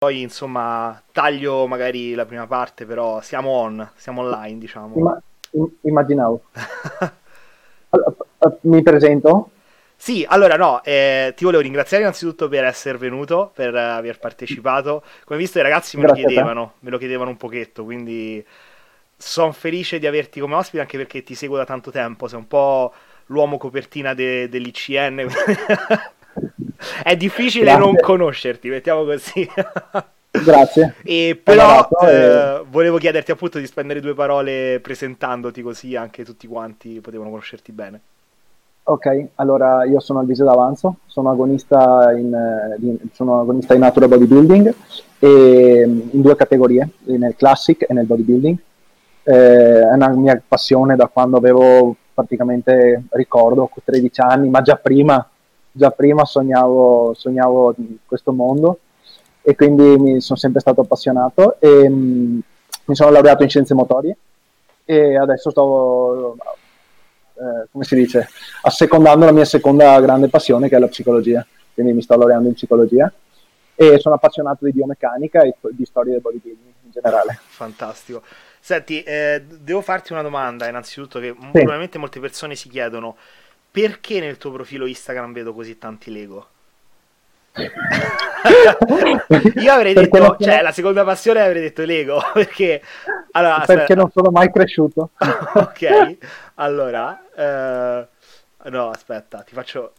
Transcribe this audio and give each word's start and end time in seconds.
poi 0.00 0.22
insomma 0.22 0.98
taglio 1.12 1.66
magari 1.66 2.14
la 2.14 2.24
prima 2.24 2.46
parte, 2.46 2.86
però 2.86 3.20
siamo 3.20 3.50
on, 3.50 3.86
siamo 3.96 4.22
online, 4.22 4.58
diciamo. 4.58 4.96
Imma- 4.96 5.20
immaginavo. 5.82 6.44
Mi 8.62 8.82
presento? 8.82 9.50
Sì, 9.96 10.24
allora 10.26 10.56
no, 10.56 10.82
eh, 10.84 11.34
ti 11.36 11.44
volevo 11.44 11.62
ringraziare 11.62 12.02
innanzitutto 12.02 12.48
per 12.48 12.64
essere 12.64 12.96
venuto, 12.96 13.50
per 13.54 13.74
aver 13.74 14.18
partecipato. 14.18 15.04
Come 15.24 15.38
visto 15.38 15.58
i 15.58 15.62
ragazzi 15.62 15.98
me 15.98 16.04
Grazie 16.04 16.22
lo 16.22 16.28
chiedevano, 16.28 16.72
me 16.78 16.88
lo 16.88 16.96
chiedevano 16.96 17.28
un 17.28 17.36
pochetto, 17.36 17.84
quindi 17.84 18.42
sono 19.18 19.52
felice 19.52 19.98
di 19.98 20.06
averti 20.06 20.40
come 20.40 20.54
ospite 20.54 20.80
anche 20.80 20.96
perché 20.96 21.22
ti 21.22 21.34
seguo 21.34 21.58
da 21.58 21.66
tanto 21.66 21.90
tempo, 21.90 22.26
sei 22.26 22.38
un 22.38 22.46
po' 22.46 22.94
l'uomo 23.26 23.58
copertina 23.58 24.14
de- 24.14 24.48
dell'ICN. 24.48 25.26
È 27.02 27.16
difficile 27.16 27.64
Grazie. 27.64 27.80
non 27.84 27.96
conoscerti, 27.96 28.68
mettiamo 28.68 29.04
così. 29.04 29.48
Grazie. 30.30 30.94
E 31.02 31.40
però 31.42 31.88
eh, 32.02 32.62
volevo 32.70 32.98
chiederti 32.98 33.32
appunto 33.32 33.58
di 33.58 33.66
spendere 33.66 34.00
due 34.00 34.14
parole 34.14 34.78
presentandoti 34.80 35.60
così 35.60 35.96
anche 35.96 36.24
tutti 36.24 36.46
quanti 36.46 37.00
potevano 37.00 37.30
conoscerti 37.30 37.72
bene. 37.72 38.00
Ok, 38.82 39.28
allora 39.36 39.84
io 39.84 40.00
sono 40.00 40.20
Alvise 40.20 40.42
D'Avanzo, 40.42 40.96
sono 41.06 41.30
agonista 41.30 42.12
in, 42.16 42.74
di- 42.78 42.98
sono 43.12 43.40
agonista 43.40 43.74
in 43.74 43.80
natural 43.80 44.08
bodybuilding 44.08 44.74
e 45.18 45.84
mm, 45.86 46.00
in 46.12 46.20
due 46.20 46.34
categorie, 46.34 46.88
nel 47.04 47.36
classic 47.36 47.86
e 47.88 47.92
nel 47.92 48.06
bodybuilding. 48.06 48.58
Eh, 49.22 49.80
è 49.82 49.92
una 49.92 50.08
mia 50.08 50.42
passione 50.46 50.96
da 50.96 51.06
quando 51.06 51.36
avevo 51.36 51.94
praticamente, 52.12 53.04
ricordo, 53.10 53.70
13 53.84 54.20
anni, 54.22 54.48
ma 54.48 54.60
già 54.62 54.76
prima, 54.76 55.24
già 55.72 55.90
prima 55.90 56.24
sognavo, 56.24 57.14
sognavo 57.14 57.74
questo 58.06 58.32
mondo 58.32 58.80
e 59.42 59.54
quindi 59.54 59.96
mi 59.98 60.20
sono 60.20 60.38
sempre 60.38 60.60
stato 60.60 60.82
appassionato 60.82 61.56
e 61.60 61.88
mm, 61.88 62.38
mi 62.84 62.94
sono 62.94 63.10
laureato 63.10 63.42
in 63.42 63.48
scienze 63.48 63.74
motorie 63.74 64.16
e 64.84 65.16
adesso 65.16 65.50
sto 65.50 66.36
eh, 67.40 67.68
come 67.70 67.84
si 67.84 67.94
dice, 67.94 68.28
assecondando 68.62 69.24
la 69.24 69.32
mia 69.32 69.46
seconda 69.46 69.98
grande 70.00 70.28
passione 70.28 70.68
che 70.68 70.76
è 70.76 70.78
la 70.78 70.88
psicologia, 70.88 71.46
quindi 71.72 71.92
mi 71.92 72.02
sto 72.02 72.16
laureando 72.16 72.48
in 72.48 72.54
psicologia 72.54 73.10
e 73.74 73.98
sono 73.98 74.16
appassionato 74.16 74.66
di 74.66 74.72
biomeccanica 74.72 75.40
e 75.42 75.54
di 75.70 75.86
storia 75.86 76.12
del 76.12 76.20
bodybuilding 76.20 76.72
in 76.82 76.90
generale. 76.90 77.38
Fantastico. 77.40 78.22
Senti, 78.60 79.02
eh, 79.02 79.42
devo 79.42 79.80
farti 79.80 80.12
una 80.12 80.20
domanda 80.20 80.68
innanzitutto 80.68 81.18
che 81.18 81.34
probabilmente 81.34 81.96
molte 81.96 82.20
persone 82.20 82.54
si 82.56 82.68
chiedono 82.68 83.16
perché 83.70 84.20
nel 84.20 84.38
tuo 84.38 84.50
profilo 84.52 84.86
Instagram 84.86 85.32
vedo 85.32 85.52
così 85.52 85.78
tanti 85.78 86.12
Lego? 86.12 86.48
Io 89.60 89.72
avrei 89.72 89.92
detto, 89.92 90.18
non- 90.18 90.36
cioè 90.38 90.62
la 90.62 90.72
seconda 90.72 91.04
passione 91.04 91.40
avrei 91.40 91.62
detto 91.62 91.84
Lego 91.84 92.20
perché 92.32 92.80
allora, 93.32 93.62
Perché 93.66 93.94
non 93.94 94.10
sono 94.10 94.30
mai 94.30 94.50
cresciuto. 94.50 95.10
ok, 95.18 96.16
allora, 96.54 97.22
eh, 97.34 98.06
no, 98.70 98.90
aspetta, 98.90 99.42
ti 99.42 99.54
faccio, 99.54 99.92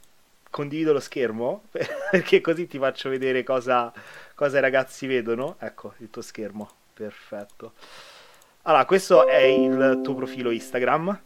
condivido 0.49 0.91
lo 0.93 0.99
schermo 0.99 1.63
perché 2.11 2.41
così 2.41 2.67
ti 2.67 2.77
faccio 2.77 3.09
vedere 3.09 3.43
cosa, 3.43 3.91
cosa 4.35 4.57
i 4.57 4.61
ragazzi 4.61 5.07
vedono. 5.07 5.55
Ecco, 5.59 5.93
il 5.97 6.09
tuo 6.09 6.21
schermo, 6.21 6.69
perfetto. 6.93 7.73
Allora, 8.63 8.85
questo 8.85 9.27
è 9.27 9.41
il 9.41 10.01
tuo 10.03 10.13
profilo 10.13 10.51
Instagram. 10.51 11.19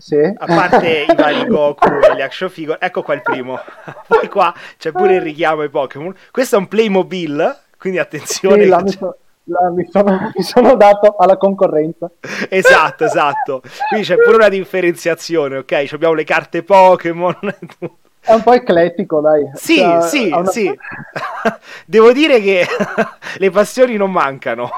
Sì. 0.00 0.16
A 0.16 0.46
parte 0.46 1.06
i 1.10 1.14
vari 1.14 1.44
Goku 1.50 1.88
e 1.88 2.14
le 2.14 2.22
action 2.22 2.48
figure, 2.48 2.78
ecco 2.80 3.02
qua 3.02 3.14
il 3.14 3.22
primo. 3.22 3.58
Poi 4.06 4.28
qua 4.28 4.54
c'è 4.78 4.92
pure 4.92 5.16
il 5.16 5.20
richiamo 5.20 5.62
ai 5.62 5.68
Pokémon. 5.68 6.14
Questo 6.30 6.54
è 6.56 6.58
un 6.58 6.68
Playmobil, 6.68 7.58
quindi 7.76 7.98
attenzione. 7.98 8.64
Sì, 8.64 8.70
mi, 8.82 8.90
so- 8.92 9.16
là 9.44 9.70
mi 9.70 9.88
sono, 9.90 10.30
mi 10.36 10.42
sono 10.42 10.76
dato 10.76 11.16
alla 11.18 11.36
concorrenza. 11.36 12.08
Esatto, 12.48 13.04
esatto. 13.04 13.62
Quindi 13.88 14.06
c'è 14.06 14.16
pure 14.16 14.36
una 14.36 14.48
differenziazione, 14.48 15.58
ok? 15.58 15.84
Ci 15.84 15.94
Abbiamo 15.94 16.14
le 16.14 16.24
carte 16.24 16.62
Pokémon. 16.62 17.36
È 18.20 18.34
un 18.34 18.42
po' 18.42 18.52
eclettico, 18.52 19.20
dai. 19.20 19.50
Sì, 19.54 19.76
Cioè, 19.78 20.02
sì, 20.02 20.30
una- 20.32 20.44
sì. 20.46 20.78
Devo 21.86 22.12
dire 22.12 22.40
che 22.40 22.66
le 23.38 23.50
passioni 23.50 23.96
non 23.96 24.12
mancano. 24.12 24.70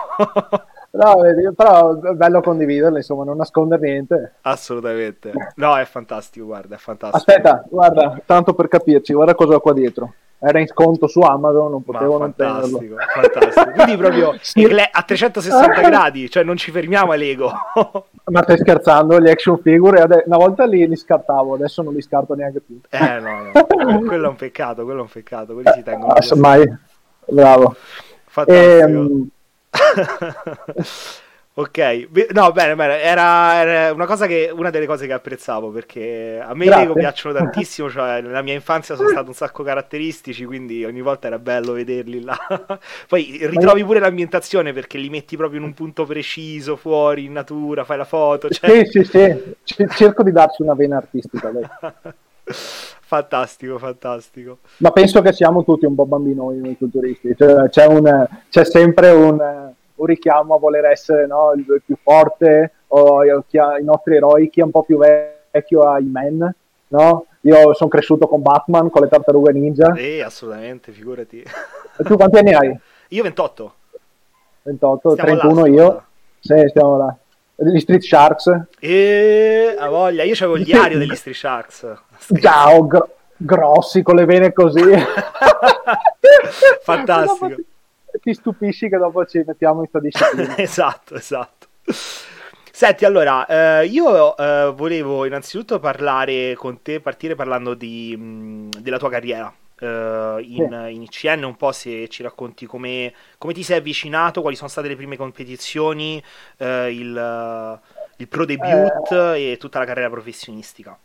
No, 0.92 1.18
però 1.54 2.00
è 2.00 2.12
bello 2.14 2.40
condividerle, 2.40 2.98
insomma, 2.98 3.22
non 3.24 3.36
nascondere 3.36 3.88
niente. 3.88 4.34
Assolutamente. 4.42 5.32
No, 5.56 5.76
è 5.78 5.84
fantastico, 5.84 6.46
guarda, 6.46 6.74
è 6.74 6.78
fantastico. 6.78 7.16
Aspetta, 7.16 7.64
guarda, 7.68 8.20
tanto 8.26 8.54
per 8.54 8.66
capirci, 8.68 9.12
guarda 9.12 9.34
cosa 9.34 9.54
ho 9.54 9.60
qua 9.60 9.72
dietro. 9.72 10.14
Era 10.42 10.58
in 10.58 10.66
sconto 10.66 11.06
su 11.06 11.20
Amazon, 11.20 11.70
non 11.70 11.82
Ma 11.84 11.92
potevo 11.92 12.16
non 12.18 12.32
prenderlo. 12.32 12.78
fantastico, 12.78 12.96
fantastico. 13.12 13.70
Quindi 13.72 13.96
proprio 13.98 14.34
Sì. 14.40 14.64
a 14.90 15.02
360 15.02 15.80
gradi, 15.86 16.30
cioè 16.30 16.42
non 16.44 16.56
ci 16.56 16.70
fermiamo 16.70 17.12
a 17.12 17.14
Lego. 17.14 17.52
Ma 18.24 18.42
stai 18.42 18.56
scherzando? 18.58 19.20
Gli 19.20 19.28
action 19.28 19.58
figure, 19.58 20.02
una 20.24 20.36
volta 20.38 20.64
li, 20.64 20.88
li 20.88 20.96
scartavo, 20.96 21.54
adesso 21.54 21.82
non 21.82 21.92
li 21.92 22.00
scarto 22.00 22.34
neanche 22.34 22.60
più. 22.60 22.80
Eh 22.88 23.20
no, 23.20 23.42
no, 23.42 23.50
que- 23.66 24.00
quello 24.08 24.26
è 24.26 24.28
un 24.30 24.36
peccato, 24.36 24.82
quello 24.84 25.00
è 25.00 25.02
un 25.02 25.10
peccato, 25.12 25.52
quelli 25.52 25.70
si 25.74 25.82
tengono 25.82 26.14
Ah, 26.14 26.36
mai. 26.36 26.64
Bravo. 27.28 27.76
Fantastico. 28.24 28.86
Ehm, 28.86 29.28
ok, 31.54 32.08
no, 32.32 32.52
bene, 32.52 32.74
bene. 32.74 33.00
Era, 33.00 33.54
era 33.60 33.92
una 33.92 34.06
cosa 34.06 34.26
che 34.26 34.50
una 34.52 34.70
delle 34.70 34.86
cose 34.86 35.06
che 35.06 35.12
apprezzavo 35.12 35.70
perché 35.70 36.40
a 36.42 36.54
me 36.54 36.64
i. 36.66 36.68
Lego 36.68 36.94
piacciono 36.94 37.34
tantissimo. 37.34 37.88
Cioè, 37.90 38.20
nella 38.20 38.42
mia 38.42 38.54
infanzia 38.54 38.96
sono 38.96 39.08
stati 39.08 39.28
un 39.28 39.34
sacco 39.34 39.62
caratteristici, 39.62 40.44
quindi 40.44 40.84
ogni 40.84 41.00
volta 41.00 41.28
era 41.28 41.38
bello 41.38 41.72
vederli 41.72 42.22
là. 42.22 42.36
Poi 43.08 43.38
ritrovi 43.42 43.84
pure 43.84 44.00
l'ambientazione 44.00 44.72
perché 44.72 44.98
li 44.98 45.08
metti 45.08 45.36
proprio 45.36 45.60
in 45.60 45.66
un 45.66 45.74
punto 45.74 46.04
preciso, 46.04 46.76
fuori, 46.76 47.24
in 47.24 47.32
natura, 47.32 47.84
fai 47.84 47.98
la 47.98 48.04
foto. 48.04 48.48
Cioè... 48.48 48.84
Sì, 48.84 49.02
sì, 49.02 49.04
sì, 49.04 49.54
C- 49.64 49.94
cerco 49.94 50.22
di 50.22 50.32
darci 50.32 50.62
una 50.62 50.74
vena 50.74 50.96
artistica. 50.96 51.50
dai. 51.50 51.68
fantastico, 53.10 53.76
fantastico. 53.78 54.58
Ma 54.78 54.92
penso 54.92 55.20
che 55.20 55.32
siamo 55.32 55.64
tutti 55.64 55.84
un 55.84 55.96
po' 55.96 56.06
bambinoni 56.06 56.58
noi 56.60 56.76
culturisti. 56.76 57.34
Cioè, 57.36 57.68
c'è, 57.68 57.86
un- 57.86 58.28
c'è 58.48 58.64
sempre 58.64 59.10
un, 59.10 59.72
un 59.96 60.06
richiamo 60.06 60.54
a 60.54 60.58
voler 60.58 60.84
essere 60.84 61.26
no, 61.26 61.52
il, 61.54 61.64
il 61.68 61.82
più 61.84 61.96
forte, 62.00 62.72
o 62.88 63.44
chi 63.48 63.58
ha- 63.58 63.78
i 63.78 63.84
nostri 63.84 64.14
eroi, 64.14 64.48
chi 64.48 64.60
è 64.60 64.62
un 64.62 64.70
po' 64.70 64.84
più 64.84 64.96
vecchio 64.98 65.82
ai 65.82 66.04
men. 66.04 66.54
No? 66.88 67.26
Io 67.42 67.74
sono 67.74 67.90
cresciuto 67.90 68.28
con 68.28 68.42
Batman, 68.42 68.90
con 68.90 69.02
le 69.02 69.08
tartarughe 69.08 69.52
ninja. 69.52 69.92
Sì, 69.94 70.20
assolutamente, 70.20 70.92
figurati. 70.92 71.40
E 71.40 72.04
tu 72.04 72.14
quanti 72.16 72.38
anni 72.38 72.54
hai? 72.54 72.78
Io 73.08 73.22
28. 73.24 73.74
28, 74.62 75.10
Stiamo 75.10 75.34
là, 75.34 75.38
31 75.40 75.60
stiamo 75.60 75.76
io. 75.82 75.92
là. 75.92 76.04
Sì, 76.38 76.68
stiamo 76.68 76.96
là. 76.96 77.16
Gli 77.62 77.78
Street 77.78 78.02
Sharks. 78.02 78.60
E 78.78 79.74
a 79.78 79.88
voglia, 79.88 80.22
io 80.22 80.32
avevo 80.34 80.56
il 80.56 80.64
diario 80.64 80.98
degli 80.98 81.14
Street 81.14 81.36
Sharks. 81.36 81.86
Ciao, 82.40 82.86
gro- 82.86 83.16
grossi 83.36 84.02
con 84.02 84.16
le 84.16 84.24
vene 84.24 84.52
così. 84.52 84.80
Fantastico. 86.82 87.54
Ti- 87.54 87.64
Ti 88.22 88.34
stupisci 88.34 88.88
che 88.88 88.96
dopo 88.96 89.24
ci 89.24 89.42
mettiamo 89.46 89.80
in 89.82 89.86
sta 89.88 90.00
disciplina. 90.00 90.56
esatto, 90.58 91.14
esatto. 91.14 91.66
Senti, 92.72 93.04
allora, 93.04 93.46
eh, 93.80 93.86
io 93.86 94.36
eh, 94.36 94.72
volevo 94.74 95.26
innanzitutto 95.26 95.78
parlare 95.78 96.54
con 96.54 96.80
te, 96.82 97.00
partire 97.00 97.34
parlando 97.34 97.74
di, 97.74 98.16
mh, 98.16 98.80
della 98.80 98.98
tua 98.98 99.10
carriera 99.10 99.52
in, 99.80 100.88
in 100.90 101.02
ICN, 101.02 101.44
un 101.44 101.56
po' 101.56 101.72
se 101.72 102.08
ci 102.08 102.22
racconti 102.22 102.66
come, 102.66 103.12
come 103.38 103.52
ti 103.52 103.62
sei 103.62 103.78
avvicinato, 103.78 104.40
quali 104.40 104.56
sono 104.56 104.68
state 104.68 104.88
le 104.88 104.96
prime 104.96 105.16
competizioni, 105.16 106.22
eh, 106.58 106.92
il, 106.92 107.80
il 108.16 108.28
pro 108.28 108.44
debut 108.44 109.12
e 109.12 109.56
tutta 109.58 109.78
la 109.78 109.84
carriera 109.84 110.10
professionistica. 110.10 110.96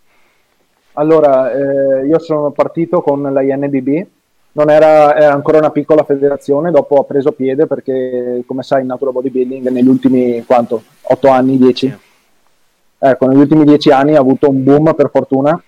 Allora, 0.93 1.51
eh, 1.51 2.05
io 2.05 2.19
sono 2.19 2.51
partito 2.51 3.01
con 3.01 3.21
la 3.21 3.41
INBB, 3.41 4.07
non 4.53 4.69
era, 4.69 5.15
era 5.15 5.33
ancora 5.33 5.57
una 5.57 5.71
piccola 5.71 6.03
federazione, 6.03 6.71
dopo 6.71 6.95
ho 6.95 7.03
preso 7.03 7.33
piede 7.33 7.67
perché, 7.67 8.43
come 8.45 8.63
sai, 8.63 8.81
il 8.81 8.87
natural 8.87 9.13
bodybuilding 9.13 9.67
negli 9.67 9.87
ultimi, 9.87 10.43
quanto? 10.45 10.83
8 11.01 11.27
anni, 11.27 11.57
10? 11.57 11.87
Sì. 11.87 12.03
Ecco, 12.97 13.27
negli 13.27 13.39
ultimi 13.39 13.65
10 13.65 13.91
anni 13.91 14.15
ha 14.15 14.19
avuto 14.19 14.49
un 14.49 14.63
boom 14.63 14.95
per 14.95 15.09
fortuna, 15.11 15.61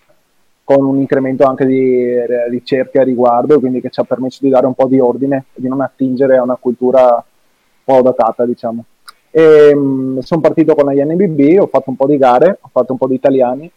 con 0.68 0.84
un 0.84 0.98
incremento 0.98 1.46
anche 1.46 1.66
di 1.66 2.04
eh, 2.14 2.50
ricerche 2.50 3.00
a 3.00 3.04
riguardo, 3.04 3.58
quindi 3.58 3.80
che 3.80 3.90
ci 3.90 4.02
ha 4.02 4.04
permesso 4.04 4.40
di 4.42 4.50
dare 4.50 4.66
un 4.66 4.74
po' 4.74 4.88
di 4.88 5.00
ordine 5.00 5.46
e 5.54 5.62
di 5.62 5.70
non 5.70 5.80
attingere 5.80 6.36
a 6.36 6.44
una 6.44 6.58
cultura 6.60 7.06
un 7.16 7.22
po' 7.86 8.02
datata, 8.02 8.46
diciamo. 8.46 8.84
E, 9.32 9.74
mh, 9.74 10.20
sono 10.20 10.42
partito 10.42 10.76
con 10.76 10.84
la 10.84 10.92
INBB, 10.92 11.62
ho 11.62 11.68
fatto 11.68 11.90
un 11.90 11.96
po' 11.96 12.06
di 12.06 12.18
gare, 12.18 12.58
ho 12.60 12.68
fatto 12.70 12.92
un 12.92 12.98
po' 12.98 13.08
di 13.08 13.16
italiani 13.16 13.72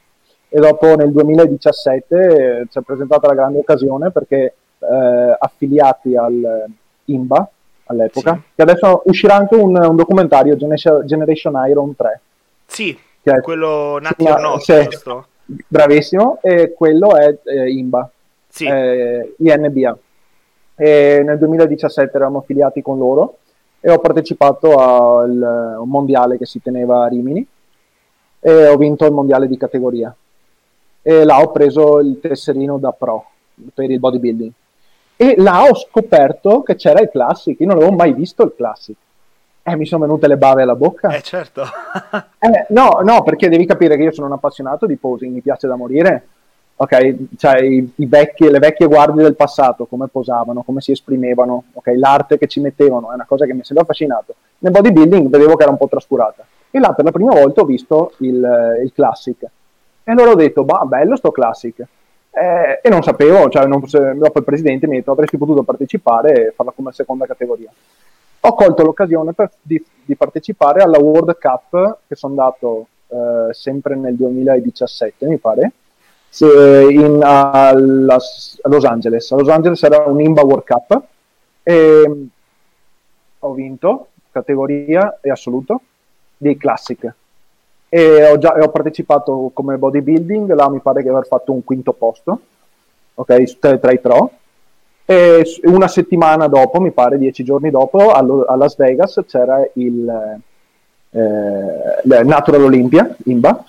e 0.49 0.59
dopo 0.59 0.97
nel 0.97 1.13
2017 1.13 2.17
eh, 2.63 2.67
ci 2.69 2.79
è 2.81 2.83
presentata 2.83 3.29
la 3.29 3.35
grande 3.35 3.59
occasione 3.61 4.11
perché 4.11 4.55
eh, 4.81 5.37
affiliati 5.39 6.17
al 6.17 6.65
IMBA 7.05 7.51
all'epoca, 7.85 8.33
Sì. 8.35 8.41
che 8.57 8.63
adesso 8.63 9.03
uscirà 9.05 9.37
anche 9.37 9.55
un, 9.55 9.77
un 9.77 9.95
documentario 9.95 10.57
Generation 10.57 11.55
Iron 11.69 11.95
3. 11.95 12.21
Sì, 12.67 12.99
Che 13.23 13.31
è- 13.31 13.41
quello 13.43 13.99
Nati 14.01 14.25
or 14.25 14.41
Not, 14.41 14.59
sì. 14.61 14.83
giusto? 14.89 15.27
Bravissimo, 15.67 16.39
e 16.43 16.73
quello 16.73 17.17
è 17.17 17.37
eh, 17.45 17.71
IMBA, 17.71 18.11
Sì, 18.49 18.67
eh, 18.67 19.35
INBA. 19.39 19.99
e 20.77 21.23
nel 21.25 21.39
2017 21.39 22.17
eravamo 22.17 22.39
affiliati 22.39 22.83
con 22.83 22.99
loro 22.99 23.39
e 23.81 23.91
ho 23.91 23.99
partecipato 23.99 24.77
al 24.77 25.83
mondiale 25.85 26.39
che 26.39 26.47
si 26.47 26.63
teneva 26.63 27.05
a 27.05 27.09
Rimini 27.09 27.45
e 28.39 28.67
ho 28.69 28.77
vinto 28.77 29.07
il 29.07 29.13
mondiale 29.13 29.49
di 29.49 29.57
categoria. 29.57 30.15
E 31.03 31.25
là 31.25 31.41
ho 31.41 31.51
preso 31.51 31.99
il 31.99 32.21
tesserino 32.21 32.79
da 32.79 32.93
pro 32.93 33.25
per 33.75 33.91
il 33.91 33.99
bodybuilding. 33.99 34.53
E 35.17 35.35
là 35.39 35.65
ho 35.65 35.75
scoperto 35.75 36.63
che 36.63 36.77
c'era 36.77 37.01
il 37.01 37.09
classic. 37.11 37.59
Io 37.59 37.67
non 37.67 37.77
avevo 37.77 37.93
mai 37.93 38.13
visto 38.13 38.43
il 38.45 38.55
classic 38.55 38.97
eh, 39.73 39.77
mi 39.77 39.87
sono 39.87 40.03
venute 40.03 40.29
le 40.29 40.37
bave 40.37 40.63
alla 40.63 40.75
bocca. 40.75 41.09
Eh, 41.15 41.23
certo. 41.23 41.63
eh, 42.39 42.67
no, 42.69 43.01
no, 43.03 43.23
perché 43.23 43.49
devi 43.49 43.67
capire 43.67 43.97
che 43.97 44.03
io 44.03 44.13
sono 44.13 44.27
un 44.27 44.33
appassionato 44.35 44.87
di 44.87 44.97
posing, 44.97 45.33
mi 45.33 45.41
piace 45.41 45.67
da 45.67 45.77
morire 45.77 46.25
ok? 46.83 47.17
Cioè 47.37 47.61
i, 47.63 47.93
i 47.97 48.07
vecchi, 48.07 48.49
le 48.49 48.59
vecchie 48.59 48.87
guardie 48.87 49.23
del 49.23 49.37
passato, 49.37 49.85
come 49.85 50.09
posavano, 50.09 50.63
come 50.63 50.81
si 50.81 50.93
esprimevano, 50.93 51.65
ok? 51.75 51.93
L'arte 51.97 52.39
che 52.39 52.47
ci 52.47 52.61
mettevano 52.61 53.11
è 53.11 53.15
una 53.15 53.27
cosa 53.27 53.45
che 53.45 53.53
mi 53.53 53.63
sembra 53.63 53.85
affascinato. 53.85 54.35
Nel 54.59 54.73
bodybuilding 54.73 55.29
vedevo 55.29 55.57
che 55.57 55.63
era 55.63 55.73
un 55.73 55.77
po' 55.77 55.89
trascurata. 55.89 56.45
E 56.71 56.79
là 56.79 56.93
per 56.95 57.05
la 57.05 57.13
prima 57.13 57.35
volta 57.35 57.61
ho 57.61 57.65
visto 57.67 58.15
il, 58.19 58.81
il 58.83 58.93
classic. 58.95 59.43
E 59.43 60.11
allora 60.11 60.31
ho 60.31 60.35
detto, 60.35 60.65
bah, 60.65 60.85
bello 60.87 61.17
sto 61.17 61.31
classic. 61.31 61.81
Eh, 62.31 62.81
e 62.83 62.89
non 62.89 63.03
sapevo, 63.03 63.49
cioè 63.51 63.67
non, 63.67 63.83
dopo 64.15 64.39
il 64.39 64.45
presidente 64.45 64.87
mi 64.87 64.95
ha 64.95 64.99
detto 64.99 65.11
avresti 65.11 65.37
potuto 65.37 65.65
partecipare 65.65 66.47
e 66.47 66.53
farla 66.53 66.73
come 66.75 66.93
seconda 66.93 67.27
categoria. 67.27 67.71
Ho 68.41 68.55
colto 68.55 68.83
l'occasione 68.83 69.33
per, 69.33 69.51
di, 69.61 69.83
di, 70.05 70.17
partecipare 70.17 70.83
alla 70.83 70.99
World 70.99 71.37
Cup 71.39 71.99
che 72.07 72.15
sono 72.15 72.33
andato 72.33 72.87
eh, 73.09 73.53
sempre 73.53 73.97
nel 73.97 74.17
2017, 74.17 75.27
mi 75.27 75.37
pare, 75.37 75.73
in, 76.39 77.21
a, 77.23 77.69
a, 77.69 77.73
Los 77.75 78.85
Angeles. 78.85 79.31
A 79.33 79.37
Los 79.37 79.49
Angeles 79.49 79.83
era 79.83 80.05
un 80.07 80.21
IMBA 80.21 80.43
World 80.43 80.65
Cup 80.65 81.03
e 81.63 82.27
ho 83.39 83.53
vinto 83.53 84.09
categoria 84.31 85.19
e 85.21 85.31
assoluto 85.31 85.83
di 86.37 86.57
Classic 86.57 87.15
e 87.93 88.31
ho, 88.31 88.39
già, 88.39 88.57
ho 88.57 88.71
partecipato 88.71 89.51
come 89.53 89.77
bodybuilding, 89.77 90.55
là 90.55 90.71
mi 90.71 90.79
pare 90.79 91.03
di 91.03 91.09
aver 91.09 91.27
fatto 91.27 91.51
un 91.51 91.65
quinto 91.65 91.93
posto, 91.93 92.41
ok, 93.15 93.59
tra 93.81 93.91
i 93.91 93.99
pro. 93.99 94.31
E 95.05 95.43
una 95.65 95.89
settimana 95.89 96.47
dopo, 96.47 96.81
mi 96.81 96.93
pare 96.93 97.19
dieci 97.19 97.43
giorni 97.43 97.71
dopo, 97.71 98.13
a 98.13 98.57
Las 98.57 98.77
Vegas 98.77 99.23
c'era 99.27 99.67
il 99.75 100.41
eh, 101.11 102.23
Natural 102.23 102.63
Olympia, 102.63 103.17
IMBA, 103.25 103.65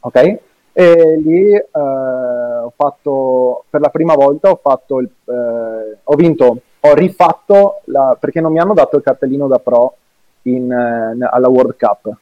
ok? 0.00 0.38
e 0.78 1.18
lì 1.24 1.54
eh, 1.54 1.66
ho 1.72 2.70
fatto 2.76 3.64
per 3.70 3.80
la 3.80 3.88
prima 3.88 4.14
volta 4.14 4.50
ho 4.50 4.60
fatto 4.62 5.00
il, 5.00 5.08
eh, 5.24 5.96
ho 6.02 6.14
vinto 6.16 6.60
ho 6.80 6.94
rifatto 6.94 7.80
la, 7.84 8.14
perché 8.20 8.42
non 8.42 8.52
mi 8.52 8.58
hanno 8.58 8.74
dato 8.74 8.96
il 8.96 9.02
cartellino 9.02 9.46
da 9.46 9.58
pro 9.58 9.96
in, 10.42 10.70
eh, 10.70 11.28
alla 11.30 11.48
World 11.48 11.76
Cup 11.78 12.14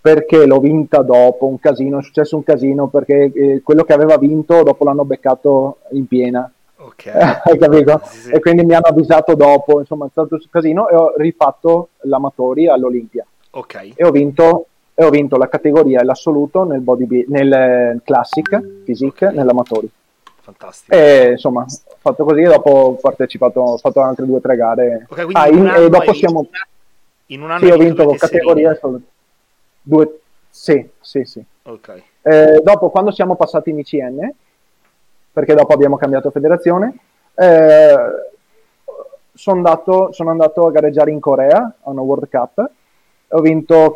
perché 0.00 0.46
l'ho 0.46 0.60
vinta 0.60 1.02
dopo 1.02 1.46
un 1.46 1.58
casino 1.58 1.98
è 1.98 2.02
successo 2.04 2.36
un 2.36 2.44
casino 2.44 2.86
perché 2.86 3.32
eh, 3.34 3.62
quello 3.64 3.82
che 3.82 3.94
aveva 3.94 4.16
vinto 4.16 4.62
dopo 4.62 4.84
l'hanno 4.84 5.04
beccato 5.04 5.78
in 5.90 6.06
piena 6.06 6.48
ok 6.76 7.06
hai 7.44 7.58
capito? 7.58 8.00
Sì, 8.04 8.20
sì. 8.20 8.30
e 8.30 8.40
quindi 8.40 8.64
mi 8.64 8.74
hanno 8.74 8.86
avvisato 8.86 9.34
dopo 9.34 9.80
insomma 9.80 10.06
è 10.06 10.10
stato 10.10 10.34
un 10.34 10.40
casino 10.50 10.88
e 10.88 10.94
ho 10.94 11.14
rifatto 11.16 11.90
l'amatori 12.02 12.68
all'Olimpia 12.68 13.24
ok 13.50 13.92
e 13.94 14.04
ho 14.04 14.10
vinto 14.10 14.66
e 14.98 15.04
ho 15.04 15.10
vinto 15.10 15.36
la 15.36 15.48
categoria 15.48 16.00
e 16.00 16.04
l'assoluto 16.04 16.64
nel, 16.64 16.80
body, 16.80 17.26
nel 17.28 17.52
eh, 17.52 18.00
classic, 18.02 18.58
physique, 18.82 19.30
nell'amatori. 19.30 19.86
Fantastico. 20.40 20.96
E 20.96 21.32
insomma, 21.32 21.64
ho 21.64 21.96
fatto 21.98 22.24
così 22.24 22.40
e 22.40 22.48
dopo 22.48 22.70
ho 22.70 22.94
partecipato, 22.94 23.60
ho 23.60 23.76
fatto 23.76 24.00
altre 24.00 24.24
due 24.24 24.38
o 24.38 24.40
tre 24.40 24.56
gare. 24.56 25.06
Okay, 25.06 25.26
ah, 25.32 25.48
in, 25.48 25.66
e 25.66 25.90
dopo 25.90 26.14
siamo... 26.14 26.48
In 27.26 27.42
un 27.42 27.50
anno 27.50 27.66
sì, 27.66 27.70
ho 27.70 27.76
vinto 27.76 28.10
categoria 28.14 28.78
due... 29.82 30.20
Sì, 30.48 30.88
sì, 30.98 31.24
sì. 31.24 31.44
Ok. 31.64 32.02
Eh, 32.22 32.60
dopo, 32.64 32.88
quando 32.88 33.10
siamo 33.10 33.36
passati 33.36 33.68
in 33.68 33.80
ICN, 33.80 34.32
perché 35.36 35.52
dopo 35.52 35.74
abbiamo 35.74 35.98
cambiato 35.98 36.30
federazione, 36.30 36.96
eh, 37.34 37.94
sono 39.34 39.56
andato, 39.58 40.10
sono 40.12 40.30
andato 40.30 40.66
a 40.66 40.70
gareggiare 40.70 41.10
in 41.10 41.20
Corea 41.20 41.58
a 41.58 41.90
una 41.90 42.00
World 42.00 42.30
Cup 42.30 42.70
ho 43.28 43.40
vinto, 43.40 43.94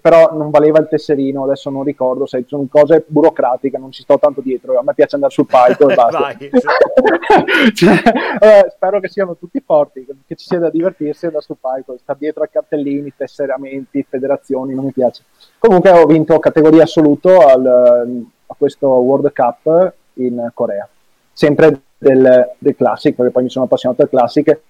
però 0.00 0.36
non 0.36 0.50
valeva 0.50 0.78
il 0.78 0.88
tesserino, 0.88 1.44
adesso 1.44 1.70
non 1.70 1.82
ricordo, 1.82 2.26
sai, 2.26 2.44
sono 2.46 2.66
cose 2.70 3.04
burocratiche, 3.06 3.78
non 3.78 3.90
ci 3.90 4.02
sto 4.02 4.18
tanto 4.18 4.42
dietro, 4.42 4.78
a 4.78 4.82
me 4.84 4.92
piace 4.94 5.14
andare 5.14 5.32
sul 5.32 5.46
palco 5.46 5.88
e 5.88 5.94
basta. 5.96 6.36
cioè, 7.74 8.02
eh, 8.38 8.70
spero 8.70 9.00
che 9.00 9.08
siano 9.08 9.34
tutti 9.36 9.60
forti, 9.64 10.06
che 10.26 10.36
ci 10.36 10.46
sia 10.46 10.58
da 10.58 10.68
divertirsi 10.68 11.24
e 11.24 11.28
andare 11.28 11.44
sul 11.44 11.56
palco, 11.58 11.96
sta 11.96 12.14
dietro 12.16 12.44
a 12.44 12.48
cartellini, 12.48 13.14
tesseramenti, 13.16 14.04
federazioni, 14.06 14.74
non 14.74 14.84
mi 14.84 14.92
piace. 14.92 15.24
Comunque 15.58 15.90
ho 15.90 16.04
vinto 16.04 16.38
categoria 16.38 16.82
assoluto 16.82 17.40
al, 17.40 17.64
a 17.64 18.54
questo 18.58 18.88
World 18.88 19.32
Cup 19.32 19.94
in 20.26 20.50
Corea, 20.54 20.88
sempre 21.32 21.80
del, 21.98 22.52
del 22.58 22.76
Classic, 22.76 23.14
perché 23.14 23.32
poi 23.32 23.42
mi 23.44 23.50
sono 23.50 23.64
appassionato 23.66 24.02
al 24.02 24.08
Classic, 24.08 24.48
e 24.48 24.60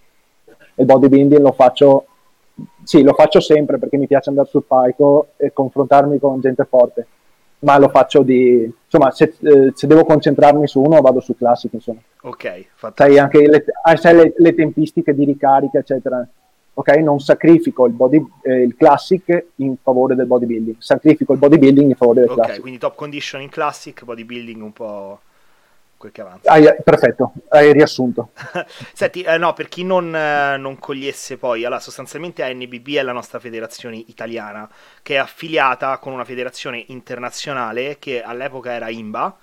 il 0.74 0.86
bodybuilding 0.86 1.40
lo 1.40 1.52
faccio 1.52 2.04
sì, 2.82 3.02
lo 3.02 3.14
faccio 3.14 3.40
sempre 3.40 3.78
perché 3.78 3.96
mi 3.96 4.06
piace 4.06 4.28
andare 4.28 4.48
sul 4.48 4.64
palco 4.64 5.28
e 5.36 5.52
confrontarmi 5.52 6.18
con 6.18 6.40
gente 6.40 6.64
forte, 6.64 7.06
ma 7.60 7.78
lo 7.78 7.88
faccio 7.88 8.22
di... 8.22 8.70
insomma, 8.84 9.10
se, 9.10 9.34
eh, 9.40 9.72
se 9.74 9.86
devo 9.86 10.04
concentrarmi 10.04 10.66
su 10.66 10.80
uno 10.80 11.00
vado 11.00 11.20
su 11.20 11.36
classico, 11.36 11.76
insomma. 11.76 12.00
Ok, 12.22 12.66
fantastico. 12.74 12.94
Sai 12.94 13.18
anche 13.18 13.48
le, 13.48 13.64
ah, 13.82 13.96
sai 13.96 14.14
le, 14.14 14.34
le 14.36 14.54
tempistiche 14.54 15.14
di 15.14 15.24
ricarica, 15.24 15.78
eccetera. 15.78 16.26
Ok, 16.72 16.88
non 16.96 17.18
sacrifico 17.18 17.86
il, 17.86 17.92
body, 17.92 18.24
eh, 18.42 18.62
il 18.62 18.76
classic 18.76 19.46
in 19.56 19.76
favore 19.82 20.14
del 20.14 20.26
bodybuilding, 20.26 20.76
sacrifico 20.78 21.32
il 21.32 21.38
bodybuilding 21.38 21.90
in 21.90 21.96
favore 21.96 22.20
del 22.20 22.30
okay, 22.30 22.36
classic. 22.36 22.56
Ok, 22.56 22.60
quindi 22.62 22.78
top 22.78 22.94
condition 22.94 23.42
in 23.42 23.48
classic, 23.48 24.04
bodybuilding 24.04 24.62
un 24.62 24.72
po' 24.72 25.20
quel 26.00 26.12
che 26.12 26.22
avanza. 26.22 26.50
Hai, 26.50 26.66
perfetto, 26.82 27.34
hai 27.50 27.74
riassunto. 27.74 28.30
Senti, 28.94 29.20
eh, 29.20 29.36
no, 29.36 29.52
per 29.52 29.68
chi 29.68 29.84
non, 29.84 30.16
eh, 30.16 30.56
non, 30.56 30.78
cogliesse 30.78 31.36
poi, 31.36 31.66
allora 31.66 31.78
sostanzialmente 31.78 32.42
ANBB 32.42 32.94
è 32.94 33.02
la 33.02 33.12
nostra 33.12 33.38
federazione 33.38 34.02
italiana, 34.06 34.66
che 35.02 35.16
è 35.16 35.18
affiliata 35.18 35.98
con 35.98 36.14
una 36.14 36.24
federazione 36.24 36.82
internazionale 36.86 37.98
che 37.98 38.22
all'epoca 38.22 38.72
era 38.72 38.88
IMBA 38.88 39.36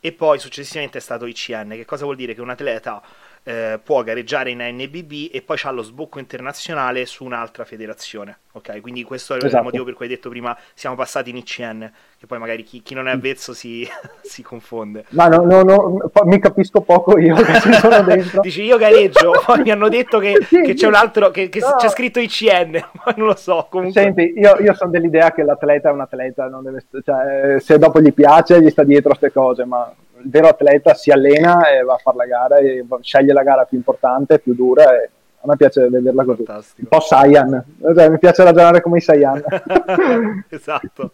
e 0.00 0.12
poi 0.12 0.38
successivamente 0.38 0.96
è 0.96 1.00
stato 1.02 1.26
ICN. 1.26 1.72
Che 1.72 1.84
cosa 1.84 2.04
vuol 2.04 2.16
dire? 2.16 2.32
Che 2.32 2.40
un 2.40 2.50
atleta 2.50 3.02
eh, 3.48 3.80
può 3.82 4.02
gareggiare 4.02 4.50
in 4.50 4.60
ANBB 4.60 5.30
e 5.32 5.40
poi 5.40 5.56
c'ha 5.56 5.70
lo 5.70 5.80
sbocco 5.80 6.18
internazionale 6.18 7.06
su 7.06 7.24
un'altra 7.24 7.64
federazione. 7.64 8.40
Ok, 8.52 8.82
quindi 8.82 9.04
questo 9.04 9.32
è 9.32 9.36
esatto. 9.38 9.56
il 9.56 9.62
motivo 9.62 9.84
per 9.84 9.94
cui 9.94 10.04
hai 10.04 10.10
detto 10.10 10.28
prima 10.28 10.54
siamo 10.74 10.96
passati 10.96 11.30
in 11.30 11.36
ICN, 11.36 11.90
che 12.18 12.26
poi 12.26 12.38
magari 12.38 12.62
chi, 12.62 12.82
chi 12.82 12.92
non 12.92 13.08
è 13.08 13.12
avvezzo 13.12 13.54
si, 13.54 13.88
si 14.20 14.42
confonde. 14.42 15.06
Ma 15.10 15.28
no, 15.28 15.44
no, 15.44 15.62
no, 15.62 16.10
mi 16.24 16.38
capisco 16.38 16.82
poco 16.82 17.18
io 17.18 17.36
che 17.36 17.58
ci 17.60 17.72
sono 17.72 18.02
dentro. 18.02 18.42
Dici 18.44 18.64
io 18.64 18.76
gareggio, 18.76 19.32
poi 19.46 19.62
mi 19.62 19.70
hanno 19.70 19.88
detto 19.88 20.18
che, 20.18 20.40
sì, 20.42 20.60
che 20.60 20.74
c'è 20.74 20.86
un 20.86 20.94
altro, 20.94 21.30
che, 21.30 21.48
che 21.48 21.60
no. 21.60 21.76
c'è 21.78 21.88
scritto 21.88 22.20
ICN, 22.20 22.72
ma 22.72 23.14
non 23.16 23.28
lo 23.28 23.36
so. 23.36 23.66
Comunque... 23.70 24.02
Senti, 24.02 24.34
io, 24.36 24.58
io 24.58 24.74
sono 24.74 24.90
dell'idea 24.90 25.32
che 25.32 25.42
l'atleta 25.42 25.88
è 25.88 25.92
un 25.92 26.00
atleta, 26.00 26.50
deve, 26.62 26.84
cioè, 27.02 27.56
se 27.60 27.78
dopo 27.78 27.98
gli 28.02 28.12
piace 28.12 28.60
gli 28.60 28.68
sta 28.68 28.84
dietro 28.84 29.08
queste 29.08 29.32
cose, 29.32 29.64
ma 29.64 29.90
il 30.22 30.30
vero 30.30 30.48
atleta 30.48 30.94
si 30.94 31.10
allena 31.10 31.68
e 31.68 31.82
va 31.82 31.94
a 31.94 31.98
fare 31.98 32.16
la 32.16 32.26
gara 32.26 32.58
e 32.58 32.84
sceglie 33.00 33.32
la 33.32 33.42
gara 33.42 33.64
più 33.64 33.76
importante, 33.76 34.38
più 34.38 34.54
dura 34.54 35.02
e 35.02 35.10
a 35.40 35.46
me 35.46 35.56
piace 35.56 35.88
vederla 35.88 36.24
così. 36.24 36.44
Fantastico. 36.44 36.88
Un 36.90 36.98
po' 36.98 37.04
Saiyan, 37.04 37.64
cioè, 37.94 38.08
mi 38.08 38.18
piace 38.18 38.42
ragionare 38.42 38.80
come 38.80 38.98
i 38.98 39.00
Saiyan. 39.00 39.42
esatto. 40.48 41.12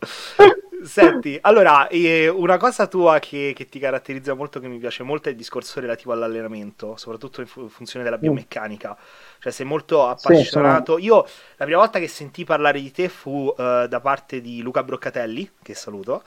Senti, 0.82 1.38
allora, 1.40 1.88
una 2.32 2.56
cosa 2.56 2.86
tua 2.86 3.18
che, 3.18 3.52
che, 3.54 3.68
ti 3.68 3.78
caratterizza 3.78 4.34
molto, 4.34 4.60
che 4.60 4.68
mi 4.68 4.78
piace 4.78 5.02
molto, 5.02 5.28
è 5.28 5.32
il 5.32 5.36
discorso 5.36 5.80
relativo 5.80 6.12
all'allenamento, 6.12 6.96
soprattutto 6.96 7.40
in 7.40 7.46
fu- 7.46 7.68
funzione 7.68 8.04
della 8.04 8.16
mm. 8.16 8.20
biomeccanica. 8.20 8.96
Cioè, 9.38 9.52
sei 9.52 9.66
molto 9.66 10.06
appassionato. 10.06 10.96
Sì, 10.96 11.04
sono... 11.04 11.22
Io, 11.22 11.26
la 11.56 11.64
prima 11.64 11.80
volta 11.80 11.98
che 11.98 12.08
sentii 12.08 12.44
parlare 12.44 12.80
di 12.80 12.90
te 12.90 13.08
fu 13.08 13.52
uh, 13.56 13.86
da 13.86 14.00
parte 14.00 14.40
di 14.40 14.62
Luca 14.62 14.82
Broccatelli, 14.82 15.50
che 15.62 15.74
saluto, 15.74 16.22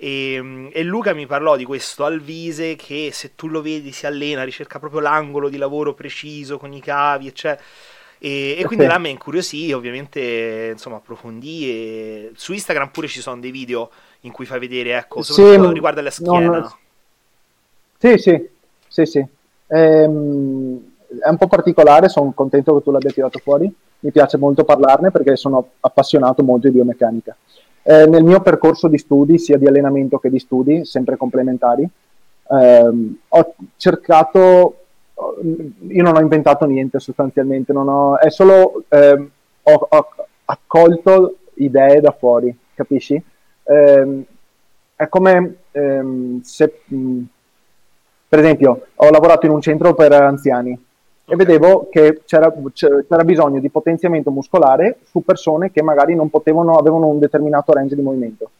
e, 0.00 0.32
ehm, 0.32 0.70
e, 0.72 0.82
Luca 0.82 1.12
mi 1.12 1.26
parlò 1.26 1.56
di 1.56 1.64
questo 1.64 2.04
Alvise 2.04 2.74
che 2.74 3.10
se 3.12 3.34
tu 3.34 3.48
lo 3.48 3.60
vedi 3.60 3.92
si 3.92 4.06
allena, 4.06 4.44
ricerca 4.44 4.78
proprio 4.78 5.00
l'angolo 5.00 5.50
di 5.50 5.58
lavoro 5.58 5.92
preciso 5.92 6.56
con 6.56 6.72
i 6.72 6.80
cavi, 6.80 7.26
eccetera. 7.26 7.62
E, 8.18 8.56
e 8.58 8.64
quindi 8.64 8.84
okay. 8.84 8.96
là 8.96 8.98
mi 8.98 9.10
incuriosì, 9.10 9.72
ovviamente 9.72 10.70
insomma 10.72 10.96
approfondì 10.96 11.70
e 11.70 12.32
su 12.34 12.52
Instagram 12.52 12.88
pure 12.88 13.08
ci 13.08 13.20
sono 13.20 13.40
dei 13.40 13.50
video 13.50 13.90
in 14.20 14.32
cui 14.32 14.46
fai 14.46 14.58
vedere, 14.58 14.96
ecco, 14.96 15.22
soprattutto 15.22 15.68
sì, 15.68 15.72
riguardo 15.74 16.00
alla 16.00 16.10
schiena. 16.10 16.58
No, 16.58 16.78
Sì, 17.98 18.18
sì, 18.18 18.48
sì, 18.88 19.06
sì. 19.06 19.26
Ehm, 19.68 20.94
è 21.22 21.28
un 21.28 21.36
po' 21.36 21.46
particolare, 21.46 22.08
sono 22.08 22.32
contento 22.32 22.76
che 22.76 22.82
tu 22.82 22.90
l'abbia 22.90 23.10
tirato 23.10 23.38
fuori, 23.38 23.70
mi 24.00 24.10
piace 24.10 24.38
molto 24.38 24.64
parlarne 24.64 25.10
perché 25.10 25.36
sono 25.36 25.72
appassionato 25.80 26.42
molto 26.42 26.68
di 26.68 26.74
biomeccanica. 26.74 27.36
Eh, 27.82 28.06
nel 28.06 28.24
mio 28.24 28.40
percorso 28.40 28.88
di 28.88 28.98
studi, 28.98 29.38
sia 29.38 29.56
di 29.56 29.66
allenamento 29.66 30.18
che 30.18 30.30
di 30.30 30.38
studi, 30.38 30.84
sempre 30.84 31.16
complementari, 31.16 31.88
ehm, 32.50 33.16
ho 33.28 33.54
cercato, 33.76 34.76
io 35.88 36.02
non 36.02 36.16
ho 36.16 36.20
inventato 36.20 36.66
niente 36.66 36.98
sostanzialmente, 37.00 37.72
ho, 37.72 38.18
è 38.18 38.30
solo 38.30 38.84
eh, 38.88 39.28
ho, 39.62 39.86
ho, 39.88 40.08
accolto 40.44 41.36
idee 41.54 42.00
da 42.00 42.12
fuori, 42.12 42.56
capisci? 42.74 43.22
Eh, 43.62 44.24
è 44.96 45.08
come 45.08 45.56
ehm, 45.70 46.40
se, 46.42 46.80
mh, 46.84 47.22
per 48.28 48.38
esempio, 48.38 48.86
ho 48.94 49.10
lavorato 49.10 49.46
in 49.46 49.52
un 49.52 49.60
centro 49.60 49.94
per 49.94 50.12
anziani. 50.12 50.78
E 51.30 51.36
vedevo 51.36 51.86
che 51.88 52.22
c'era, 52.24 52.52
c'era, 52.72 53.22
bisogno 53.22 53.60
di 53.60 53.70
potenziamento 53.70 54.32
muscolare 54.32 54.98
su 55.04 55.22
persone 55.22 55.70
che 55.70 55.80
magari 55.80 56.16
non 56.16 56.28
potevano, 56.28 56.74
avevano 56.74 57.06
un 57.06 57.20
determinato 57.20 57.72
range 57.72 57.94
di 57.94 58.02
movimento. 58.02 58.50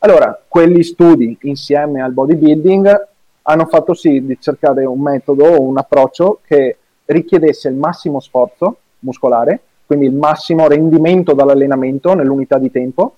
Allora, 0.00 0.38
quegli 0.46 0.82
studi 0.82 1.38
insieme 1.42 2.02
al 2.02 2.12
bodybuilding 2.12 3.08
hanno 3.42 3.64
fatto 3.64 3.94
sì 3.94 4.26
di 4.26 4.36
cercare 4.38 4.84
un 4.84 5.00
metodo 5.00 5.46
o 5.46 5.62
un 5.62 5.78
approccio 5.78 6.40
che 6.44 6.76
richiedesse 7.06 7.68
il 7.68 7.76
massimo 7.76 8.20
sforzo 8.20 8.76
muscolare, 8.98 9.60
quindi 9.86 10.04
il 10.04 10.14
massimo 10.14 10.68
rendimento 10.68 11.32
dall'allenamento 11.32 12.12
nell'unità 12.12 12.58
di 12.58 12.70
tempo, 12.70 13.14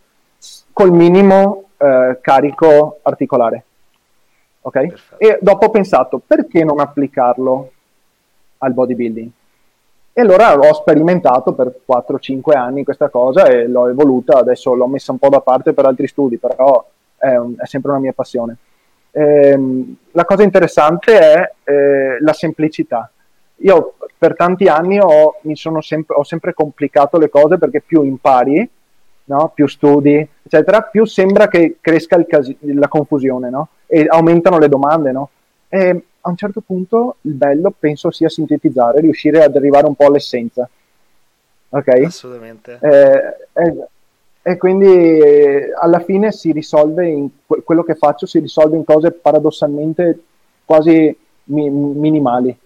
col 0.72 0.92
minimo 0.92 1.64
eh, 1.78 2.18
carico 2.20 3.00
articolare. 3.02 3.64
Ok? 4.60 5.16
E 5.18 5.38
dopo 5.40 5.66
ho 5.66 5.70
pensato, 5.70 6.22
perché 6.24 6.62
non 6.62 6.78
applicarlo 6.78 7.72
al 8.60 8.72
bodybuilding? 8.72 9.30
E 10.12 10.20
allora 10.22 10.58
ho 10.58 10.72
sperimentato 10.74 11.52
per 11.52 11.80
4-5 11.88 12.56
anni 12.56 12.84
questa 12.84 13.08
cosa 13.08 13.46
e 13.46 13.68
l'ho 13.68 13.88
evoluta, 13.88 14.38
adesso 14.38 14.74
l'ho 14.74 14.88
messa 14.88 15.12
un 15.12 15.18
po' 15.18 15.28
da 15.28 15.40
parte 15.40 15.72
per 15.72 15.84
altri 15.84 16.08
studi, 16.08 16.36
però 16.36 16.84
è, 17.16 17.36
un, 17.36 17.54
è 17.56 17.66
sempre 17.66 17.92
una 17.92 18.00
mia 18.00 18.12
passione. 18.12 18.56
Ehm, 19.12 19.96
la 20.12 20.24
cosa 20.24 20.42
interessante 20.42 21.18
è 21.18 21.52
eh, 21.64 22.20
la 22.20 22.32
semplicità. 22.32 23.10
Io 23.62 23.94
per 24.16 24.36
tanti 24.36 24.66
anni 24.66 24.98
ho, 24.98 25.36
sempre, 25.80 26.16
ho 26.16 26.24
sempre 26.24 26.54
complicato 26.54 27.18
le 27.18 27.28
cose 27.28 27.58
perché 27.58 27.80
più 27.80 28.02
impari, 28.02 28.68
no? 29.24 29.52
più 29.54 29.66
studi, 29.66 30.26
eccetera, 30.42 30.82
più 30.82 31.04
sembra 31.04 31.48
che 31.48 31.76
cresca 31.80 32.22
casi- 32.24 32.56
la 32.60 32.88
confusione 32.88 33.48
no? 33.48 33.68
e 33.86 34.06
aumentano 34.08 34.58
le 34.58 34.68
domande. 34.68 35.12
No? 35.12 35.30
E 35.68 36.04
a 36.22 36.28
un 36.28 36.36
certo 36.36 36.60
punto 36.60 37.16
il 37.22 37.32
bello 37.32 37.72
penso 37.76 38.10
sia 38.10 38.28
sintetizzare, 38.28 39.00
riuscire 39.00 39.42
ad 39.42 39.56
arrivare 39.56 39.86
un 39.86 39.94
po' 39.94 40.06
all'essenza. 40.06 40.68
Ok? 41.70 41.88
Assolutamente. 41.88 42.78
Eh, 42.80 43.62
eh, 43.62 43.88
e 44.42 44.56
quindi 44.56 44.86
eh, 44.86 45.72
alla 45.78 46.00
fine 46.00 46.32
si 46.32 46.50
risolve 46.52 47.06
in 47.06 47.28
quello 47.46 47.82
che 47.82 47.94
faccio 47.94 48.24
si 48.24 48.38
risolve 48.38 48.76
in 48.76 48.84
cose 48.84 49.12
paradossalmente 49.12 50.22
quasi 50.64 51.14
mi, 51.44 51.68
minimali, 51.68 52.56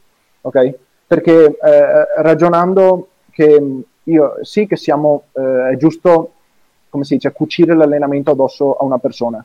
ok? 0.42 0.74
Perché 1.06 1.46
eh, 1.46 2.06
ragionando 2.18 3.08
che 3.30 3.82
io 4.04 4.36
sì 4.42 4.66
che 4.66 4.76
siamo 4.76 5.24
eh, 5.32 5.70
è 5.72 5.76
giusto 5.76 6.32
come 6.90 7.04
si 7.04 7.14
dice 7.14 7.32
cucire 7.32 7.74
l'allenamento 7.74 8.30
addosso 8.30 8.76
a 8.76 8.84
una 8.84 8.98
persona, 8.98 9.44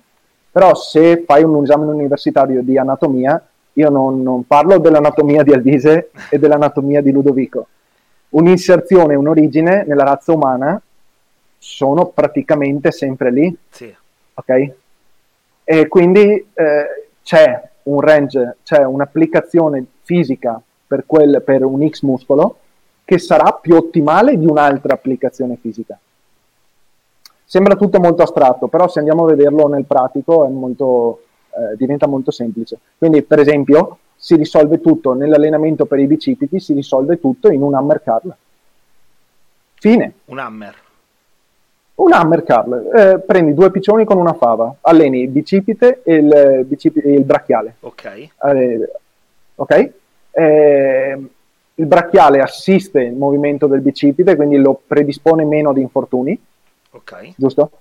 però 0.51 0.75
se 0.75 1.24
fai 1.25 1.44
un 1.44 1.63
esame 1.63 1.86
universitario 1.86 2.62
di 2.62 2.78
anatomia, 2.78 3.44
io 3.79 3.89
non, 3.89 4.21
non 4.21 4.45
parlo 4.45 4.77
dell'anatomia 4.77 5.41
di 5.43 5.53
Aldise 5.53 6.12
e 6.29 6.38
dell'anatomia 6.38 7.01
di 7.01 7.12
Ludovico. 7.12 7.67
Un'inserzione, 8.29 9.15
un'origine 9.15 9.86
nella 9.88 10.03
razza 10.03 10.33
umana 10.33 10.79
sono 11.57 12.07
praticamente 12.07 12.91
sempre 12.91 13.31
lì. 13.31 13.57
Sì. 13.69 13.93
Ok? 14.33 14.71
E 15.63 15.88
quindi 15.88 16.48
eh, 16.53 17.07
c'è 17.24 17.69
un 17.83 18.01
range, 18.01 18.57
c'è 18.63 18.83
un'applicazione 18.83 19.86
fisica 20.03 20.62
per, 20.86 21.03
quel, 21.05 21.41
per 21.43 21.63
un 21.63 21.88
X 21.88 22.01
muscolo 22.01 22.57
che 23.05 23.17
sarà 23.17 23.53
più 23.53 23.75
ottimale 23.75 24.38
di 24.38 24.45
un'altra 24.45 24.93
applicazione 24.93 25.57
fisica. 25.59 25.98
Sembra 27.45 27.75
tutto 27.75 28.00
molto 28.00 28.21
astratto, 28.21 28.67
però 28.67 28.88
se 28.88 29.00
andiamo 29.00 29.24
a 29.24 29.29
vederlo 29.29 29.67
nel 29.67 29.86
pratico 29.86 30.48
molto, 30.48 31.24
eh, 31.50 31.75
diventa 31.75 32.08
molto 32.08 32.32
semplice. 32.32 32.77
Quindi, 32.98 33.24
per 33.24 33.39
esempio, 33.39 33.98
si 34.15 34.36
risolve 34.36 34.82
tutto 34.82 35.13
nell'allenamento 35.13 35.86
per 35.86 36.00
i 36.00 36.06
bicipiti, 36.06 36.60
si 36.60 36.74
risolve 36.74 37.20
tutto 37.20 37.50
in 37.51 37.62
un 37.62 37.74
hammer 37.74 38.01
curl. 38.03 38.36
Fine. 39.75 40.13
Un 40.25 40.39
hammer. 40.39 40.75
Un 41.96 42.13
hammer 42.13 42.44
curl, 42.44 42.91
eh, 42.94 43.20
prendi 43.20 43.53
due 43.53 43.72
piccioni 43.72 44.06
con 44.06 44.18
una 44.18 44.34
fava, 44.34 44.75
alleni 44.82 45.22
il 45.22 45.29
bicipite 45.29 46.01
e 46.03 46.15
il, 46.15 46.65
bicipite, 46.65 47.10
il 47.10 47.24
brachiale. 47.24 47.75
Ok. 47.79 48.06
Eh, 48.06 48.91
ok? 49.56 49.91
Eh, 50.32 51.29
il 51.75 51.86
brachiale 51.86 52.41
assiste 52.41 53.01
il 53.01 53.13
movimento 53.13 53.68
del 53.68 53.82
bicipite, 53.82 54.36
quindi 54.36 54.58
lo 54.58 54.82
predispone 54.86 55.46
meno 55.46 55.70
ad 55.70 55.77
infortuni. 55.77 56.38
Ok. 56.91 57.34
Giusto? 57.38 57.72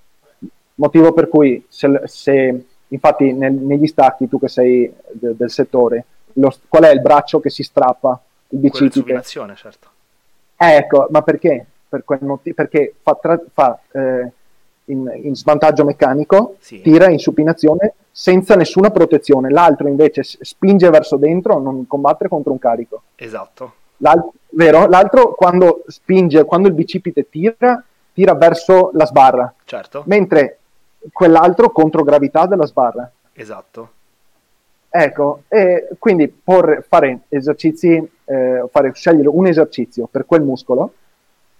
Motivo 0.75 1.11
per 1.11 1.27
cui 1.27 1.65
se, 1.67 2.01
se 2.05 2.65
infatti 2.89 3.33
nel, 3.33 3.53
negli 3.53 3.87
stacchi, 3.87 4.27
tu 4.27 4.39
che 4.39 4.47
sei 4.47 4.91
de, 5.11 5.35
del 5.35 5.49
settore, 5.49 6.05
lo, 6.33 6.53
qual 6.67 6.83
è 6.83 6.91
il 6.91 7.01
braccio 7.01 7.39
che 7.39 7.49
si 7.49 7.63
strappa 7.63 8.19
il 8.49 8.59
bicipite? 8.59 9.21
certo. 9.23 9.87
Eh, 10.57 10.75
ecco, 10.75 11.07
ma 11.09 11.21
perché? 11.21 11.65
per 11.89 12.03
quel 12.05 12.19
motivo, 12.21 12.55
perché 12.55 12.93
fa, 13.01 13.17
tra, 13.19 13.41
fa 13.51 13.79
eh, 13.91 14.31
in, 14.85 15.11
in, 15.23 15.35
svantaggio 15.35 15.83
meccanico, 15.83 16.55
sì. 16.59 16.81
tira 16.81 17.09
in 17.09 17.17
supinazione 17.17 17.95
senza 18.11 18.55
nessuna 18.55 18.91
protezione. 18.91 19.49
L'altro 19.49 19.87
invece 19.87 20.21
spinge 20.23 20.89
verso 20.89 21.17
dentro, 21.17 21.59
non 21.59 21.87
combattere 21.87 22.29
contro 22.29 22.51
un 22.51 22.59
carico. 22.59 23.01
Esatto. 23.15 23.73
L'altro, 23.97 24.33
vero? 24.51 24.87
L'altro 24.87 25.33
quando 25.33 25.83
spinge, 25.87 26.45
quando 26.45 26.67
il 26.67 26.73
bicipite 26.75 27.27
tira, 27.27 27.83
tira 28.13 28.35
verso 28.35 28.91
la 28.93 29.05
sbarra. 29.05 29.51
Certo. 29.65 30.03
Mentre 30.05 30.59
quell'altro 31.11 31.71
contro 31.71 32.03
gravità 32.03 32.45
della 32.45 32.65
sbarra. 32.65 33.09
Esatto. 33.33 33.91
Ecco, 34.91 35.43
e 35.47 35.89
quindi 35.99 36.27
porre, 36.27 36.83
fare 36.87 37.21
esercizi, 37.29 38.09
eh, 38.25 38.63
fare, 38.71 38.91
scegliere 38.93 39.27
un 39.27 39.45
esercizio 39.45 40.07
per 40.07 40.25
quel 40.25 40.41
muscolo 40.41 40.93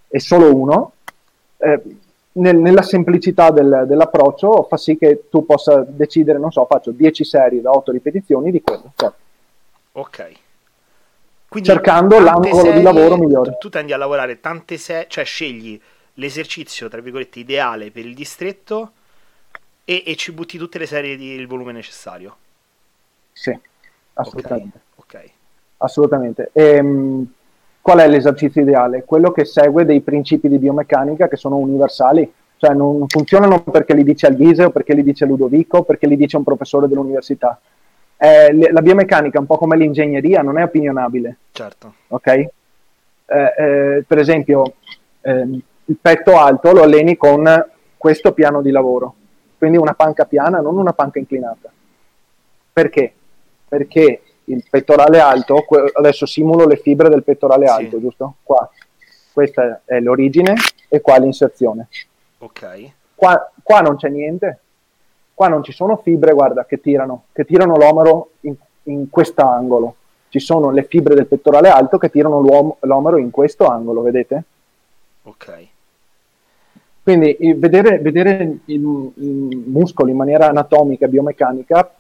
e 0.08 0.20
solo 0.20 0.56
uno, 0.56 0.94
eh, 1.58 1.82
nel, 2.32 2.58
nella 2.58 2.82
semplicità 2.82 3.52
del, 3.52 3.86
dell'approccio 3.88 4.64
fa 4.64 4.78
sì 4.78 4.98
che 4.98 5.26
tu 5.30 5.46
possa 5.46 5.86
decidere, 5.88 6.40
non 6.40 6.52
so, 6.52 6.66
faccio 6.66 6.90
10 6.90 7.24
serie 7.24 7.62
da 7.62 7.70
8 7.72 7.92
ripetizioni 7.92 8.50
di 8.50 8.62
quello. 8.62 8.94
Cioè. 8.96 9.12
Ok. 9.94 10.32
Quindi 11.48 11.70
cercando 11.70 12.20
l'angolo 12.20 12.56
serie, 12.56 12.74
di 12.74 12.82
lavoro 12.82 13.18
migliore. 13.18 13.58
Tu 13.60 13.70
tendi 13.70 13.94
a 13.94 13.98
lavorare 13.98 14.40
tante 14.40 14.78
serie, 14.78 15.06
cioè 15.08 15.24
scegli 15.24 15.80
l'esercizio, 16.16 16.88
tra 16.90 17.02
virgolette, 17.02 17.40
ideale 17.40 17.92
per 17.92 18.06
il 18.06 18.16
distretto 18.16 18.92
e, 19.90 20.04
e 20.06 20.16
ci 20.16 20.32
butti 20.34 20.60
tutte 20.60 20.78
le 20.78 20.86
serie 20.86 21.18
del 21.18 21.48
volume 21.48 21.72
necessario. 21.72 22.36
Sì, 23.32 23.58
assolutamente. 24.14 24.80
Ok. 24.94 25.06
okay. 25.08 25.32
Assolutamente. 25.78 26.52
Ehm, 26.54 27.26
qual 27.82 27.98
è 27.98 28.08
l'esercizio 28.08 28.62
ideale? 28.62 29.04
Quello 29.04 29.32
che 29.32 29.46
segue 29.46 29.86
dei 29.86 30.02
principi 30.02 30.48
di 30.48 30.60
biomeccanica 30.60 31.28
che 31.28 31.38
sono 31.38 31.56
universali, 31.56 32.32
cioè 32.58 32.76
non 32.76 33.08
funzionano 33.08 33.64
perché 33.64 33.96
li 33.96 34.04
dice 34.04 34.28
Alghise 34.28 34.66
o 34.66 34.70
perché 34.70 34.94
li 34.94 35.02
dice 35.02 35.26
Ludovico 35.26 35.78
o 35.78 35.84
perché 35.84 36.06
li 36.06 36.18
dice 36.18 36.38
un 36.38 36.44
professore 36.44 36.88
dell'università. 36.88 37.60
Eh, 38.16 38.70
la 38.72 38.82
biomeccanica, 38.84 39.40
un 39.40 39.48
po' 39.48 39.58
come 39.58 39.76
l'ingegneria, 39.76 40.44
non 40.44 40.60
è 40.60 40.64
opinionabile. 40.64 41.38
Certo. 41.52 41.94
Ok? 42.10 42.28
Eh, 42.28 42.52
eh, 43.26 44.04
per 44.06 44.20
esempio, 44.20 44.76
ehm, 45.22 45.60
il 45.86 45.98
petto 46.00 46.38
alto 46.38 46.74
lo 46.74 46.84
alleni 46.84 47.18
con 47.18 47.66
questo 47.98 48.34
piano 48.34 48.62
di 48.62 48.70
lavoro, 48.70 49.16
quindi 49.60 49.78
una 49.78 49.94
panca 49.94 50.26
piana, 50.26 50.62
non 50.62 50.78
una 50.78 50.94
panca 50.94 51.20
inclinata. 51.20 51.70
Perché? 52.72 53.14
Perché 53.68 54.22
il 54.46 54.64
pettorale 54.68 55.20
alto, 55.20 55.66
adesso 55.94 56.26
simulo 56.26 56.66
le 56.66 56.78
fibre 56.78 57.10
del 57.10 57.24
pettorale 57.24 57.68
sì. 57.68 57.74
alto, 57.74 58.00
giusto? 58.00 58.36
Qua, 58.42 58.68
questa 59.34 59.82
è 59.84 60.00
l'origine 60.00 60.56
e 60.88 61.02
qua 61.02 61.18
l'inserzione. 61.18 61.90
Ok. 62.40 62.92
Qua, 63.14 63.52
qua 63.62 63.82
non 63.82 63.98
c'è 63.98 64.08
niente, 64.08 64.60
qua 65.34 65.50
non 65.50 65.62
ci 65.62 65.74
sono 65.74 65.98
fibre, 65.98 66.32
guarda, 66.32 66.66
che 66.66 66.80
tirano, 66.80 67.26
che 67.34 67.44
tirano 67.44 67.76
l'omero 67.76 68.32
in, 68.42 68.56
in 68.84 69.10
quest'angolo. 69.10 69.96
Ci 70.30 70.40
sono 70.40 70.72
le 70.72 70.84
fibre 70.84 71.16
del 71.16 71.28
pettorale 71.28 71.68
alto 71.68 71.98
che 71.98 72.10
tirano 72.10 72.40
l'omero 72.80 73.18
in 73.18 73.30
questo 73.30 73.68
angolo, 73.68 74.02
vedete? 74.04 74.44
Ok. 75.24 75.68
Quindi 77.10 77.56
vedere, 77.58 77.98
vedere 77.98 78.60
i, 78.66 78.76
i 78.76 79.64
muscoli 79.66 80.12
in 80.12 80.18
maniera 80.18 80.48
anatomica 80.50 81.08
e 81.08 81.10
biomeccanica 81.10 81.92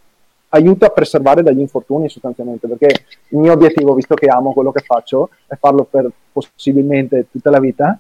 aiuta 0.49 0.85
a 0.85 0.89
preservare 0.89 1.41
dagli 1.41 1.61
infortuni 1.61 2.09
sostanzialmente, 2.09 2.67
perché 2.67 3.05
il 3.29 3.39
mio 3.39 3.53
obiettivo, 3.53 3.95
visto 3.95 4.13
che 4.13 4.27
amo 4.27 4.53
quello 4.53 4.71
che 4.71 4.83
faccio, 4.85 5.31
è 5.47 5.55
farlo 5.55 5.85
per 5.85 6.11
possibilmente 6.31 7.25
tutta 7.31 7.49
la 7.49 7.59
vita, 7.59 7.97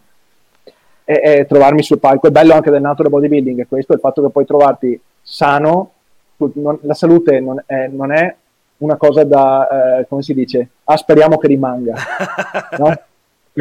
e, 1.03 1.19
e 1.23 1.45
trovarmi 1.47 1.81
sul 1.81 1.97
palco. 1.97 2.27
È 2.27 2.31
bello 2.31 2.53
anche 2.53 2.69
del 2.69 2.81
natural 2.81 3.11
bodybuilding, 3.11 3.61
è 3.61 3.67
questo, 3.67 3.93
il 3.93 3.99
fatto 3.99 4.21
che 4.21 4.29
puoi 4.29 4.45
trovarti 4.45 5.01
sano, 5.19 5.91
non, 6.37 6.77
la 6.83 6.93
salute 6.93 7.39
non 7.39 7.59
è, 7.65 7.87
non 7.87 8.11
è 8.11 8.35
una 8.77 8.97
cosa 8.97 9.23
da, 9.23 9.97
eh, 9.97 10.07
come 10.07 10.21
si 10.21 10.35
dice, 10.35 10.69
ah 10.83 10.95
speriamo 10.95 11.39
che 11.39 11.47
rimanga, 11.47 11.95
no? 12.77 12.93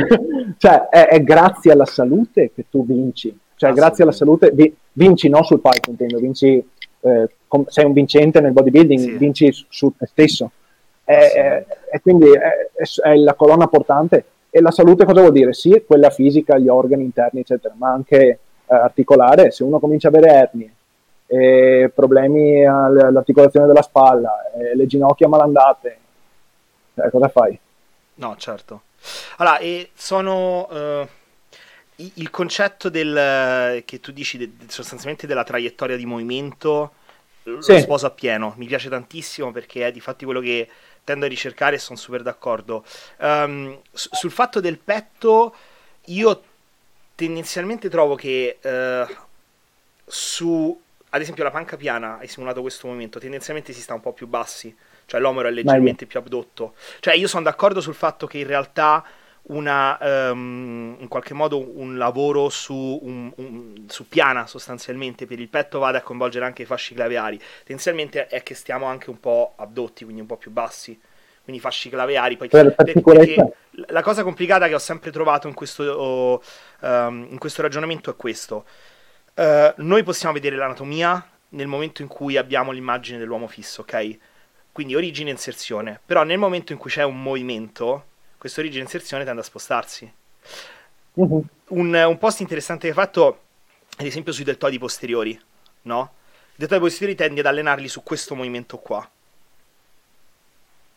cioè 0.58 0.88
è, 0.88 1.08
è, 1.08 1.22
grazie 1.22 1.72
alla 1.72 1.86
salute 1.86 2.52
che 2.54 2.66
tu 2.70 2.84
vinci, 2.84 3.36
cioè 3.56 3.72
grazie 3.72 4.04
alla 4.04 4.12
salute 4.12 4.50
vi, 4.52 4.74
vinci 4.92 5.28
non 5.28 5.44
sul 5.44 5.60
palco 5.60 5.90
intendo, 5.90 6.18
vinci, 6.18 6.64
eh, 7.00 7.28
com- 7.46 7.66
sei 7.66 7.84
un 7.84 7.92
vincente 7.92 8.40
nel 8.40 8.52
bodybuilding, 8.52 8.98
sì. 8.98 9.16
vinci 9.16 9.52
su, 9.52 9.64
su 9.68 9.92
te 9.96 10.06
stesso 10.06 10.50
e, 11.04 11.64
e 11.90 12.00
quindi 12.02 12.30
è, 12.30 12.68
è, 13.02 13.16
la 13.16 13.32
colonna 13.32 13.66
portante 13.66 14.24
e 14.50 14.60
la 14.60 14.70
salute 14.70 15.06
cosa 15.06 15.20
vuol 15.20 15.32
dire? 15.32 15.54
Sì, 15.54 15.82
quella 15.86 16.10
fisica, 16.10 16.58
gli 16.58 16.68
organi 16.68 17.02
interni 17.02 17.40
eccetera, 17.40 17.74
ma 17.76 17.90
anche 17.90 18.18
eh, 18.18 18.38
articolare, 18.66 19.50
se 19.50 19.64
uno 19.64 19.78
comincia 19.78 20.08
a 20.08 20.10
avere 20.10 20.32
ernie, 20.32 20.72
eh, 21.26 21.90
problemi 21.94 22.66
all'articolazione 22.66 23.66
della 23.66 23.82
spalla, 23.82 24.50
eh, 24.54 24.76
le 24.76 24.86
ginocchia 24.86 25.28
malandate, 25.28 25.98
eh, 26.94 27.10
cosa 27.10 27.28
fai? 27.28 27.58
No, 28.18 28.36
certo. 28.36 28.82
Allora, 29.36 29.58
e 29.58 29.90
sono 29.94 30.68
uh, 30.68 31.08
il 31.96 32.30
concetto 32.30 32.88
del 32.88 33.82
che 33.84 34.00
tu 34.00 34.12
dici 34.12 34.38
de, 34.38 34.50
sostanzialmente 34.68 35.26
della 35.26 35.44
traiettoria 35.44 35.96
di 35.96 36.06
movimento 36.06 36.92
sì. 37.42 37.72
lo 37.72 37.78
sposo 37.78 38.06
appieno. 38.06 38.54
Mi 38.56 38.66
piace 38.66 38.88
tantissimo 38.88 39.52
perché 39.52 39.86
è 39.86 39.92
di 39.92 40.00
fatti 40.00 40.24
quello 40.24 40.40
che 40.40 40.68
tendo 41.04 41.24
a 41.26 41.28
ricercare 41.28 41.76
e 41.76 41.78
sono 41.78 41.98
super 41.98 42.22
d'accordo. 42.22 42.84
Um, 43.18 43.80
sul 43.92 44.30
fatto 44.30 44.60
del 44.60 44.78
petto, 44.78 45.54
io 46.06 46.42
tendenzialmente 47.14 47.88
trovo 47.88 48.14
che 48.14 48.58
uh, 48.62 49.14
su 50.04 50.80
ad 51.10 51.20
esempio 51.20 51.44
la 51.44 51.50
panca 51.50 51.76
piana 51.76 52.18
hai 52.18 52.28
simulato 52.28 52.60
questo 52.60 52.86
movimento, 52.86 53.18
tendenzialmente 53.18 53.72
si 53.72 53.80
sta 53.80 53.94
un 53.94 54.00
po' 54.00 54.12
più 54.12 54.26
bassi, 54.26 54.74
cioè 55.08 55.18
l'omero 55.20 55.48
è 55.48 55.50
leggermente 55.50 56.04
più 56.04 56.18
abdotto. 56.18 56.74
Cioè 57.00 57.14
io 57.14 57.26
sono 57.26 57.44
d'accordo 57.44 57.80
sul 57.80 57.94
fatto 57.94 58.26
che 58.26 58.36
in 58.38 58.46
realtà 58.46 59.02
una, 59.44 59.96
um, 60.30 60.96
in 60.98 61.08
qualche 61.08 61.32
modo 61.32 61.78
un 61.78 61.96
lavoro 61.96 62.50
su, 62.50 63.00
un, 63.02 63.32
un, 63.36 63.84
su, 63.88 64.06
piana 64.06 64.46
sostanzialmente 64.46 65.26
per 65.26 65.40
il 65.40 65.48
petto 65.48 65.78
vada 65.78 65.98
a 65.98 66.02
coinvolgere 66.02 66.44
anche 66.44 66.62
i 66.62 66.66
fasci 66.66 66.94
claviari. 66.94 67.40
Tendenzialmente 67.64 68.26
è 68.26 68.42
che 68.42 68.54
stiamo 68.54 68.84
anche 68.84 69.08
un 69.08 69.18
po' 69.18 69.54
abdotti, 69.56 70.04
quindi 70.04 70.20
un 70.20 70.26
po' 70.26 70.36
più 70.36 70.50
bassi. 70.50 71.00
Quindi 71.42 71.62
fasci 71.62 71.88
claviari. 71.88 72.36
Poi, 72.36 72.48
per 72.48 72.74
perché 72.74 73.52
la 73.86 74.02
cosa 74.02 74.22
complicata 74.22 74.68
che 74.68 74.74
ho 74.74 74.78
sempre 74.78 75.10
trovato 75.10 75.48
in 75.48 75.54
questo, 75.54 76.42
um, 76.80 77.26
in 77.30 77.38
questo 77.38 77.62
ragionamento 77.62 78.10
è 78.10 78.16
questo 78.16 78.66
Uh, 79.38 79.72
noi 79.76 80.02
possiamo 80.02 80.34
vedere 80.34 80.56
l'anatomia 80.56 81.24
nel 81.50 81.68
momento 81.68 82.02
in 82.02 82.08
cui 82.08 82.36
abbiamo 82.36 82.72
l'immagine 82.72 83.18
dell'uomo 83.18 83.46
fisso, 83.46 83.82
ok? 83.82 84.18
Quindi 84.78 84.94
origine 84.94 85.30
inserzione. 85.30 85.98
Però 86.06 86.22
nel 86.22 86.38
momento 86.38 86.70
in 86.70 86.78
cui 86.78 86.88
c'è 86.88 87.02
un 87.02 87.20
movimento, 87.20 88.04
questa 88.38 88.60
origine 88.60 88.84
inserzione 88.84 89.24
tende 89.24 89.40
a 89.40 89.42
spostarsi. 89.42 90.08
Uh-huh. 91.14 91.44
Un, 91.70 91.92
un, 91.92 92.18
post 92.18 92.38
interessante 92.38 92.82
che 92.82 92.88
hai 92.90 92.94
fatto, 92.94 93.40
ad 93.96 94.06
esempio, 94.06 94.30
sui 94.30 94.44
deltoidi 94.44 94.78
posteriori, 94.78 95.36
no? 95.82 96.12
I 96.52 96.58
deltoidi 96.58 96.84
posteriori 96.84 97.16
tendi 97.16 97.40
ad 97.40 97.46
allenarli 97.46 97.88
su 97.88 98.04
questo 98.04 98.36
movimento 98.36 98.78
qua. 98.78 99.10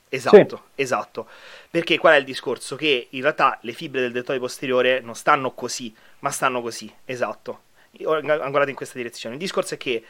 Esatto, 0.09 0.63
sì. 0.75 0.81
esatto. 0.83 1.27
Perché 1.71 1.97
qual 1.97 2.13
è 2.13 2.17
il 2.17 2.25
discorso? 2.25 2.75
Che 2.75 3.07
in 3.09 3.21
realtà 3.23 3.57
le 3.63 3.73
fibre 3.73 4.01
del 4.01 4.11
deltoide 4.11 4.39
posteriore 4.39 4.99
non 4.99 5.15
stanno 5.15 5.53
così, 5.53 5.91
ma 6.19 6.29
stanno 6.29 6.61
così, 6.61 6.93
esatto 7.03 7.61
angolate 8.05 8.69
in 8.69 8.75
questa 8.75 8.97
direzione. 8.97 9.35
Il 9.35 9.41
discorso 9.41 9.73
è 9.73 9.77
che 9.77 10.03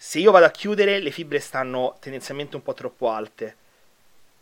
se 0.00 0.20
io 0.20 0.30
vado 0.30 0.46
a 0.46 0.50
chiudere, 0.50 1.00
le 1.00 1.10
fibre 1.10 1.40
stanno 1.40 1.96
tendenzialmente 1.98 2.54
un 2.54 2.62
po' 2.62 2.72
troppo 2.72 3.10
alte. 3.10 3.56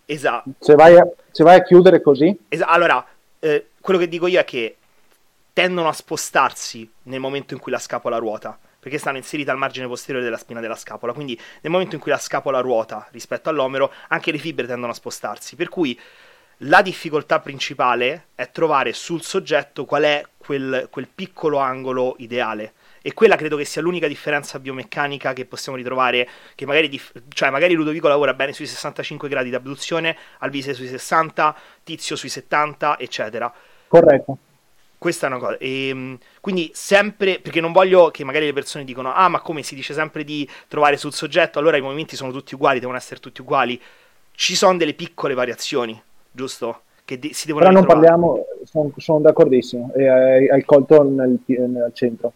Esatto. 0.04 0.50
Se 0.58 0.74
vai 0.74 0.98
a, 0.98 1.08
se 1.30 1.42
vai 1.42 1.56
a 1.56 1.62
chiudere 1.62 2.02
così? 2.02 2.38
Esatto. 2.48 2.70
Allora, 2.70 3.06
eh, 3.38 3.68
quello 3.80 3.98
che 3.98 4.06
dico 4.06 4.26
io 4.26 4.38
è 4.38 4.44
che 4.44 4.76
tendono 5.54 5.88
a 5.88 5.94
spostarsi 5.94 6.88
nel 7.04 7.20
momento 7.20 7.54
in 7.54 7.60
cui 7.60 7.72
la 7.72 7.78
scapola 7.78 8.18
ruota, 8.18 8.58
perché 8.78 8.98
stanno 8.98 9.16
inserite 9.16 9.50
al 9.50 9.56
margine 9.56 9.86
posteriore 9.86 10.22
della 10.22 10.36
spina 10.36 10.60
della 10.60 10.76
scapola. 10.76 11.14
Quindi 11.14 11.40
nel 11.62 11.72
momento 11.72 11.94
in 11.94 12.02
cui 12.02 12.10
la 12.10 12.18
scapola 12.18 12.60
ruota 12.60 13.08
rispetto 13.10 13.48
all'omero, 13.48 13.90
anche 14.08 14.30
le 14.30 14.38
fibre 14.38 14.66
tendono 14.66 14.92
a 14.92 14.94
spostarsi. 14.94 15.56
Per 15.56 15.70
cui 15.70 15.98
la 16.58 16.82
difficoltà 16.82 17.40
principale 17.40 18.26
è 18.34 18.50
trovare 18.50 18.92
sul 18.92 19.22
soggetto 19.22 19.86
qual 19.86 20.02
è 20.02 20.22
quel, 20.36 20.88
quel 20.90 21.08
piccolo 21.08 21.56
angolo 21.56 22.14
ideale 22.18 22.74
e 23.06 23.14
quella 23.14 23.36
credo 23.36 23.56
che 23.56 23.64
sia 23.64 23.80
l'unica 23.80 24.08
differenza 24.08 24.58
biomeccanica 24.58 25.32
che 25.32 25.44
possiamo 25.44 25.78
ritrovare, 25.78 26.26
che 26.56 26.66
magari, 26.66 26.88
dif- 26.88 27.22
cioè 27.28 27.50
magari 27.50 27.74
Ludovico 27.74 28.08
lavora 28.08 28.34
bene 28.34 28.52
sui 28.52 28.66
65 28.66 29.28
gradi 29.28 29.48
di 29.48 29.54
abduzione, 29.54 30.16
Alvise 30.38 30.74
sui 30.74 30.88
60, 30.88 31.54
Tizio 31.84 32.16
sui 32.16 32.28
70, 32.28 32.98
eccetera. 32.98 33.52
Corretto. 33.86 34.38
Questa 34.98 35.26
è 35.26 35.30
una 35.30 35.38
cosa. 35.38 35.56
E, 35.58 35.86
ehm, 35.86 36.18
quindi 36.40 36.72
sempre, 36.74 37.38
perché 37.38 37.60
non 37.60 37.70
voglio 37.70 38.10
che 38.10 38.24
magari 38.24 38.46
le 38.46 38.52
persone 38.52 38.82
dicono, 38.82 39.14
ah 39.14 39.28
ma 39.28 39.38
come 39.38 39.62
si 39.62 39.76
dice 39.76 39.94
sempre 39.94 40.24
di 40.24 40.48
trovare 40.66 40.96
sul 40.96 41.12
soggetto, 41.12 41.60
allora 41.60 41.76
i 41.76 41.82
movimenti 41.82 42.16
sono 42.16 42.32
tutti 42.32 42.56
uguali, 42.56 42.80
devono 42.80 42.98
essere 42.98 43.20
tutti 43.20 43.40
uguali. 43.40 43.80
Ci 44.32 44.56
sono 44.56 44.76
delle 44.76 44.94
piccole 44.94 45.34
variazioni, 45.34 45.96
giusto? 46.32 46.80
Che 47.04 47.20
de- 47.20 47.32
si 47.32 47.46
devono 47.46 47.66
Però 47.66 47.78
non 47.78 47.86
parliamo, 47.86 48.46
sono, 48.64 48.90
sono 48.96 49.20
d'accordissimo, 49.20 49.92
e 49.94 50.08
hai, 50.08 50.48
hai 50.48 50.64
colto 50.64 51.04
nel, 51.04 51.38
nel 51.46 51.90
centro 51.92 52.32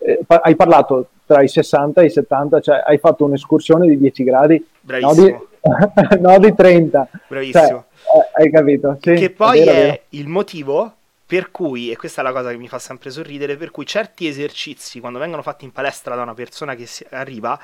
eh, 0.00 0.20
hai 0.26 0.56
parlato 0.56 1.08
tra 1.26 1.42
i 1.42 1.48
60 1.48 2.00
e 2.00 2.06
i 2.06 2.10
70, 2.10 2.60
cioè 2.60 2.82
hai 2.84 2.98
fatto 2.98 3.24
un'escursione 3.24 3.86
di 3.86 3.98
10 3.98 4.24
gradi, 4.24 4.66
no 5.00 5.14
di, 5.14 5.36
no 6.18 6.38
di, 6.38 6.54
30. 6.54 7.08
Bravissimo. 7.28 7.64
Cioè, 7.64 7.74
eh, 7.76 8.42
hai 8.42 8.50
capito? 8.50 8.98
Sì, 9.00 9.14
che 9.14 9.30
poi 9.30 9.60
è, 9.60 9.64
vero, 9.64 9.78
è 9.78 9.82
vero. 9.82 10.02
il 10.08 10.26
motivo 10.26 10.94
per 11.26 11.52
cui, 11.52 11.90
e 11.90 11.96
questa 11.96 12.22
è 12.22 12.24
la 12.24 12.32
cosa 12.32 12.50
che 12.50 12.56
mi 12.56 12.66
fa 12.66 12.80
sempre 12.80 13.10
sorridere, 13.10 13.56
per 13.56 13.70
cui 13.70 13.86
certi 13.86 14.26
esercizi, 14.26 14.98
quando 14.98 15.20
vengono 15.20 15.42
fatti 15.42 15.64
in 15.64 15.70
palestra 15.70 16.16
da 16.16 16.22
una 16.22 16.34
persona 16.34 16.74
che 16.74 16.88
arriva, 17.10 17.56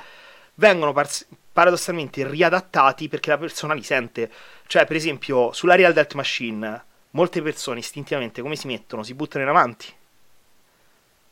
vengono 0.53 0.93
par- 0.93 1.09
paradossalmente 1.51 2.25
riadattati 2.25 3.09
perché 3.09 3.31
la 3.31 3.37
persona 3.37 3.73
li 3.73 3.83
sente. 3.83 4.29
Cioè, 4.67 4.85
per 4.85 4.95
esempio, 4.95 5.51
sulla 5.51 5.75
Real 5.75 5.91
Delt 5.91 6.13
Machine, 6.13 6.83
molte 7.11 7.41
persone 7.41 7.79
istintivamente 7.79 8.41
come 8.41 8.55
si 8.55 8.67
mettono? 8.67 9.03
Si 9.03 9.13
buttano 9.13 9.43
in 9.43 9.49
avanti 9.49 9.87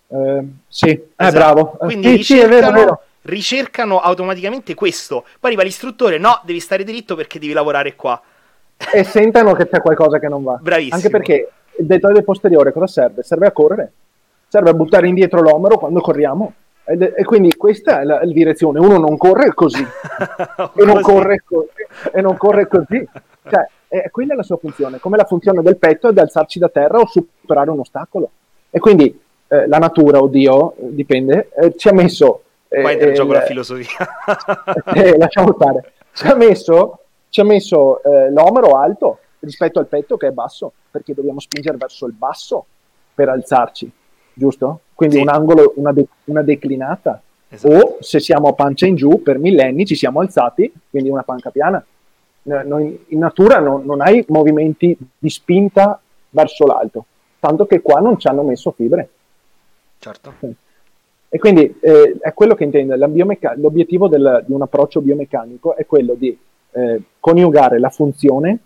eh, 0.07 0.43
sì, 0.67 0.87
eh, 0.87 1.07
esatto. 1.15 1.33
bravo. 1.33 1.65
Quindi 1.79 2.07
sì, 2.07 2.15
ricercano, 2.15 2.53
sì, 2.53 2.61
vero, 2.61 2.71
vero. 2.73 3.01
ricercano 3.23 3.99
automaticamente 3.99 4.73
questo. 4.73 5.21
Poi 5.21 5.51
arriva 5.51 5.63
l'istruttore, 5.63 6.17
no, 6.17 6.39
devi 6.43 6.59
stare 6.59 6.83
dritto 6.83 7.15
perché 7.15 7.39
devi 7.39 7.53
lavorare 7.53 7.95
qua. 7.95 8.21
E 8.91 9.03
sentono 9.05 9.53
che 9.53 9.67
c'è 9.67 9.81
qualcosa 9.81 10.19
che 10.19 10.27
non 10.27 10.43
va. 10.43 10.57
Bravissimo. 10.61 10.95
Anche 10.95 11.09
perché 11.09 11.49
il 11.77 11.85
deltoide 11.85 12.23
posteriore 12.23 12.71
cosa 12.71 12.87
serve? 12.87 13.23
Serve 13.23 13.47
a 13.47 13.51
correre, 13.51 13.91
serve 14.47 14.69
a 14.69 14.73
buttare 14.73 15.07
indietro 15.07 15.41
l'omero 15.41 15.77
quando 15.77 16.01
corriamo. 16.01 16.53
E, 16.87 17.23
quindi 17.23 17.55
questa 17.55 18.01
è 18.01 18.03
la, 18.03 18.23
la 18.23 18.31
direzione. 18.31 18.79
Uno 18.79 18.99
non 18.99 19.17
corre 19.17 19.53
così, 19.55 19.81
e, 20.75 20.85
non 20.85 21.01
corre 21.01 21.41
co- 21.43 21.69
e 22.11 22.21
non 22.21 22.37
corre 22.37 22.67
così. 22.67 23.05
Cioè, 23.47 23.63
è, 23.87 24.09
quella 24.09 24.33
è 24.33 24.35
la 24.35 24.41
sua 24.41 24.57
funzione. 24.57 24.97
Come 24.97 25.17
la 25.17 25.25
funzione 25.25 25.61
del 25.61 25.77
petto 25.77 26.09
è 26.09 26.13
di 26.13 26.19
alzarci 26.19 26.57
da 26.57 26.67
terra 26.67 26.97
o 26.97 27.05
superare 27.05 27.69
un 27.69 27.77
ostacolo. 27.77 28.31
E 28.71 28.79
quindi 28.79 29.21
eh, 29.47 29.67
la 29.67 29.77
natura 29.77 30.19
o 30.19 30.27
Dio, 30.27 30.75
dipende, 30.77 31.49
eh, 31.55 31.75
ci 31.75 31.87
ha 31.87 31.93
messo... 31.93 32.41
Eh, 32.67 32.81
Qua 32.81 32.91
entra 32.91 33.09
in 33.09 33.13
gioco 33.13 33.33
la 33.33 33.41
filosofia. 33.41 34.07
Eh, 34.95 35.17
lasciamo 35.17 35.53
stare. 35.53 35.93
Ci 36.13 36.27
ha 36.27 36.35
messo, 36.35 36.99
ci 37.29 37.41
ha 37.41 37.43
messo 37.43 38.01
eh, 38.03 38.31
l'omero 38.31 38.77
alto 38.77 39.19
rispetto 39.39 39.79
al 39.79 39.87
petto 39.87 40.17
che 40.17 40.27
è 40.27 40.31
basso, 40.31 40.71
perché 40.89 41.13
dobbiamo 41.13 41.39
spingere 41.39 41.77
verso 41.77 42.05
il 42.07 42.13
basso 42.13 42.65
per 43.13 43.29
alzarci, 43.29 43.89
giusto? 44.33 44.79
Quindi 44.93 45.17
sì. 45.17 45.21
un 45.21 45.29
angolo, 45.29 45.73
una, 45.75 45.91
de- 45.91 46.07
una 46.25 46.41
declinata. 46.41 47.21
Esatto. 47.47 47.73
O 47.73 47.97
se 47.99 48.19
siamo 48.19 48.47
a 48.47 48.53
pancia 48.53 48.85
in 48.85 48.95
giù, 48.95 49.21
per 49.21 49.37
millenni 49.37 49.85
ci 49.85 49.95
siamo 49.95 50.19
alzati, 50.19 50.71
quindi 50.89 51.09
una 51.09 51.23
panca 51.23 51.51
piana. 51.51 51.83
Noi, 52.43 53.05
in 53.09 53.19
natura 53.19 53.59
non, 53.59 53.85
non 53.85 54.01
hai 54.01 54.23
movimenti 54.27 54.95
di 55.17 55.29
spinta 55.29 55.99
verso 56.29 56.65
l'alto, 56.65 57.05
tanto 57.39 57.65
che 57.65 57.81
qua 57.81 57.99
non 57.99 58.19
ci 58.19 58.27
hanno 58.27 58.43
messo 58.43 58.71
fibre. 58.71 59.09
Certo. 60.05 60.33
E 61.29 61.39
quindi 61.39 61.79
eh, 61.81 62.17
è 62.21 62.31
quello 62.33 62.53
che 62.53 62.63
intende, 62.63 62.95
biomecca- 63.07 63.55
l'obiettivo 63.57 64.07
del, 64.07 64.43
di 64.45 64.53
un 64.53 64.61
approccio 64.61 65.01
biomeccanico 65.01 65.75
è 65.75 65.87
quello 65.87 66.13
di 66.13 66.37
eh, 66.73 67.01
coniugare 67.19 67.79
la 67.79 67.89
funzione 67.89 68.59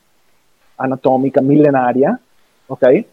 anatomica 0.75 1.41
millenaria, 1.41 2.19
ok? 2.65 3.03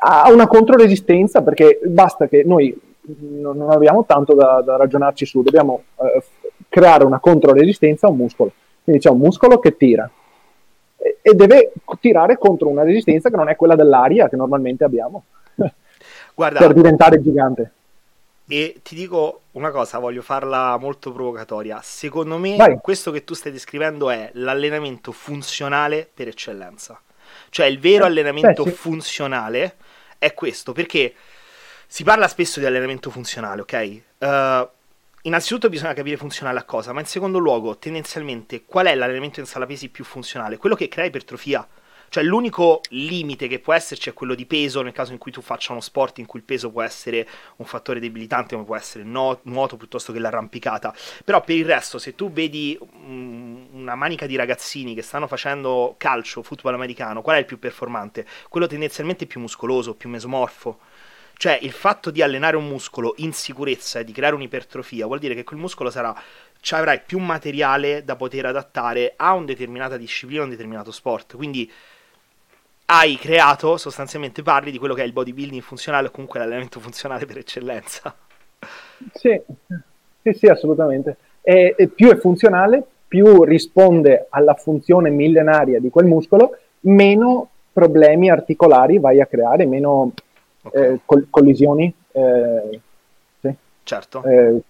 A 0.00 0.30
una 0.30 0.46
controresistenza, 0.46 1.40
perché 1.40 1.80
basta 1.86 2.28
che 2.28 2.42
noi 2.44 2.78
non 3.18 3.70
abbiamo 3.70 4.04
tanto 4.04 4.34
da, 4.34 4.60
da 4.60 4.76
ragionarci 4.76 5.24
su, 5.24 5.42
dobbiamo 5.42 5.84
eh, 5.96 6.22
creare 6.68 7.04
una 7.04 7.20
controresistenza 7.20 8.06
a 8.06 8.10
un 8.10 8.16
muscolo. 8.18 8.52
Quindi 8.84 9.00
c'è 9.00 9.08
un 9.08 9.18
muscolo 9.18 9.58
che 9.60 9.78
tira 9.78 10.08
e, 10.98 11.18
e 11.22 11.34
deve 11.34 11.72
tirare 12.00 12.36
contro 12.36 12.68
una 12.68 12.82
resistenza 12.82 13.30
che 13.30 13.36
non 13.36 13.48
è 13.48 13.56
quella 13.56 13.76
dell'aria 13.76 14.28
che 14.28 14.36
normalmente 14.36 14.84
abbiamo. 14.84 15.24
Guarda, 16.36 16.58
per 16.58 16.74
diventare 16.74 17.22
gigante. 17.22 17.72
E 18.46 18.80
ti 18.82 18.94
dico 18.94 19.44
una 19.52 19.70
cosa, 19.70 19.98
voglio 19.98 20.20
farla 20.20 20.76
molto 20.76 21.10
provocatoria. 21.10 21.80
Secondo 21.82 22.36
me, 22.36 22.56
Vai. 22.56 22.78
questo 22.82 23.10
che 23.10 23.24
tu 23.24 23.32
stai 23.32 23.52
descrivendo 23.52 24.10
è 24.10 24.30
l'allenamento 24.34 25.12
funzionale 25.12 26.08
per 26.12 26.28
eccellenza. 26.28 27.00
Cioè, 27.48 27.66
il 27.66 27.80
vero 27.80 28.04
Eh, 28.04 28.08
allenamento 28.08 28.64
beh, 28.64 28.70
sì. 28.70 28.76
funzionale 28.76 29.76
è 30.18 30.34
questo, 30.34 30.72
perché 30.72 31.14
si 31.86 32.04
parla 32.04 32.28
spesso 32.28 32.60
di 32.60 32.66
allenamento 32.66 33.08
funzionale, 33.08 33.62
ok? 33.62 33.72
Eh, 34.18 34.68
innanzitutto 35.22 35.70
bisogna 35.70 35.94
capire 35.94 36.18
funzionale 36.18 36.58
a 36.58 36.64
cosa, 36.64 36.92
ma 36.92 37.00
in 37.00 37.06
secondo 37.06 37.38
luogo, 37.38 37.78
tendenzialmente, 37.78 38.64
qual 38.66 38.86
è 38.86 38.94
l'allenamento 38.94 39.40
in 39.40 39.46
sala 39.46 39.64
pesi 39.64 39.88
più 39.88 40.04
funzionale? 40.04 40.58
Quello 40.58 40.76
che 40.76 40.88
crea 40.88 41.06
ipertrofia. 41.06 41.66
Cioè, 42.08 42.22
l'unico 42.22 42.80
limite 42.90 43.48
che 43.48 43.58
può 43.58 43.72
esserci 43.72 44.08
è 44.08 44.12
quello 44.12 44.34
di 44.34 44.46
peso 44.46 44.82
nel 44.82 44.92
caso 44.92 45.12
in 45.12 45.18
cui 45.18 45.32
tu 45.32 45.40
faccia 45.40 45.72
uno 45.72 45.80
sport 45.80 46.18
in 46.18 46.26
cui 46.26 46.40
il 46.40 46.44
peso 46.44 46.70
può 46.70 46.82
essere 46.82 47.26
un 47.56 47.66
fattore 47.66 48.00
debilitante, 48.00 48.54
come 48.54 48.66
può 48.66 48.76
essere 48.76 49.04
il 49.04 49.10
nuoto 49.10 49.76
piuttosto 49.76 50.12
che 50.12 50.18
l'arrampicata. 50.18 50.94
Però 51.24 51.42
per 51.42 51.56
il 51.56 51.64
resto, 51.64 51.98
se 51.98 52.14
tu 52.14 52.30
vedi 52.30 52.78
mm, 52.78 53.74
una 53.74 53.94
manica 53.94 54.26
di 54.26 54.36
ragazzini 54.36 54.94
che 54.94 55.02
stanno 55.02 55.26
facendo 55.26 55.94
calcio, 55.98 56.42
football 56.42 56.74
americano, 56.74 57.22
qual 57.22 57.36
è 57.36 57.40
il 57.40 57.46
più 57.46 57.58
performante? 57.58 58.26
Quello 58.48 58.66
tendenzialmente 58.66 59.26
più 59.26 59.40
muscoloso, 59.40 59.94
più 59.94 60.08
mesomorfo. 60.08 60.78
Cioè, 61.38 61.58
il 61.60 61.72
fatto 61.72 62.10
di 62.10 62.22
allenare 62.22 62.56
un 62.56 62.66
muscolo 62.66 63.12
in 63.18 63.34
sicurezza 63.34 63.98
e 63.98 64.04
di 64.04 64.12
creare 64.12 64.34
un'ipertrofia 64.34 65.04
vuol 65.04 65.18
dire 65.18 65.34
che 65.34 65.44
quel 65.44 65.58
muscolo 65.58 65.90
sarà, 65.90 66.18
ci 66.60 66.74
avrai 66.74 67.02
più 67.04 67.18
materiale 67.18 68.04
da 68.04 68.16
poter 68.16 68.46
adattare 68.46 69.12
a 69.16 69.34
una 69.34 69.44
determinata 69.44 69.98
disciplina, 69.98 70.40
a 70.40 70.44
un 70.44 70.50
determinato 70.50 70.90
sport. 70.90 71.36
Quindi 71.36 71.70
hai 72.86 73.16
creato, 73.16 73.76
sostanzialmente 73.76 74.42
parli 74.42 74.70
di 74.70 74.78
quello 74.78 74.94
che 74.94 75.02
è 75.02 75.06
il 75.06 75.12
bodybuilding 75.12 75.62
funzionale 75.62 76.08
o 76.08 76.10
comunque 76.10 76.38
l'allenamento 76.38 76.80
funzionale 76.80 77.26
per 77.26 77.38
eccellenza. 77.38 78.14
Sì, 79.12 79.40
sì, 80.22 80.32
sì, 80.32 80.46
assolutamente. 80.46 81.16
E, 81.42 81.74
e 81.76 81.88
più 81.88 82.10
è 82.10 82.16
funzionale, 82.16 82.84
più 83.06 83.44
risponde 83.44 84.26
alla 84.30 84.54
funzione 84.54 85.10
millenaria 85.10 85.80
di 85.80 85.90
quel 85.90 86.06
muscolo, 86.06 86.56
meno 86.80 87.50
problemi 87.72 88.30
articolari 88.30 88.98
vai 88.98 89.20
a 89.20 89.26
creare, 89.26 89.66
meno 89.66 90.12
Ok, 90.64 90.82
eh, 90.82 91.00
col- 91.04 91.26
collisioni, 91.30 91.92
eh, 92.12 92.80
sì, 93.40 93.54
certo. 93.84 94.28
eh, 94.28 94.60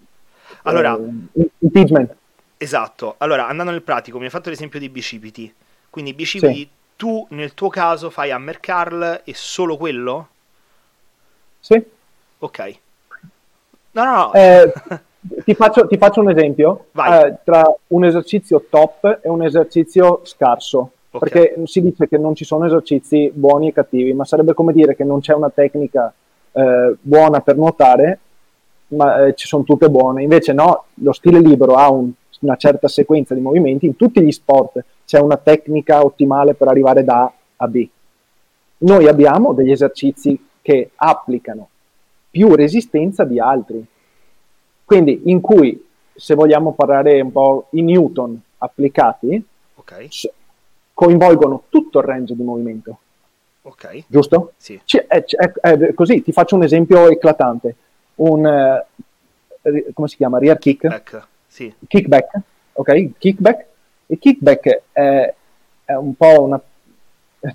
Allora, 0.63 1.01
eh, 1.35 1.51
impingement. 1.59 2.15
esatto. 2.57 3.15
Allora, 3.19 3.47
andando 3.49 3.73
nel 3.73 3.83
pratico, 3.83 4.19
mi 4.19 4.25
hai 4.25 4.31
fatto 4.31 4.51
l'esempio 4.51 4.79
dei 4.79 4.89
bicipiti. 4.89 5.53
Quindi, 5.91 6.13
i 6.13 6.15
bicipiti, 6.15 6.71
tu 6.97 7.27
nel 7.31 7.55
tuo 7.55 7.69
caso 7.69 8.11
fai 8.11 8.31
hammer 8.31 8.61
curl 8.61 9.21
e 9.25 9.35
solo 9.35 9.77
quello? 9.77 10.29
Sì. 11.61 11.83
Ok. 12.39 12.79
No, 13.93 14.05
no, 14.05 14.17
no. 14.17 14.33
Eh, 14.35 14.73
ti, 15.45 15.55
faccio, 15.55 15.87
ti 15.87 15.97
faccio 15.97 16.21
un 16.21 16.31
esempio 16.31 16.87
eh, 16.95 17.37
tra 17.45 17.63
un 17.89 18.05
esercizio 18.05 18.65
top 18.69 19.21
e 19.23 19.29
un 19.29 19.43
esercizio 19.45 20.21
scarso. 20.25 20.91
Ok. 21.11 21.19
Perché 21.19 21.63
si 21.65 21.81
dice 21.81 22.09
che 22.09 22.19
non 22.19 22.35
ci 22.35 22.45
sono 22.45 22.67
esercizi 22.67 23.31
buoni 23.35 23.69
e 23.69 23.73
cattivi, 23.73 24.13
ma 24.13 24.25
sarebbe 24.25 24.53
come 24.53 24.73
dire 24.75 24.95
che 24.95 25.05
non 25.05 25.21
c'è 25.21 25.33
una 25.33 25.49
tecnica 25.51 26.13
eh, 26.53 26.95
buona 27.01 27.41
per 27.41 27.57
nuotare, 27.57 28.19
ma 28.89 29.27
eh, 29.27 29.35
ci 29.35 29.47
sono 29.47 29.63
tutte 29.63 29.89
buone. 29.89 30.23
Invece 30.23 30.53
no, 30.53 30.85
lo 30.95 31.13
stile 31.13 31.41
libero 31.41 31.75
ha 31.77 31.91
un- 31.91 32.11
una 32.41 32.57
certa 32.57 32.87
sequenza 32.87 33.35
di 33.35 33.41
movimenti, 33.41 33.87
in 33.87 33.97
tutti 33.97 34.21
gli 34.21 34.31
sport 34.31 34.85
c'è 35.07 35.19
una 35.21 35.37
tecnica 35.39 36.05
ottimale 36.05 36.55
per 36.55 36.69
arrivare 36.69 37.05
da 37.05 37.23
A 37.23 37.33
a 37.59 37.69
B. 37.69 37.89
Noi 38.79 39.09
abbiamo 39.09 39.53
degli 39.55 39.71
esercizi 39.71 40.39
che 40.61 40.91
applicano 40.97 41.69
più 42.31 42.55
resistenza 42.55 43.25
di 43.25 43.41
altri. 43.41 43.83
Quindi 44.85 45.23
in 45.27 45.41
cui, 45.41 45.83
se 46.15 46.35
vogliamo 46.35 46.73
parlare 46.73 47.21
un 47.21 47.33
po' 47.33 47.69
i 47.71 47.83
Newton 47.83 48.39
applicati, 48.59 49.43
Ok, 49.77 50.07
s- 50.11 50.29
coinvolgono 50.93 51.65
tutto 51.69 51.99
il 52.01 52.05
range 52.05 52.35
di 52.35 52.43
movimento, 52.43 52.99
ok. 53.63 54.05
giusto? 54.07 54.53
Sì, 54.57 54.81
C'è- 54.85 55.07
è, 55.07 55.25
è- 55.25 55.71
è 55.79 55.95
così, 55.95 56.23
ti 56.23 56.33
faccio 56.33 56.57
un 56.57 56.65
esempio 56.65 57.09
eclatante. 57.09 57.77
Un, 58.17 58.47
eh, 58.47 59.87
come 59.93 60.09
si 60.09 60.17
chiama? 60.17 60.39
Rear 60.39 60.59
kick? 60.59 60.87
back. 60.89 61.27
Sì, 61.47 61.73
Kickback, 61.89 62.41
ok? 62.75 63.11
Kickback. 63.19 63.67
Il 64.07 64.19
kickback 64.19 64.83
è, 64.93 65.35
è 65.85 65.93
un 65.95 66.15
po' 66.15 66.43
una... 66.43 66.61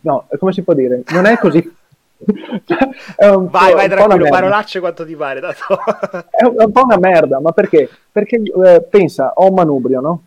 No, 0.02 0.28
come 0.38 0.54
si 0.54 0.62
può 0.62 0.74
dire? 0.74 1.04
Non 1.08 1.26
è 1.26 1.38
così... 1.38 1.80
è 3.16 3.28
un 3.28 3.48
vai, 3.50 3.74
vai 3.74 3.90
tranquillo, 3.90 4.30
parolacce 4.30 4.80
quanto 4.80 5.06
ti 5.06 5.16
pare. 5.16 5.40
È 6.30 6.44
un, 6.46 6.56
è 6.60 6.64
un 6.66 6.72
po' 6.72 6.84
una 6.84 6.98
merda, 7.00 7.40
ma 7.40 7.52
perché? 7.52 7.90
Perché 8.12 8.36
eh, 8.36 8.82
pensa, 8.88 9.34
ho 9.36 9.48
un 9.48 9.56
manubrio, 9.56 10.02
no? 10.02 10.24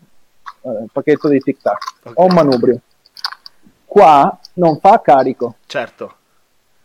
Eh, 0.63 0.69
un 0.69 0.87
pacchetto 0.91 1.29
di 1.29 1.39
tic 1.39 1.63
tac, 1.63 1.95
Ok. 2.03 2.13
ho 2.19 2.25
un 2.25 2.35
manubrio. 2.35 2.81
Qua 3.87 4.37
non 4.55 4.81
fa 4.81 5.01
carico, 5.01 5.55
certo, 5.67 6.15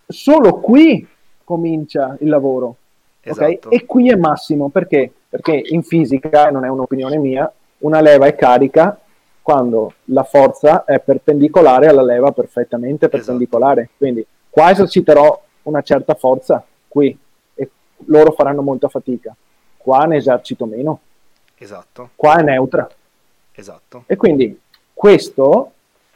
solo 0.05 0.59
qui 0.59 1.07
comincia 1.43 2.15
il 2.19 2.29
lavoro. 2.29 2.75
esatto. 3.21 3.71
E 3.71 3.85
qui 3.85 4.11
è 4.11 4.15
massimo 4.15 4.69
perché? 4.69 5.11
Perché 5.27 5.59
in 5.69 5.81
fisica, 5.81 6.51
non 6.51 6.65
è 6.65 6.67
un'opinione 6.69 7.17
mia, 7.17 7.51
una 7.79 7.99
leva 8.01 8.27
è 8.27 8.35
carica 8.35 8.99
quando 9.49 9.93
la 10.05 10.21
forza 10.21 10.83
è 10.85 10.99
perpendicolare 10.99 11.87
alla 11.87 12.03
leva 12.03 12.31
perfettamente 12.31 13.05
Esatto. 13.05 13.17
perpendicolare. 13.17 13.89
Quindi 13.97 14.23
qua 14.47 14.69
eserciterò 14.69 15.41
una 15.63 15.81
certa 15.81 16.13
forza, 16.13 16.63
qui, 16.87 17.17
e 17.55 17.69
loro 18.05 18.31
faranno 18.33 18.61
molta 18.61 18.89
fatica. 18.89 19.35
Qua 19.75 20.05
ne 20.05 20.17
esercito 20.17 20.65
meno, 20.67 20.99
Esatto, 21.57 22.11
qua 22.15 22.37
è 22.37 22.43
neutra. 22.43 22.87
esatto. 23.53 24.03
E 24.05 24.15
quindi 24.17 24.55
questo, 24.93 25.71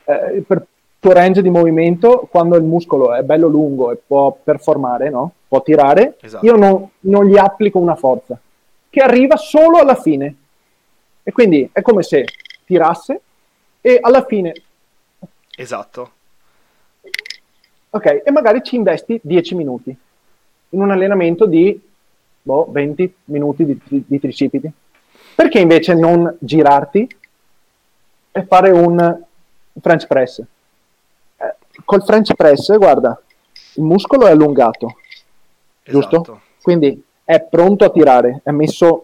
eh, 0.06 0.44
per 0.46 0.64
tuo 1.00 1.12
range 1.12 1.42
di 1.42 1.50
movimento, 1.50 2.28
quando 2.30 2.56
il 2.56 2.64
muscolo 2.64 3.16
è 3.16 3.24
bello 3.24 3.48
lungo 3.48 3.92
e 3.92 3.96
può 3.96 4.38
performare, 4.44 5.10
no? 5.10 5.32
può 5.48 5.64
tirare, 5.64 6.18
Esatto. 6.22 6.46
io 6.46 6.56
non, 6.56 6.88
non 7.00 7.26
gli 7.26 7.38
applico 7.38 7.80
una 7.80 7.96
forza 7.96 8.40
che 8.92 9.00
arriva 9.02 9.38
solo 9.38 9.80
alla 9.80 9.96
fine. 9.96 10.36
E 11.24 11.32
quindi 11.32 11.68
è 11.74 11.82
come 11.82 12.04
se 12.04 12.26
tirasse 12.66 13.22
e 13.82 14.00
alla 14.02 14.26
fine, 14.26 14.54
Esatto. 15.56 16.12
ok, 17.92 18.22
e 18.26 18.32
magari 18.32 18.64
ci 18.64 18.76
investi 18.76 19.20
10 19.22 19.56
minuti 19.56 19.96
in 20.70 20.82
un 20.82 20.92
allenamento 20.92 21.46
di 21.46 21.80
boh, 22.42 22.68
20 22.70 23.16
minuti 23.26 23.66
di, 23.66 23.80
di, 23.84 24.04
di 24.08 24.20
tricipiti. 24.20 24.72
Perché 25.36 25.60
invece 25.60 25.94
non 25.96 26.36
girarti 26.40 27.18
e 28.32 28.46
fare 28.46 28.70
un 28.72 29.24
French 29.82 30.08
press? 30.08 30.40
Eh, 31.38 31.56
col 31.86 32.04
French 32.04 32.34
press, 32.36 32.76
guarda, 32.78 33.20
il 33.76 33.84
muscolo 33.84 34.28
è 34.28 34.32
allungato, 34.32 34.98
giusto? 35.84 36.16
Esatto. 36.22 36.42
Quindi 36.62 37.04
è 37.24 37.42
pronto 37.42 37.86
a 37.86 37.90
tirare, 37.90 38.42
è 38.44 38.52
messo. 38.52 39.04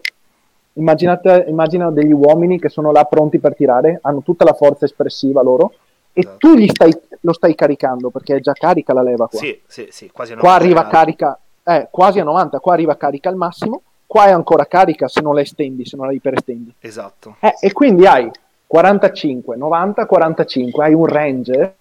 Immaginate, 0.74 1.44
immagina 1.48 1.90
degli 1.90 2.12
uomini 2.12 2.58
che 2.58 2.68
sono 2.68 2.92
là 2.92 3.04
pronti 3.04 3.38
per 3.38 3.54
tirare, 3.54 3.98
hanno 4.02 4.22
tutta 4.22 4.44
la 4.44 4.52
forza 4.54 4.84
espressiva 4.84 5.42
loro, 5.42 5.72
e 6.12 6.20
Esatto. 6.20 6.36
tu 6.38 6.54
gli 6.54 6.68
stai, 6.68 6.92
lo 7.20 7.32
stai 7.32 7.54
caricando 7.54 8.10
perché 8.10 8.36
è 8.36 8.40
già 8.40 8.52
carica 8.52 8.92
la 8.92 9.02
leva 9.02 9.26
qua. 9.28 9.38
Sì, 9.38 9.60
sì, 9.66 9.88
sì, 9.90 10.10
quasi 10.10 10.32
a 10.32 10.36
qua 10.36 10.50
90 10.58 10.64
arriva 10.64 10.80
gradi. 10.88 10.94
carica, 10.96 11.40
eh, 11.64 11.88
quasi 11.90 12.20
a 12.20 12.24
90, 12.24 12.58
qua 12.60 12.72
arriva 12.72 12.96
carica 12.96 13.28
al 13.28 13.36
massimo, 13.36 13.82
qua 14.06 14.26
è 14.26 14.30
ancora 14.30 14.66
carica 14.66 15.06
se 15.08 15.20
non 15.20 15.34
la 15.34 15.40
estendi, 15.40 15.84
se 15.84 15.96
non 15.96 16.06
la 16.06 16.12
iperestendi. 16.12 16.74
Esatto, 16.80 17.36
Eh, 17.40 17.54
e 17.60 17.72
quindi 17.72 18.06
hai 18.06 18.30
45, 18.66 19.56
90, 19.56 20.06
45, 20.06 20.84
hai 20.84 20.94
un 20.94 21.06
range 21.06 21.74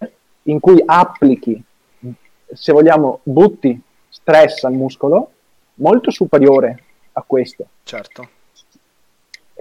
in 0.44 0.60
cui 0.60 0.82
applichi, 0.84 1.64
se 2.52 2.72
vogliamo, 2.72 3.20
butti 3.24 3.80
stress 4.10 4.64
al 4.64 4.74
muscolo 4.74 5.32
molto 5.76 6.10
superiore 6.12 6.84
a 7.14 7.24
questo. 7.26 7.66
certo. 7.84 8.30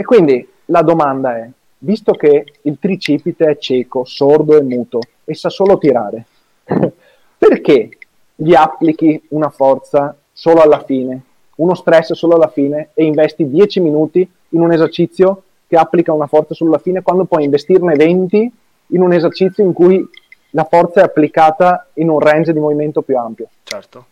E 0.00 0.04
quindi 0.04 0.48
la 0.66 0.82
domanda 0.82 1.36
è, 1.38 1.50
visto 1.78 2.12
che 2.12 2.44
il 2.62 2.78
tricipite 2.78 3.46
è 3.46 3.58
cieco, 3.58 4.04
sordo 4.04 4.56
e 4.56 4.62
muto 4.62 5.00
e 5.24 5.34
sa 5.34 5.48
solo 5.48 5.76
tirare, 5.76 6.24
perché 7.36 7.98
gli 8.36 8.54
applichi 8.54 9.20
una 9.30 9.50
forza 9.50 10.16
solo 10.32 10.60
alla 10.60 10.84
fine, 10.84 11.20
uno 11.56 11.74
stress 11.74 12.12
solo 12.12 12.36
alla 12.36 12.46
fine 12.46 12.90
e 12.94 13.06
investi 13.06 13.50
10 13.50 13.80
minuti 13.80 14.20
in 14.50 14.60
un 14.60 14.70
esercizio 14.70 15.42
che 15.66 15.74
applica 15.74 16.12
una 16.12 16.28
forza 16.28 16.54
solo 16.54 16.70
alla 16.70 16.78
fine 16.78 17.02
quando 17.02 17.24
puoi 17.24 17.42
investirne 17.42 17.96
20 17.96 18.52
in 18.86 19.02
un 19.02 19.12
esercizio 19.12 19.64
in 19.64 19.72
cui 19.72 20.08
la 20.50 20.62
forza 20.62 21.00
è 21.00 21.02
applicata 21.02 21.88
in 21.94 22.08
un 22.08 22.20
range 22.20 22.52
di 22.52 22.60
movimento 22.60 23.02
più 23.02 23.18
ampio? 23.18 23.48
Certo. 23.64 24.04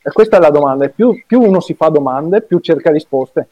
E 0.00 0.10
questa 0.12 0.38
è 0.38 0.40
la 0.40 0.48
domanda, 0.48 0.88
più, 0.88 1.22
più 1.26 1.42
uno 1.42 1.60
si 1.60 1.74
fa 1.74 1.90
domande, 1.90 2.40
più 2.40 2.58
cerca 2.60 2.90
risposte. 2.90 3.48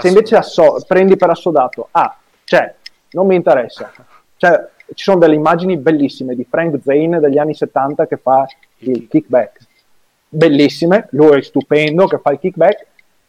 Se 0.00 0.08
invece 0.08 0.36
asso- 0.36 0.82
prendi 0.86 1.16
per 1.16 1.30
assodato, 1.30 1.88
ah, 1.92 2.16
c'è, 2.44 2.74
non 3.10 3.26
mi 3.26 3.34
interessa. 3.36 3.90
Cioè, 4.36 4.68
ci 4.94 5.04
sono 5.04 5.18
delle 5.18 5.34
immagini 5.34 5.76
bellissime 5.76 6.34
di 6.34 6.44
Frank 6.48 6.80
Zane 6.82 7.20
degli 7.20 7.38
anni 7.38 7.54
70 7.54 8.06
che 8.06 8.16
fa 8.16 8.46
il 8.78 9.06
kickback. 9.08 9.58
Bellissime, 10.28 11.08
lui 11.10 11.38
è 11.38 11.42
stupendo 11.42 12.06
che 12.06 12.18
fa 12.18 12.32
il 12.32 12.38
kickback. 12.38 12.86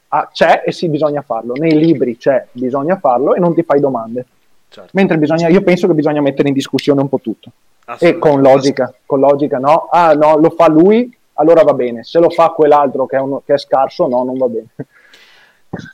ah, 0.10 0.30
c'è 0.32 0.64
e 0.66 0.72
sì, 0.72 0.90
bisogna 0.90 1.22
farlo. 1.22 1.54
Nei 1.54 1.78
libri 1.78 2.18
c'è, 2.18 2.48
bisogna 2.52 2.98
farlo 2.98 3.34
e 3.34 3.40
non 3.40 3.54
ti 3.54 3.64
fai 3.64 3.80
domande. 3.80 4.26
Certo. 4.70 4.90
Mentre 4.94 5.18
bisogna, 5.18 5.48
io 5.50 5.62
penso 5.62 5.88
che 5.88 5.94
bisogna 5.94 6.22
mettere 6.22 6.48
in 6.48 6.54
discussione 6.54 7.02
un 7.02 7.10
po' 7.10 7.20
tutto. 7.20 7.52
E 8.00 8.18
con 8.18 8.42
logica, 8.42 8.94
con 9.06 9.20
logica, 9.20 9.58
no? 9.58 9.88
Ah, 9.92 10.14
no, 10.14 10.38
lo 10.38 10.50
fa 10.52 10.70
lui, 10.70 11.14
allora 11.34 11.64
va 11.64 11.74
bene. 11.74 12.04
Se 12.04 12.20
lo 12.20 12.30
fa 12.30 12.50
quell'altro 12.50 13.06
che 13.06 13.18
è, 13.18 13.20
uno, 13.20 13.42
che 13.46 13.54
è 13.54 13.58
scarso, 13.58 14.08
no, 14.08 14.24
non 14.24 14.38
va 14.38 14.48
bene. 14.48 14.68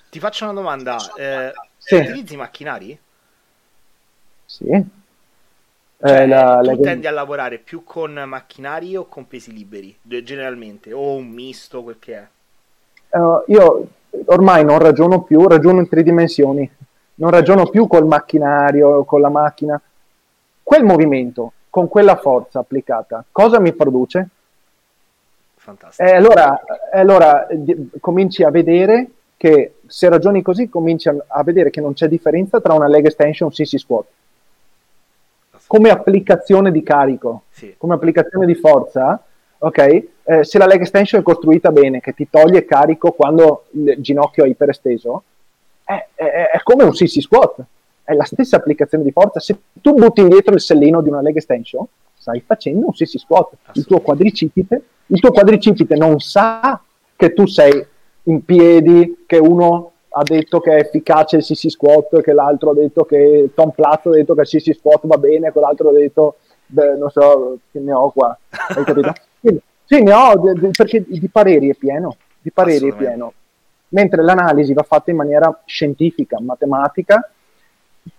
Ti 0.09 0.19
faccio 0.19 0.45
una 0.45 0.53
domanda. 0.53 0.97
Eh, 1.17 1.53
sì. 1.77 1.95
Utilizzi 1.95 2.35
macchinari? 2.35 2.99
Sì. 4.45 4.85
Cioè, 5.99 6.21
eh, 6.21 6.27
la, 6.27 6.59
tu 6.61 6.69
la... 6.69 6.77
tendi 6.77 7.07
a 7.07 7.11
lavorare 7.11 7.57
più 7.57 7.83
con 7.83 8.13
macchinari 8.13 8.95
o 8.95 9.07
con 9.07 9.27
pesi 9.27 9.51
liberi, 9.51 9.97
generalmente, 10.01 10.93
o 10.93 11.15
un 11.15 11.27
misto, 11.27 11.83
quel 11.83 11.97
che 11.99 12.15
è? 12.15 12.27
Uh, 13.17 13.43
io 13.47 13.87
ormai 14.25 14.63
non 14.63 14.79
ragiono 14.79 15.23
più, 15.23 15.47
ragiono 15.47 15.79
in 15.79 15.89
tre 15.89 16.03
dimensioni. 16.03 16.69
Non 17.15 17.31
ragiono 17.31 17.67
più 17.67 17.87
col 17.87 18.05
macchinario, 18.05 19.03
con 19.03 19.21
la 19.21 19.29
macchina. 19.29 19.81
Quel 20.61 20.83
movimento, 20.83 21.53
con 21.69 21.87
quella 21.87 22.15
forza 22.15 22.59
applicata, 22.59 23.23
cosa 23.31 23.59
mi 23.59 23.73
produce? 23.73 24.29
Fantastico. 25.55 26.07
E 26.07 26.13
allora, 26.13 26.61
allora 26.93 27.47
cominci 27.99 28.43
a 28.43 28.51
vedere 28.51 29.09
che 29.37 29.75
se 29.85 30.09
ragioni 30.09 30.41
così 30.41 30.67
cominci 30.67 31.09
a 31.09 31.43
vedere 31.43 31.69
che 31.69 31.79
non 31.79 31.93
c'è 31.93 32.07
differenza 32.07 32.59
tra 32.59 32.73
una 32.73 32.87
leg 32.87 33.05
extension 33.05 33.49
e 33.49 33.53
un 33.53 33.65
CC 33.65 33.77
squat 33.79 34.05
come 35.67 35.89
applicazione 35.89 36.71
di 36.71 36.81
carico, 36.81 37.43
sì. 37.51 37.75
come 37.77 37.93
applicazione 37.93 38.45
di 38.45 38.55
forza, 38.55 39.21
ok? 39.59 40.03
Eh, 40.23 40.43
se 40.43 40.57
la 40.57 40.65
leg 40.65 40.79
extension 40.79 41.19
è 41.19 41.23
costruita 41.23 41.71
bene, 41.71 41.99
che 41.99 42.13
ti 42.13 42.29
toglie 42.29 42.65
carico 42.65 43.11
quando 43.11 43.65
il 43.71 43.95
ginocchio 43.99 44.45
è 44.45 44.47
iperesteso, 44.47 45.23
è, 45.83 46.07
è, 46.15 46.23
è 46.53 46.59
come 46.63 46.85
un 46.85 46.91
CC 46.91 47.21
squat, 47.21 47.63
è 48.03 48.13
la 48.13 48.23
stessa 48.23 48.55
applicazione 48.55 49.03
di 49.03 49.11
forza. 49.11 49.41
Se 49.41 49.57
tu 49.81 49.93
butti 49.93 50.21
indietro 50.21 50.53
il 50.53 50.61
sellino 50.61 51.01
di 51.01 51.09
una 51.09 51.21
leg 51.21 51.35
extension, 51.35 51.85
stai 52.17 52.41
facendo 52.45 52.85
un 52.85 52.93
CC 52.93 53.19
squat. 53.19 53.51
Il 53.73 53.85
tuo 53.85 53.99
quadricipite, 53.99 54.81
il 55.07 55.19
tuo 55.19 55.31
quadricipite 55.31 55.95
non 55.95 56.19
sa 56.19 56.81
che 57.15 57.33
tu 57.33 57.45
sei 57.45 57.85
in 58.27 58.43
piedi, 58.43 59.23
che 59.25 59.37
uno 59.37 59.91
ha 60.09 60.23
detto 60.23 60.59
che 60.59 60.71
è 60.71 60.79
efficace 60.79 61.37
il 61.37 61.43
CC 61.43 61.69
squat, 61.69 62.21
che 62.21 62.33
l'altro 62.33 62.71
ha 62.71 62.73
detto 62.73 63.03
che 63.03 63.49
Tom 63.53 63.71
Platz 63.71 64.07
ha 64.07 64.11
detto 64.11 64.33
che 64.33 64.41
il 64.41 64.47
CC 64.47 64.73
squat 64.73 65.05
va 65.05 65.17
bene, 65.17 65.51
quell'altro 65.51 65.89
ha 65.89 65.93
detto, 65.93 66.37
beh, 66.65 66.95
non 66.95 67.09
so, 67.09 67.59
che 67.71 67.79
ne 67.79 67.93
ho 67.93 68.09
qua, 68.11 68.37
hai 68.49 68.83
capito? 68.83 69.13
sì, 69.85 70.01
ne 70.01 70.13
ho, 70.13 70.41
perché 70.71 71.03
di 71.07 71.29
pareri 71.29 71.69
è 71.69 71.75
pieno, 71.75 72.15
di 72.41 72.51
pareri 72.51 72.89
è 72.89 72.95
pieno. 72.95 73.33
Mentre 73.89 74.21
l'analisi 74.21 74.73
va 74.73 74.83
fatta 74.83 75.11
in 75.11 75.17
maniera 75.17 75.61
scientifica, 75.65 76.41
matematica, 76.41 77.29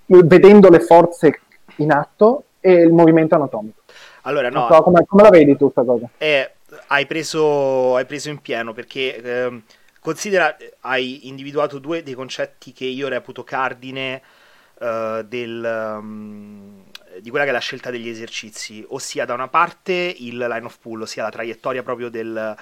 vedendo 0.06 0.70
le 0.70 0.80
forze 0.80 1.40
in 1.76 1.92
atto 1.92 2.44
e 2.60 2.72
il 2.72 2.92
movimento 2.92 3.34
anatomico. 3.34 3.80
Allora, 4.22 4.48
no. 4.48 4.66
So, 4.70 4.82
come, 4.82 5.04
come, 5.04 5.22
la 5.22 5.30
vedi 5.30 5.56
tu 5.56 5.70
questa 5.70 5.84
cosa? 5.84 6.08
Eh, 6.16 6.50
hai, 6.86 7.06
preso, 7.06 7.96
hai 7.96 8.06
preso 8.06 8.30
in 8.30 8.40
pieno 8.40 8.72
perché... 8.72 9.22
Ehm 9.22 9.62
Considera, 10.08 10.56
hai 10.80 11.28
individuato 11.28 11.78
due 11.78 12.02
dei 12.02 12.14
concetti 12.14 12.72
che 12.72 12.86
io 12.86 13.08
reputo 13.08 13.44
cardine 13.44 14.22
uh, 14.78 15.20
del, 15.22 15.98
um, 16.00 16.82
di 17.20 17.28
quella 17.28 17.44
che 17.44 17.50
è 17.50 17.52
la 17.52 17.58
scelta 17.58 17.90
degli 17.90 18.08
esercizi, 18.08 18.82
ossia 18.88 19.26
da 19.26 19.34
una 19.34 19.48
parte 19.48 19.92
il 19.92 20.38
line 20.38 20.64
of 20.64 20.78
pull, 20.78 21.02
ossia 21.02 21.24
la 21.24 21.28
traiettoria 21.28 21.82
proprio 21.82 22.08
del, 22.08 22.56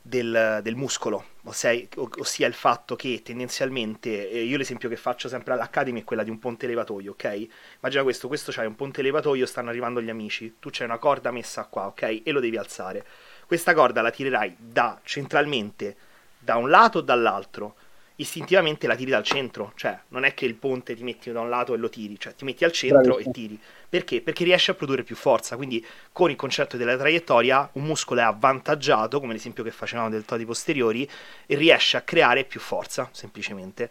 del, 0.00 0.60
del 0.62 0.76
muscolo, 0.76 1.24
ossia, 1.46 1.72
ossia, 2.18 2.46
il 2.46 2.54
fatto 2.54 2.94
che 2.94 3.20
tendenzialmente, 3.20 4.30
eh, 4.30 4.44
io 4.44 4.56
l'esempio 4.56 4.88
che 4.88 4.96
faccio 4.96 5.26
sempre 5.26 5.54
all'Academy 5.54 6.02
è 6.02 6.04
quella 6.04 6.22
di 6.22 6.30
un 6.30 6.38
ponte 6.38 6.68
levatoio, 6.68 7.10
ok? 7.10 7.48
Immagina 7.80 8.04
questo, 8.04 8.28
questo 8.28 8.52
c'hai 8.52 8.66
un 8.66 8.76
ponte 8.76 9.02
levatoio, 9.02 9.44
stanno 9.44 9.70
arrivando 9.70 10.00
gli 10.00 10.08
amici, 10.08 10.58
tu 10.60 10.68
c'hai 10.70 10.86
una 10.86 10.98
corda 10.98 11.32
messa 11.32 11.64
qua, 11.64 11.86
ok? 11.86 12.22
E 12.22 12.30
lo 12.30 12.38
devi 12.38 12.56
alzare. 12.56 13.04
Questa 13.44 13.74
corda 13.74 14.02
la 14.02 14.12
tirerai 14.12 14.54
da 14.56 15.00
centralmente 15.02 16.05
da 16.46 16.54
un 16.54 16.70
lato 16.70 16.98
o 16.98 17.00
dall'altro, 17.00 17.74
istintivamente 18.18 18.86
la 18.86 18.94
tiri 18.94 19.10
dal 19.10 19.24
centro, 19.24 19.72
cioè 19.74 19.98
non 20.08 20.24
è 20.24 20.32
che 20.32 20.46
il 20.46 20.54
ponte 20.54 20.94
ti 20.94 21.02
metti 21.02 21.32
da 21.32 21.40
un 21.40 21.50
lato 21.50 21.74
e 21.74 21.76
lo 21.76 21.88
tiri, 21.88 22.18
cioè 22.20 22.36
ti 22.36 22.44
metti 22.44 22.64
al 22.64 22.70
centro 22.70 23.00
Bravissimo. 23.00 23.30
e 23.30 23.32
tiri. 23.32 23.60
Perché? 23.88 24.20
Perché 24.20 24.44
riesci 24.44 24.70
a 24.70 24.74
produrre 24.74 25.02
più 25.02 25.16
forza, 25.16 25.56
quindi 25.56 25.84
con 26.12 26.30
il 26.30 26.36
concetto 26.36 26.76
della 26.76 26.96
traiettoria 26.96 27.68
un 27.72 27.82
muscolo 27.82 28.20
è 28.20 28.22
avvantaggiato, 28.22 29.18
come 29.18 29.32
l'esempio 29.32 29.64
che 29.64 29.72
facevamo 29.72 30.08
del 30.08 30.24
todi 30.24 30.44
posteriori, 30.44 31.08
e 31.46 31.56
riesce 31.56 31.96
a 31.96 32.02
creare 32.02 32.44
più 32.44 32.60
forza, 32.60 33.08
semplicemente. 33.10 33.90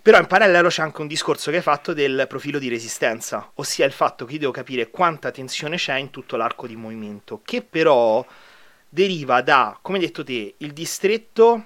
Però 0.00 0.18
in 0.18 0.26
parallelo 0.26 0.68
c'è 0.68 0.80
anche 0.80 1.02
un 1.02 1.06
discorso 1.06 1.50
che 1.50 1.58
hai 1.58 1.62
fatto 1.62 1.92
del 1.92 2.24
profilo 2.28 2.58
di 2.58 2.70
resistenza, 2.70 3.50
ossia 3.56 3.84
il 3.84 3.92
fatto 3.92 4.24
che 4.24 4.34
io 4.34 4.38
devo 4.38 4.52
capire 4.52 4.88
quanta 4.88 5.30
tensione 5.30 5.76
c'è 5.76 5.96
in 5.96 6.08
tutto 6.08 6.36
l'arco 6.36 6.66
di 6.66 6.76
movimento, 6.76 7.42
che 7.44 7.60
però 7.60 8.24
deriva 8.88 9.40
da, 9.42 9.78
come 9.82 9.98
hai 9.98 10.04
detto 10.04 10.24
te, 10.24 10.54
il 10.58 10.72
distretto 10.72 11.64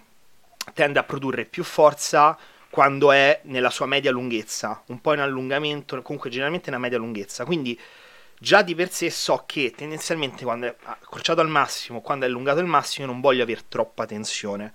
tende 0.74 0.98
a 0.98 1.04
produrre 1.04 1.44
più 1.44 1.64
forza 1.64 2.38
quando 2.70 3.11
è 3.11 3.40
nella 3.44 3.70
sua 3.70 3.87
media 3.87 4.11
lunghezza, 4.12 4.83
un 4.87 5.00
po' 5.00 5.12
in 5.12 5.20
allungamento, 5.20 6.00
comunque 6.02 6.30
generalmente 6.30 6.70
nella 6.70 6.83
media 6.83 6.98
lunghezza. 6.98 7.44
Quindi 7.44 7.78
già 8.38 8.62
di 8.62 8.74
per 8.74 8.90
sé 8.90 9.11
so 9.11 9.42
che 9.44 9.72
tendenzialmente 9.76 10.44
quando 10.44 10.66
è 10.66 10.76
accorciato 10.85 11.40
al 11.40 11.48
massimo, 11.48 12.00
quando 12.00 12.24
è 12.24 12.28
allungato 12.28 12.61
al 12.61 12.66
massimo, 12.66 13.06
non 13.06 13.20
voglio 13.20 13.42
avere 13.42 13.64
troppa 13.68 14.06
tensione. 14.06 14.72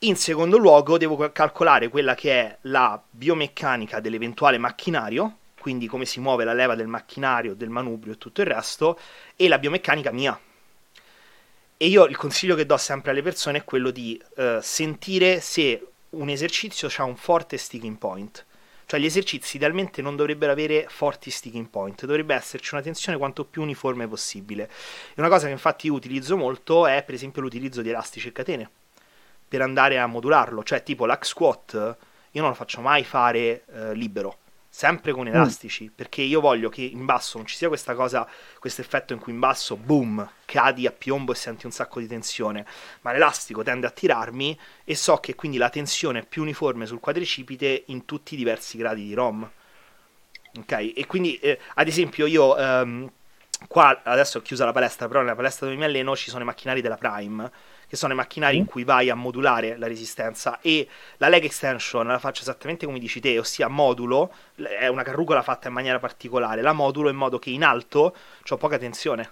In 0.00 0.16
secondo 0.16 0.58
luogo 0.58 0.98
devo 0.98 1.30
calcolare 1.30 1.88
quella 1.88 2.14
che 2.14 2.32
è 2.40 2.58
la 2.62 3.00
biomeccanica 3.08 4.00
dell'eventuale 4.00 4.58
macchinario, 4.58 5.38
quindi 5.58 5.86
come 5.86 6.04
si 6.04 6.18
muove 6.18 6.44
la 6.44 6.52
leva 6.52 6.74
del 6.74 6.88
macchinario, 6.88 7.54
del 7.54 7.70
manubrio 7.70 8.14
e 8.14 8.18
tutto 8.18 8.40
il 8.40 8.48
resto, 8.48 8.98
e 9.36 9.46
la 9.48 9.58
biomeccanica 9.58 10.10
mia, 10.10 10.38
e 11.82 11.86
io 11.86 12.04
il 12.04 12.16
consiglio 12.16 12.54
che 12.54 12.64
do 12.64 12.76
sempre 12.76 13.10
alle 13.10 13.22
persone 13.22 13.58
è 13.58 13.64
quello 13.64 13.90
di 13.90 14.16
uh, 14.36 14.60
sentire 14.60 15.40
se 15.40 15.84
un 16.10 16.28
esercizio 16.28 16.88
ha 16.98 17.02
un 17.02 17.16
forte 17.16 17.56
sticking 17.56 17.96
point. 17.96 18.46
Cioè 18.86 19.00
gli 19.00 19.04
esercizi 19.04 19.56
idealmente 19.56 20.00
non 20.00 20.14
dovrebbero 20.14 20.52
avere 20.52 20.86
forti 20.88 21.32
sticking 21.32 21.66
point, 21.66 22.04
dovrebbe 22.04 22.36
esserci 22.36 22.74
una 22.74 22.84
tensione 22.84 23.18
quanto 23.18 23.44
più 23.44 23.62
uniforme 23.62 24.06
possibile. 24.06 24.70
E 25.08 25.14
una 25.16 25.28
cosa 25.28 25.46
che 25.46 25.52
infatti 25.52 25.88
io 25.88 25.94
utilizzo 25.94 26.36
molto 26.36 26.86
è 26.86 27.02
per 27.02 27.16
esempio 27.16 27.42
l'utilizzo 27.42 27.82
di 27.82 27.88
elastici 27.88 28.28
e 28.28 28.32
catene 28.32 28.70
per 29.48 29.60
andare 29.60 29.98
a 29.98 30.06
modularlo, 30.06 30.62
cioè 30.62 30.84
tipo 30.84 31.04
l'hack 31.04 31.26
squat 31.26 31.96
io 32.30 32.40
non 32.40 32.50
lo 32.50 32.56
faccio 32.56 32.80
mai 32.80 33.02
fare 33.02 33.64
eh, 33.66 33.94
libero, 33.94 34.38
sempre 34.74 35.12
con 35.12 35.24
mm. 35.26 35.34
elastici, 35.34 35.84
mm. 35.84 35.94
perché 35.94 36.22
io 36.22 36.40
voglio 36.40 36.70
che 36.70 36.80
in 36.80 37.04
basso 37.04 37.36
non 37.36 37.46
ci 37.46 37.56
sia 37.56 37.68
questa 37.68 37.94
cosa, 37.94 38.26
questo 38.58 38.80
effetto 38.80 39.12
in 39.12 39.18
cui 39.18 39.32
in 39.32 39.38
basso, 39.38 39.76
boom, 39.76 40.26
cadi 40.46 40.86
a 40.86 40.90
piombo 40.90 41.32
e 41.32 41.34
senti 41.34 41.66
un 41.66 41.72
sacco 41.72 42.00
di 42.00 42.06
tensione, 42.06 42.64
ma 43.02 43.12
l'elastico 43.12 43.62
tende 43.62 43.86
a 43.86 43.90
tirarmi 43.90 44.58
e 44.82 44.94
so 44.94 45.18
che 45.18 45.34
quindi 45.34 45.58
la 45.58 45.68
tensione 45.68 46.20
è 46.20 46.26
più 46.26 46.40
uniforme 46.40 46.86
sul 46.86 47.00
quadricipite 47.00 47.84
in 47.88 48.06
tutti 48.06 48.32
i 48.32 48.36
diversi 48.38 48.78
gradi 48.78 49.04
di 49.04 49.12
ROM. 49.12 49.48
Ok? 50.58 50.92
E 50.96 51.04
quindi, 51.06 51.36
eh, 51.36 51.58
ad 51.74 51.86
esempio, 51.86 52.24
io... 52.24 52.56
Um, 52.56 53.12
qua 53.68 54.00
adesso 54.02 54.38
ho 54.38 54.42
chiuso 54.42 54.64
la 54.64 54.72
palestra, 54.72 55.06
però 55.06 55.20
nella 55.20 55.36
palestra 55.36 55.66
dove 55.66 55.78
mi 55.78 55.84
alleno 55.84 56.16
ci 56.16 56.30
sono 56.30 56.42
i 56.42 56.46
macchinari 56.46 56.80
della 56.80 56.96
Prime 56.96 57.48
che 57.92 57.98
sono 57.98 58.14
i 58.14 58.16
macchinari 58.16 58.56
in 58.56 58.64
cui 58.64 58.84
vai 58.84 59.10
a 59.10 59.14
modulare 59.14 59.76
la 59.76 59.86
resistenza 59.86 60.60
e 60.62 60.88
la 61.18 61.28
leg 61.28 61.44
extension 61.44 62.06
la 62.06 62.18
faccio 62.18 62.40
esattamente 62.40 62.86
come 62.86 62.98
dici 62.98 63.20
te, 63.20 63.38
ossia 63.38 63.68
modulo, 63.68 64.30
è 64.80 64.86
una 64.86 65.02
carrucola 65.02 65.42
fatta 65.42 65.68
in 65.68 65.74
maniera 65.74 65.98
particolare, 65.98 66.62
la 66.62 66.72
modulo 66.72 67.10
in 67.10 67.16
modo 67.16 67.38
che 67.38 67.50
in 67.50 67.62
alto 67.62 68.14
ho 68.48 68.56
poca 68.56 68.78
tensione. 68.78 69.28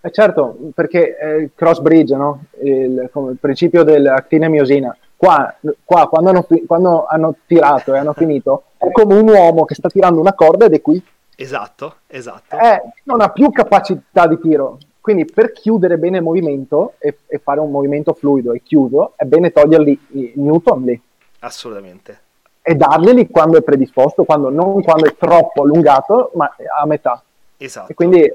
Eh 0.00 0.10
certo, 0.10 0.56
perché 0.74 1.18
è 1.18 1.34
il 1.34 1.50
cross 1.54 1.80
bridge, 1.80 2.16
no? 2.16 2.44
il, 2.62 3.10
il 3.12 3.36
principio 3.38 3.82
dell'actina 3.82 4.48
miosina. 4.48 4.96
Qua, 5.14 5.54
qua 5.84 6.08
quando, 6.08 6.30
hanno, 6.30 6.46
quando 6.66 7.04
hanno 7.04 7.36
tirato 7.44 7.92
e 7.92 7.98
hanno 7.98 8.14
finito, 8.16 8.68
è 8.78 8.90
come 8.90 9.16
un 9.16 9.28
uomo 9.28 9.66
che 9.66 9.74
sta 9.74 9.90
tirando 9.90 10.18
una 10.18 10.32
corda 10.32 10.64
ed 10.64 10.72
è 10.72 10.80
qui. 10.80 11.02
Esatto, 11.36 11.96
esatto. 12.06 12.56
Eh, 12.56 12.80
non 13.02 13.20
ha 13.20 13.28
più 13.28 13.50
capacità 13.50 14.26
di 14.26 14.40
tiro. 14.40 14.78
Quindi 15.04 15.26
per 15.26 15.52
chiudere 15.52 15.98
bene 15.98 16.16
il 16.16 16.22
movimento 16.22 16.94
e, 16.96 17.18
e 17.26 17.36
fare 17.38 17.60
un 17.60 17.70
movimento 17.70 18.14
fluido 18.14 18.54
e 18.54 18.62
chiuso, 18.62 19.12
è 19.16 19.24
bene 19.24 19.52
toglierli 19.52 20.06
i 20.12 20.32
Newton 20.36 20.82
lì. 20.82 20.98
Assolutamente. 21.40 22.20
E 22.62 22.74
darglieli 22.74 23.28
quando 23.28 23.58
è 23.58 23.62
predisposto, 23.62 24.24
quando, 24.24 24.48
non 24.48 24.82
quando 24.82 25.04
è 25.04 25.14
troppo 25.14 25.62
allungato, 25.62 26.30
ma 26.36 26.56
a 26.80 26.86
metà. 26.86 27.22
Esatto. 27.58 27.92
E 27.92 27.94
quindi 27.94 28.34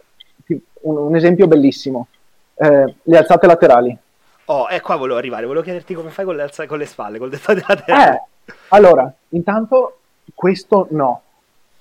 un, 0.82 0.96
un 0.96 1.16
esempio 1.16 1.48
bellissimo. 1.48 2.06
Eh, 2.54 2.96
le 3.02 3.18
alzate 3.18 3.48
laterali. 3.48 3.98
Oh, 4.46 4.68
e 4.70 4.80
qua 4.80 4.96
volevo 4.96 5.18
arrivare, 5.18 5.48
volevo 5.48 5.64
chiederti 5.64 5.96
come 5.96 6.12
fai 6.12 6.26
con 6.26 6.36
le, 6.36 6.44
alza- 6.44 6.68
con 6.68 6.78
le 6.78 6.86
spalle, 6.86 7.18
con 7.18 7.30
le 7.30 7.36
alzate 7.38 7.64
laterali. 7.68 8.16
Eh, 8.16 8.22
allora, 8.68 9.12
intanto 9.30 9.98
questo 10.36 10.86
no. 10.92 11.22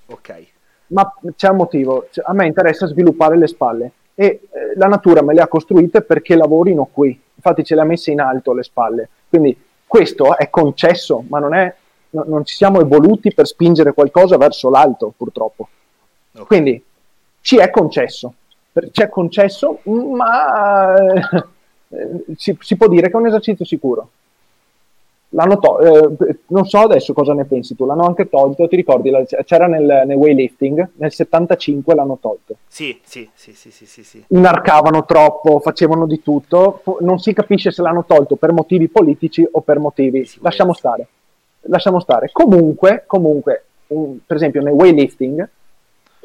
Ok. 0.07 0.47
Ma 0.87 1.15
c'è 1.37 1.51
un 1.51 1.57
motivo, 1.57 2.09
cioè, 2.11 2.25
a 2.27 2.33
me 2.33 2.47
interessa 2.47 2.87
sviluppare 2.87 3.37
le 3.37 3.49
spalle 3.49 3.93
e 4.21 4.25
eh, 4.25 4.41
la 4.75 4.89
natura 4.89 5.23
me 5.23 5.33
le 5.33 5.41
ha 5.41 5.47
costruite 5.47 6.03
perché 6.03 6.35
lavorino 6.35 6.89
qui, 6.93 7.17
infatti 7.37 7.63
ce 7.63 7.77
le 7.77 7.83
ha 7.83 7.85
messe 7.85 8.11
in 8.11 8.21
alto 8.21 8.53
le 8.53 8.65
spalle, 8.65 9.09
Quindi 9.29 9.57
questo 9.87 10.37
è 10.37 10.51
concesso, 10.51 11.23
ma 11.29 11.39
non, 11.39 11.55
è, 11.55 11.73
no, 12.11 12.25
non 12.27 12.45
ci 12.45 12.57
siamo 12.57 12.81
evoluti 12.81 13.33
per 13.33 13.47
spingere 13.47 13.93
qualcosa 13.93 14.37
verso 14.37 14.71
l'alto, 14.71 15.15
purtroppo. 15.17 15.69
Okay. 16.33 16.47
Quindi 16.47 16.85
ci 17.41 17.59
è 17.59 17.71
concesso, 17.71 18.35
ci 18.91 19.03
è 19.03 19.09
concesso, 19.09 19.79
ma 19.85 20.97
eh, 21.89 22.25
si, 22.37 22.59
si 22.59 22.77
può 22.77 22.89
dire 22.89 23.07
che 23.07 23.13
è 23.13 23.21
un 23.21 23.27
esercizio 23.29 23.65
sicuro 23.65 24.09
l'hanno 25.31 25.59
to- 25.59 25.81
eh, 25.81 26.39
non 26.49 26.65
so 26.67 26.79
adesso 26.79 27.13
cosa 27.13 27.35
ne 27.35 27.45
pensi 27.45 27.75
tu, 27.75 27.85
l'hanno 27.85 28.07
anche 28.07 28.29
tolto, 28.29 28.67
ti 28.67 28.77
ricordi, 28.77 29.13
c'era 29.45 29.67
nel, 29.67 30.05
nel 30.07 30.17
weightlifting, 30.17 30.91
nel 30.95 31.13
75 31.13 31.95
l'hanno 31.95 32.19
tolto. 32.21 32.57
Sì, 32.67 32.99
sì, 33.05 33.29
sì, 33.35 33.53
sì, 33.53 33.71
sì, 33.71 33.87
sì, 33.87 34.03
sì. 34.03 34.25
Inarcavano 34.29 35.05
troppo, 35.05 35.61
facevano 35.61 36.07
di 36.07 36.23
tutto, 36.23 36.83
non 37.01 37.19
si 37.19 37.33
capisce 37.33 37.71
se 37.71 37.83
l'hanno 37.83 38.05
tolto 38.07 38.37
per 38.37 38.53
motivi 38.53 38.89
politici 38.89 39.47
o 39.51 39.61
per 39.61 39.79
motivi... 39.79 40.25
Sì, 40.25 40.39
lasciamo 40.41 40.73
stare, 40.73 41.07
lasciamo 41.63 42.01
stare. 42.01 42.31
Comunque, 42.33 43.05
comunque 43.07 43.65
un, 43.89 44.19
per 44.25 44.37
esempio 44.37 44.63
nel 44.63 44.73
weightlifting, 44.73 45.49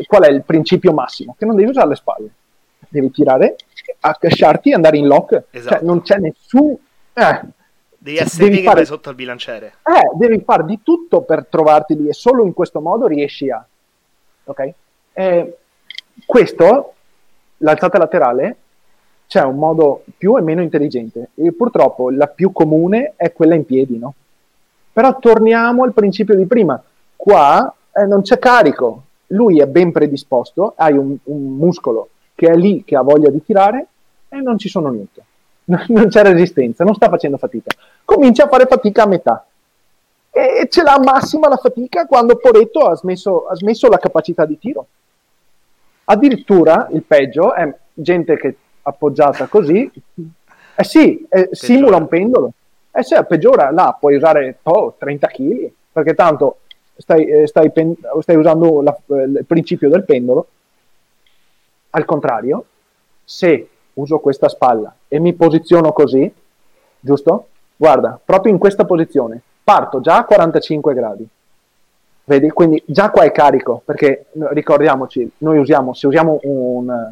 qual 0.07 0.23
è 0.23 0.29
il 0.29 0.43
principio 0.43 0.93
massimo? 0.93 1.35
Che 1.37 1.45
non 1.45 1.55
devi 1.55 1.69
usare 1.69 1.89
le 1.89 1.95
spalle, 1.95 2.29
devi 2.87 3.11
tirare, 3.11 3.57
accasciarti 3.99 4.69
e 4.69 4.73
andare 4.73 4.97
in 4.97 5.07
lock, 5.07 5.29
cioè, 5.29 5.45
esatto. 5.51 5.75
cioè 5.75 5.83
non 5.83 6.01
c'è 6.01 6.17
nessun... 6.17 6.77
Eh, 7.13 7.41
Devi 8.03 8.17
essere 8.17 8.49
devi 8.49 8.63
fare... 8.63 8.83
sotto 8.83 9.11
il 9.11 9.15
bilanciere. 9.15 9.75
Eh, 9.83 10.17
devi 10.17 10.41
fare 10.41 10.65
di 10.65 10.81
tutto 10.83 11.21
per 11.21 11.45
trovarti 11.45 11.95
lì 11.95 12.09
e 12.09 12.13
solo 12.13 12.43
in 12.43 12.51
questo 12.51 12.81
modo 12.81 13.07
riesci 13.07 13.49
a... 13.49 13.65
Ok? 14.43 14.73
Eh, 15.13 15.57
questo, 16.25 16.93
l'alzata 17.59 17.97
laterale, 17.97 18.57
c'è 19.25 19.41
un 19.43 19.55
modo 19.55 20.03
più 20.17 20.37
e 20.37 20.41
meno 20.41 20.61
intelligente 20.61 21.29
e 21.35 21.53
purtroppo 21.53 22.09
la 22.09 22.27
più 22.27 22.51
comune 22.51 23.13
è 23.15 23.31
quella 23.31 23.55
in 23.55 23.65
piedi, 23.65 23.97
no? 23.97 24.13
Però 24.91 25.17
torniamo 25.17 25.85
al 25.85 25.93
principio 25.93 26.35
di 26.35 26.45
prima. 26.45 26.83
Qua 27.15 27.73
eh, 27.93 28.05
non 28.05 28.21
c'è 28.21 28.37
carico, 28.37 29.03
lui 29.27 29.61
è 29.61 29.65
ben 29.65 29.93
predisposto, 29.93 30.73
hai 30.75 30.97
un, 30.97 31.15
un 31.23 31.55
muscolo 31.55 32.09
che 32.35 32.47
è 32.47 32.55
lì, 32.55 32.83
che 32.83 32.97
ha 32.97 33.01
voglia 33.01 33.29
di 33.29 33.41
tirare 33.41 33.87
e 34.27 34.41
non 34.41 34.57
ci 34.57 34.67
sono 34.67 34.89
niente. 34.89 35.23
non 35.88 36.08
c'è 36.08 36.23
resistenza, 36.23 36.84
non 36.84 36.95
sta 36.95 37.10
facendo 37.10 37.38
fatica. 37.38 37.71
Comincia 38.04 38.45
a 38.45 38.47
fare 38.47 38.65
fatica 38.65 39.04
a 39.04 39.08
metà. 39.08 39.45
E 40.32 40.67
ce 40.69 40.82
l'ha 40.82 40.99
massima 40.99 41.47
la 41.47 41.58
fatica 41.58 42.06
quando 42.06 42.38
Poretto 42.38 42.88
ha 42.88 42.95
smesso, 42.95 43.45
ha 43.45 43.56
smesso 43.56 43.88
la 43.88 43.97
capacità 43.97 44.45
di 44.45 44.58
tiro. 44.58 44.88
Addirittura 46.06 46.88
il 46.91 47.04
peggio 47.04 47.54
è 47.54 47.71
gente 47.93 48.36
che 48.38 48.58
appoggiata 48.82 49.47
così, 49.47 49.89
eh 50.76 50.84
sì, 50.84 51.26
eh, 51.30 51.49
simula 51.52 51.97
un 51.97 52.08
pendolo. 52.08 52.52
Eh 52.91 53.04
sì, 53.04 53.15
peggiora, 53.28 53.71
là 53.71 53.95
puoi 53.99 54.15
usare 54.15 54.58
oh, 54.63 54.95
30 54.97 55.28
kg, 55.28 55.71
perché 55.91 56.13
tanto 56.13 56.58
stai, 56.97 57.26
eh, 57.26 57.47
stai, 57.47 57.71
pen- 57.71 57.95
stai 58.21 58.36
usando 58.36 58.82
la, 58.82 58.95
il 59.08 59.45
principio 59.47 59.89
del 59.89 60.04
pendolo. 60.04 60.47
Al 61.91 62.06
contrario, 62.06 62.65
se 63.23 63.69
uso 63.93 64.19
questa 64.19 64.49
spalla 64.49 64.93
e 65.08 65.19
mi 65.19 65.34
posiziono 65.34 65.91
così, 65.93 66.32
giusto? 66.99 67.47
Guarda, 67.75 68.19
proprio 68.23 68.51
in 68.51 68.60
questa 68.60 68.86
posizione, 68.86 69.41
parto 69.63 70.01
già 70.01 70.17
a 70.17 70.25
45 70.25 70.93
gradi. 70.93 71.27
Vedi? 72.25 72.49
Quindi 72.51 72.82
già 72.86 73.10
qua 73.10 73.23
è 73.23 73.32
carico, 73.32 73.82
perché 73.84 74.27
ricordiamoci, 74.51 75.29
noi 75.39 75.58
usiamo, 75.58 75.93
se 75.93 76.08
usiamo 76.08 76.39
un 76.43 77.12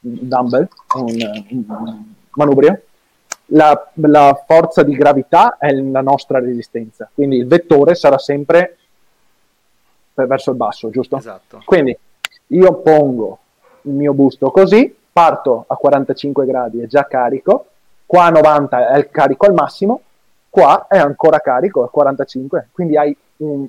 dumbbell, 0.00 0.66
un, 0.96 1.44
un 1.50 2.04
manubrio, 2.30 2.80
la, 3.52 3.90
la, 3.94 4.42
forza 4.46 4.82
di 4.82 4.94
gravità 4.94 5.58
è 5.58 5.72
la 5.72 6.00
nostra 6.00 6.38
resistenza, 6.38 7.10
quindi 7.12 7.36
il 7.36 7.46
vettore 7.46 7.94
sarà 7.94 8.16
sempre 8.16 8.76
verso 10.14 10.50
il 10.50 10.56
basso, 10.56 10.90
giusto? 10.90 11.16
Esatto. 11.16 11.62
Quindi 11.64 11.96
io 12.48 12.74
pongo 12.80 13.38
il 13.82 13.92
mio 13.92 14.14
busto 14.14 14.50
così, 14.50 14.94
parto 15.12 15.64
a 15.66 15.76
45 15.76 16.46
gradi, 16.46 16.80
è 16.80 16.86
già 16.86 17.06
carico, 17.06 17.66
qua 18.06 18.24
a 18.24 18.30
90 18.30 18.88
è 18.88 18.98
il 18.98 19.10
carico 19.10 19.46
al 19.46 19.54
massimo, 19.54 20.02
qua 20.48 20.86
è 20.88 20.98
ancora 20.98 21.40
carico, 21.40 21.82
a 21.82 21.90
45, 21.90 22.68
quindi 22.72 22.96
hai 22.96 23.16
un, 23.38 23.66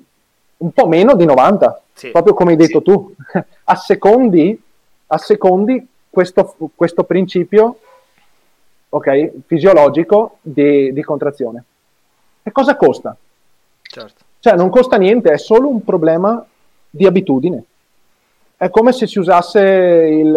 un 0.56 0.70
po' 0.72 0.86
meno 0.86 1.14
di 1.14 1.24
90, 1.24 1.82
sì. 1.92 2.10
proprio 2.10 2.34
come 2.34 2.52
hai 2.52 2.56
detto 2.56 2.78
sì. 2.78 2.84
tu. 2.84 3.14
a 3.64 3.74
secondi, 3.76 4.62
a 5.06 5.18
secondi 5.18 5.86
questo, 6.08 6.56
questo 6.74 7.04
principio 7.04 7.78
okay, 8.90 9.32
fisiologico 9.46 10.38
di, 10.40 10.92
di, 10.92 11.02
contrazione. 11.02 11.64
E 12.42 12.52
cosa 12.52 12.76
costa? 12.76 13.16
Certo. 13.82 14.24
Cioè 14.38 14.54
non 14.54 14.70
costa 14.70 14.96
niente, 14.96 15.30
è 15.30 15.38
solo 15.38 15.68
un 15.68 15.82
problema 15.84 16.44
di 16.90 17.06
abitudine 17.06 17.64
è 18.62 18.70
come 18.70 18.92
se 18.92 19.08
si 19.08 19.18
usasse 19.18 19.60
il... 19.60 20.32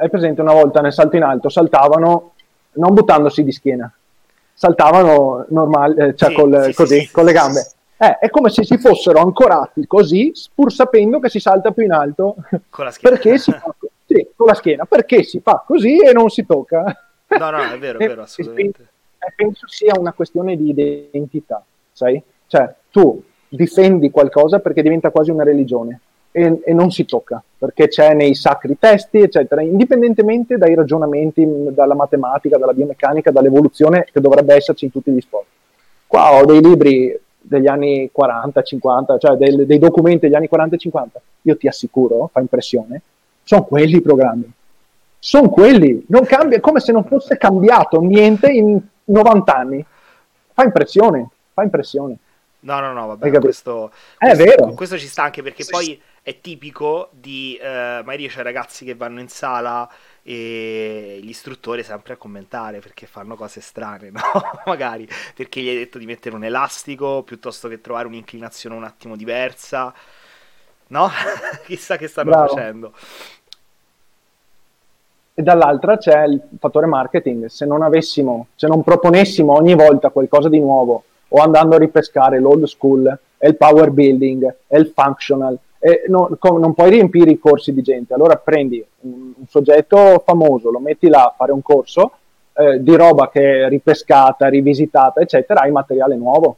Hai 0.00 0.10
presente 0.10 0.40
una 0.40 0.52
volta 0.52 0.80
nel 0.80 0.92
salto 0.92 1.14
in 1.14 1.22
alto, 1.22 1.48
saltavano 1.48 2.32
non 2.72 2.94
buttandosi 2.94 3.44
di 3.44 3.52
schiena, 3.52 3.88
saltavano 4.52 5.46
normale, 5.50 6.08
eh, 6.08 6.16
cioè 6.16 6.30
sì, 6.30 6.34
col, 6.34 6.64
sì, 6.64 6.74
così, 6.74 7.00
sì, 7.02 7.10
con 7.12 7.24
le 7.24 7.32
gambe. 7.32 7.64
Eh, 7.96 8.18
è 8.18 8.28
come 8.28 8.50
se 8.50 8.64
si 8.64 8.76
fossero 8.76 9.20
ancorati 9.20 9.86
così, 9.86 10.32
pur 10.52 10.72
sapendo 10.72 11.20
che 11.20 11.28
si 11.28 11.38
salta 11.38 11.70
più 11.70 11.84
in 11.84 11.92
alto. 11.92 12.34
Con 12.70 12.86
la 12.86 12.90
schiena. 12.90 13.16
Perché 13.16 13.38
si 13.38 13.52
fa, 13.52 13.72
sì, 14.04 14.28
con 14.34 14.46
la 14.48 14.54
schiena, 14.54 14.84
perché 14.86 15.22
si 15.22 15.38
fa 15.38 15.62
così 15.64 15.96
e 16.00 16.12
non 16.12 16.28
si 16.28 16.44
tocca. 16.44 16.82
No, 17.28 17.50
no, 17.50 17.70
è 17.70 17.78
vero, 17.78 18.00
è 18.00 18.02
vero, 18.08 18.22
assolutamente. 18.22 18.82
E 19.16 19.32
penso 19.36 19.68
sia 19.68 19.94
una 19.96 20.12
questione 20.12 20.56
di 20.56 20.70
identità, 20.70 21.62
sai? 21.92 22.20
Cioè, 22.48 22.74
tu 22.90 23.22
difendi 23.46 24.10
qualcosa 24.10 24.58
perché 24.58 24.82
diventa 24.82 25.10
quasi 25.10 25.30
una 25.30 25.44
religione 25.44 26.00
e, 26.30 26.60
e, 26.64 26.72
non 26.72 26.90
si 26.90 27.04
tocca, 27.04 27.42
perché 27.58 27.88
c'è 27.88 28.14
nei 28.14 28.34
sacri 28.34 28.78
testi, 28.78 29.18
eccetera, 29.18 29.62
indipendentemente 29.62 30.56
dai 30.56 30.74
ragionamenti, 30.74 31.46
dalla 31.70 31.94
matematica, 31.94 32.56
dalla 32.56 32.72
biomeccanica, 32.72 33.30
dall'evoluzione 33.30 34.06
che 34.10 34.20
dovrebbe 34.20 34.54
esserci 34.54 34.84
in 34.84 34.90
tutti 34.90 35.10
gli 35.10 35.20
sport. 35.20 35.46
Qua 36.06 36.34
ho 36.34 36.44
dei 36.44 36.60
libri 36.60 37.18
degli 37.40 37.66
anni 37.66 38.10
40, 38.12 38.62
50, 38.62 39.18
cioè 39.18 39.36
dei, 39.36 39.66
dei 39.66 39.78
documenti 39.78 40.26
degli 40.26 40.34
anni 40.34 40.48
40 40.48 40.74
e 40.74 40.78
50, 40.78 41.20
io 41.42 41.56
ti 41.56 41.66
assicuro, 41.66 42.28
fa 42.32 42.40
impressione, 42.40 43.02
sono 43.42 43.64
quelli 43.64 43.96
i 43.96 44.02
programmi. 44.02 44.52
Sono 45.22 45.50
quelli, 45.50 46.04
non 46.08 46.24
cambia, 46.24 46.60
come 46.60 46.80
se 46.80 46.92
non 46.92 47.04
fosse 47.04 47.36
cambiato 47.36 48.00
niente 48.00 48.50
in 48.50 48.80
90 49.04 49.54
anni. 49.54 49.84
Fa 50.52 50.62
impressione, 50.62 51.28
fa 51.52 51.62
impressione. 51.62 52.16
No, 52.62 52.78
no, 52.80 52.92
no, 52.92 53.06
vabbè, 53.06 53.30
questo, 53.38 53.90
questo, 54.18 54.74
questo, 54.74 54.98
ci 54.98 55.06
sta 55.06 55.22
anche 55.22 55.42
perché 55.42 55.62
sì. 55.62 55.70
poi 55.70 56.02
è 56.22 56.40
tipico 56.40 57.08
di 57.12 57.56
eh, 57.56 58.02
magari 58.04 58.28
c'è 58.28 58.42
ragazzi 58.42 58.84
che 58.84 58.94
vanno 58.94 59.20
in 59.20 59.28
sala 59.28 59.90
e 60.22 61.18
l'istruttore 61.22 61.82
sempre 61.82 62.12
a 62.12 62.16
commentare 62.16 62.80
perché 62.80 63.06
fanno 63.06 63.34
cose 63.34 63.62
strane, 63.62 64.10
no? 64.12 64.20
magari 64.66 65.08
perché 65.34 65.62
gli 65.62 65.68
hai 65.68 65.76
detto 65.76 65.96
di 65.96 66.04
mettere 66.04 66.34
un 66.34 66.44
elastico 66.44 67.22
piuttosto 67.22 67.68
che 67.68 67.80
trovare 67.80 68.06
un'inclinazione 68.06 68.74
un 68.74 68.84
attimo 68.84 69.16
diversa, 69.16 69.94
no? 70.88 71.08
Chissà 71.64 71.96
che 71.96 72.08
stanno 72.08 72.30
Bravo. 72.30 72.48
facendo. 72.48 72.92
E 75.32 75.42
dall'altra 75.42 75.96
c'è 75.96 76.24
il 76.24 76.42
fattore 76.58 76.86
marketing. 76.86 77.46
Se 77.46 77.64
non 77.64 77.82
avessimo, 77.82 78.48
se 78.54 78.66
non 78.66 78.82
proponessimo 78.82 79.54
ogni 79.54 79.74
volta 79.74 80.10
qualcosa 80.10 80.50
di 80.50 80.60
nuovo 80.60 81.04
o 81.32 81.40
andando 81.40 81.76
a 81.76 81.78
ripescare 81.78 82.38
l'old 82.38 82.64
school 82.64 83.18
e 83.38 83.48
il 83.48 83.56
power 83.56 83.90
building 83.90 84.54
e 84.66 84.78
il 84.78 84.92
functional 84.94 85.58
non, 86.08 86.36
non, 86.40 86.74
puoi 86.74 86.90
riempire 86.90 87.30
i 87.30 87.38
corsi 87.38 87.72
di 87.72 87.82
gente. 87.82 88.12
Allora 88.12 88.36
prendi 88.36 88.84
un, 89.00 89.32
un, 89.34 89.46
soggetto 89.48 90.22
famoso, 90.24 90.70
lo 90.70 90.78
metti 90.78 91.08
là 91.08 91.24
a 91.24 91.34
fare 91.34 91.52
un 91.52 91.62
corso 91.62 92.12
eh, 92.52 92.82
di 92.82 92.94
roba 92.96 93.30
che 93.30 93.64
è 93.64 93.68
ripescata, 93.68 94.48
rivisitata, 94.48 95.20
eccetera, 95.20 95.60
hai 95.60 95.70
materiale 95.70 96.16
nuovo. 96.16 96.56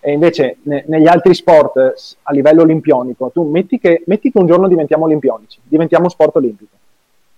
E 0.00 0.12
invece 0.12 0.56
ne, 0.62 0.84
negli 0.88 1.06
altri 1.06 1.34
sport 1.34 1.76
a 2.22 2.32
livello 2.32 2.62
olimpionico, 2.62 3.30
tu 3.30 3.44
metti 3.44 3.78
che, 3.78 4.02
metti 4.06 4.32
che 4.32 4.38
un 4.38 4.46
giorno 4.46 4.66
diventiamo 4.66 5.04
olimpionici, 5.04 5.60
diventiamo 5.62 6.08
sport 6.08 6.36
olimpico. 6.36 6.74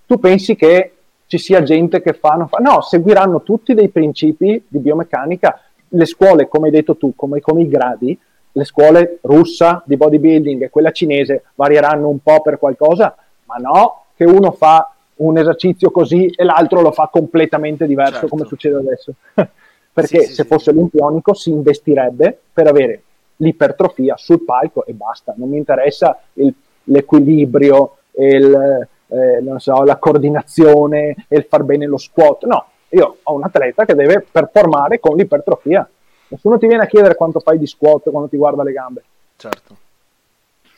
Tu 0.06 0.18
pensi 0.18 0.56
che 0.56 0.92
ci 1.26 1.38
sia 1.38 1.62
gente 1.62 2.00
che 2.00 2.12
fa, 2.12 2.46
fa, 2.48 2.58
no, 2.58 2.80
seguiranno 2.80 3.42
tutti 3.42 3.74
dei 3.74 3.88
principi 3.88 4.64
di 4.66 4.78
biomeccanica. 4.78 5.60
Le 5.94 6.06
scuole, 6.06 6.48
come 6.48 6.66
hai 6.66 6.72
detto 6.72 6.96
tu, 6.96 7.14
come, 7.14 7.40
come 7.40 7.62
i 7.62 7.68
gradi, 7.68 8.18
le 8.52 8.64
scuole 8.64 9.18
russa 9.22 9.82
di 9.86 9.96
bodybuilding 9.96 10.62
e 10.62 10.70
quella 10.70 10.90
cinese 10.90 11.44
varieranno 11.54 12.08
un 12.08 12.18
po' 12.20 12.40
per 12.42 12.58
qualcosa, 12.58 13.14
ma 13.44 13.56
no 13.56 14.04
che 14.14 14.24
uno 14.24 14.52
fa 14.52 14.94
un 15.16 15.38
esercizio 15.38 15.90
così 15.90 16.26
e 16.26 16.44
l'altro 16.44 16.80
lo 16.80 16.92
fa 16.92 17.08
completamente 17.10 17.86
diverso 17.86 18.12
certo. 18.12 18.28
come 18.28 18.44
succede 18.44 18.76
adesso. 18.76 19.14
Perché 19.92 20.20
sì, 20.20 20.32
se 20.32 20.42
sì, 20.42 20.48
fosse 20.48 20.70
sì. 20.70 20.76
olimpionico 20.76 21.34
si 21.34 21.50
investirebbe 21.50 22.38
per 22.52 22.66
avere 22.66 23.02
l'ipertrofia 23.36 24.16
sul 24.16 24.42
palco 24.42 24.86
e 24.86 24.92
basta, 24.94 25.34
non 25.36 25.50
mi 25.50 25.58
interessa 25.58 26.18
il, 26.34 26.52
l'equilibrio, 26.84 27.96
il, 28.12 28.88
eh, 29.08 29.54
so, 29.56 29.82
la 29.84 29.96
coordinazione 29.96 31.26
e 31.28 31.36
il 31.36 31.44
far 31.48 31.62
bene 31.64 31.86
lo 31.86 31.98
squat, 31.98 32.44
no, 32.44 32.66
io 32.92 33.18
ho 33.22 33.34
un 33.34 33.44
atleta 33.44 33.84
che 33.84 33.94
deve 33.94 34.24
performare 34.30 35.00
con 35.00 35.16
l'ipertrofia. 35.16 35.88
Nessuno 36.28 36.58
ti 36.58 36.66
viene 36.66 36.82
a 36.82 36.86
chiedere 36.86 37.14
quanto 37.14 37.40
fai 37.40 37.58
di 37.58 37.66
squat 37.66 38.10
quando 38.10 38.28
ti 38.28 38.36
guarda 38.36 38.62
le 38.62 38.72
gambe. 38.72 39.02
Certo. 39.36 39.76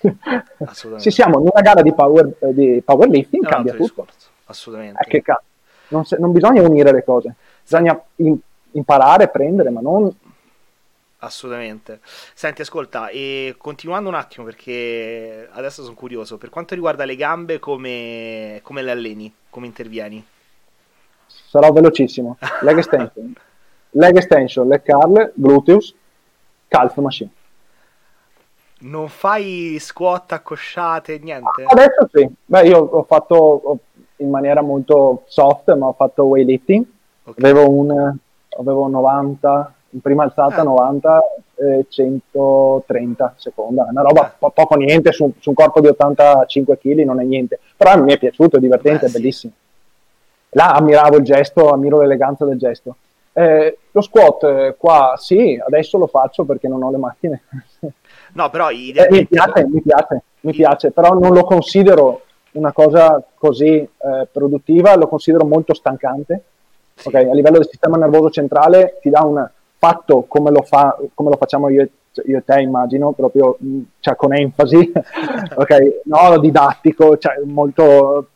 Se 0.98 1.10
siamo 1.10 1.40
in 1.40 1.48
una 1.52 1.60
gara 1.60 1.82
di, 1.82 1.92
power, 1.92 2.36
eh, 2.38 2.54
di 2.54 2.82
powerlifting, 2.84 3.44
cambia 3.46 3.72
tutto. 3.72 3.84
Discorso. 3.84 4.28
Assolutamente. 4.46 5.08
Eh, 5.08 5.22
non, 5.88 6.04
se, 6.04 6.16
non, 6.18 6.32
bisogna 6.32 6.62
unire 6.62 6.92
le 6.92 7.04
cose, 7.04 7.34
bisogna 7.62 8.00
in, 8.16 8.36
imparare, 8.72 9.28
prendere, 9.28 9.70
ma 9.70 9.80
non... 9.80 10.12
Assolutamente. 11.18 12.00
Senti, 12.34 12.60
ascolta, 12.60 13.08
e 13.08 13.54
continuando 13.56 14.10
un 14.10 14.14
attimo 14.14 14.44
perché 14.44 15.48
adesso 15.52 15.82
sono 15.82 15.94
curioso, 15.94 16.36
per 16.36 16.50
quanto 16.50 16.74
riguarda 16.74 17.04
le 17.04 17.16
gambe, 17.16 17.58
come, 17.58 18.60
come 18.62 18.82
le 18.82 18.90
alleni? 18.90 19.34
Come 19.48 19.66
intervieni? 19.66 20.24
Sarò 21.54 21.70
velocissimo. 21.70 22.36
Leg 22.62 22.78
extension, 22.78 23.32
leg 23.90 24.16
extension, 24.16 24.66
leg 24.66 24.82
curl, 24.82 25.30
gluteus, 25.36 25.94
calf 26.66 26.96
machine. 26.96 27.30
Non 28.80 29.08
fai 29.08 29.76
squat 29.78 30.32
accosciate, 30.32 31.20
niente? 31.20 31.62
Adesso 31.64 32.08
sì. 32.12 32.28
Beh, 32.44 32.66
io 32.66 32.78
ho 32.80 33.04
fatto 33.04 33.78
in 34.16 34.30
maniera 34.30 34.62
molto 34.62 35.22
soft, 35.26 35.72
ma 35.76 35.86
ho 35.86 35.92
fatto 35.92 36.24
weightlifting. 36.24 36.84
Okay. 37.22 37.50
Avevo, 37.50 37.70
un, 37.70 38.16
avevo 38.58 38.88
90, 38.88 39.74
in 39.90 40.00
prima 40.00 40.24
alzata 40.24 40.60
ah. 40.60 40.64
90 40.64 41.22
e 41.54 41.86
130 41.88 43.34
seconda. 43.36 43.86
Una 43.88 44.02
roba 44.02 44.22
ah. 44.22 44.34
po- 44.36 44.50
poco 44.50 44.74
niente 44.74 45.12
su, 45.12 45.32
su, 45.38 45.50
un 45.50 45.54
corpo 45.54 45.80
di 45.80 45.86
85 45.86 46.78
kg, 46.78 47.04
non 47.04 47.20
è 47.20 47.24
niente. 47.24 47.60
Però 47.76 47.96
mi 48.02 48.12
è 48.12 48.18
piaciuto, 48.18 48.56
è 48.56 48.60
divertente, 48.60 49.06
Beh, 49.06 49.06
è 49.06 49.12
bellissimo. 49.12 49.52
Sì. 49.56 49.62
Là 50.54 50.74
ammiravo 50.74 51.16
il 51.16 51.24
gesto, 51.24 51.70
ammiro 51.70 52.00
l'eleganza 52.00 52.44
del 52.44 52.58
gesto. 52.58 52.96
Eh, 53.32 53.78
lo 53.90 54.00
squat 54.00 54.44
eh, 54.44 54.74
qua 54.78 55.14
sì, 55.16 55.60
adesso 55.64 55.98
lo 55.98 56.06
faccio 56.06 56.44
perché 56.44 56.68
non 56.68 56.82
ho 56.82 56.90
le 56.90 56.98
macchine. 56.98 57.42
No, 58.34 58.50
però 58.50 58.68
eh, 58.68 58.92
mi 59.10 59.26
piace, 59.26 59.64
mi 59.68 59.80
piace, 59.80 60.22
mi 60.40 60.52
piace, 60.52 60.90
però 60.90 61.12
non 61.12 61.32
lo 61.32 61.44
considero 61.44 62.22
una 62.52 62.72
cosa 62.72 63.22
così 63.36 63.76
eh, 63.76 64.28
produttiva, 64.30 64.96
lo 64.96 65.06
considero 65.06 65.44
molto 65.44 65.72
stancante. 65.72 66.42
Sì. 66.94 67.08
Okay? 67.08 67.28
A 67.28 67.34
livello 67.34 67.58
del 67.58 67.68
sistema 67.68 67.96
nervoso 67.96 68.30
centrale 68.30 68.98
ti 69.00 69.08
dà 69.08 69.22
un 69.22 69.48
fatto 69.78 70.24
come 70.26 70.50
lo, 70.50 70.62
fa, 70.62 70.96
come 71.14 71.30
lo 71.30 71.36
facciamo 71.36 71.68
io, 71.68 71.88
io, 72.24 72.38
e 72.38 72.44
te, 72.44 72.60
immagino, 72.60 73.12
proprio 73.12 73.56
mm, 73.62 73.82
cioè, 74.00 74.16
con 74.16 74.34
enfasi, 74.34 74.92
okay? 75.54 76.00
no, 76.06 76.38
didattico, 76.38 77.16
cioè, 77.18 77.38
molto 77.44 78.30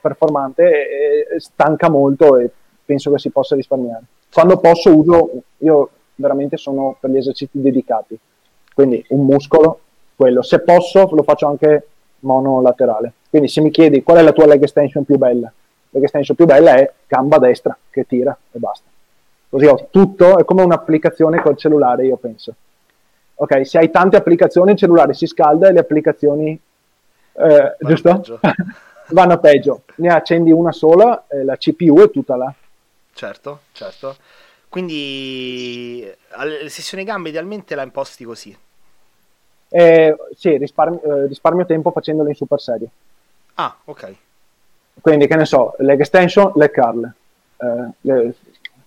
performante, 0.00 1.26
e, 1.34 1.40
stanca 1.40 1.88
molto 1.88 2.36
e 2.36 2.50
penso 2.84 3.10
che 3.10 3.18
si 3.18 3.30
possa 3.30 3.54
risparmiare. 3.54 4.04
Quando 4.32 4.58
posso 4.58 4.94
uso, 4.94 5.30
io 5.58 5.90
veramente 6.14 6.56
sono 6.56 6.96
per 7.00 7.10
gli 7.10 7.16
esercizi 7.16 7.60
dedicati 7.60 8.18
quindi 8.80 9.04
un 9.08 9.26
muscolo, 9.26 9.80
quello. 10.16 10.42
Se 10.42 10.60
posso 10.60 11.08
lo 11.12 11.22
faccio 11.22 11.46
anche 11.46 11.88
monolaterale. 12.20 13.12
Quindi 13.28 13.48
se 13.48 13.60
mi 13.60 13.70
chiedi 13.70 14.02
qual 14.02 14.18
è 14.18 14.22
la 14.22 14.32
tua 14.32 14.46
leg 14.46 14.62
extension 14.62 15.04
più 15.04 15.16
bella, 15.16 15.46
la 15.46 15.52
leg 15.90 16.02
extension 16.02 16.36
più 16.36 16.46
bella 16.46 16.74
è 16.74 16.90
gamba 17.06 17.38
destra 17.38 17.76
che 17.90 18.06
tira 18.06 18.36
e 18.50 18.58
basta. 18.58 18.88
Così 19.48 19.66
ho 19.66 19.88
tutto, 19.90 20.38
è 20.38 20.44
come 20.44 20.62
un'applicazione 20.62 21.42
col 21.42 21.56
cellulare, 21.56 22.06
io 22.06 22.16
penso. 22.16 22.54
Ok, 23.34 23.66
se 23.66 23.78
hai 23.78 23.90
tante 23.90 24.16
applicazioni 24.16 24.72
il 24.72 24.76
cellulare 24.78 25.12
si 25.12 25.26
scalda 25.26 25.68
e 25.68 25.72
le 25.72 25.80
applicazioni, 25.80 26.58
eh, 27.32 27.76
giusto? 27.80 28.22
Vanno 29.10 29.38
peggio. 29.38 29.82
Ne 29.96 30.08
accendi 30.08 30.50
una 30.50 30.72
sola, 30.72 31.26
eh, 31.28 31.44
la 31.44 31.56
CPU 31.56 32.00
è 32.00 32.10
tutta 32.10 32.36
là. 32.36 32.52
Certo, 33.12 33.60
certo. 33.72 34.16
Quindi 34.68 36.08
alle 36.30 36.68
sessioni 36.68 37.04
gambe 37.04 37.30
idealmente 37.30 37.74
la 37.74 37.82
imposti 37.82 38.24
così. 38.24 38.56
Eh, 39.68 40.16
sì, 40.36 40.56
risparmio, 40.56 41.02
eh, 41.02 41.26
risparmio, 41.26 41.66
tempo 41.66 41.90
facendolo 41.90 42.28
in 42.28 42.34
super 42.34 42.60
serie. 42.60 42.88
Ah, 43.54 43.76
ok. 43.84 44.14
Quindi, 45.00 45.26
che 45.26 45.36
ne 45.36 45.44
so, 45.44 45.74
leg 45.78 45.98
extension, 46.00 46.52
leg 46.54 46.72
curl. 46.72 47.04
Eh, 47.56 47.90
le, 48.00 48.34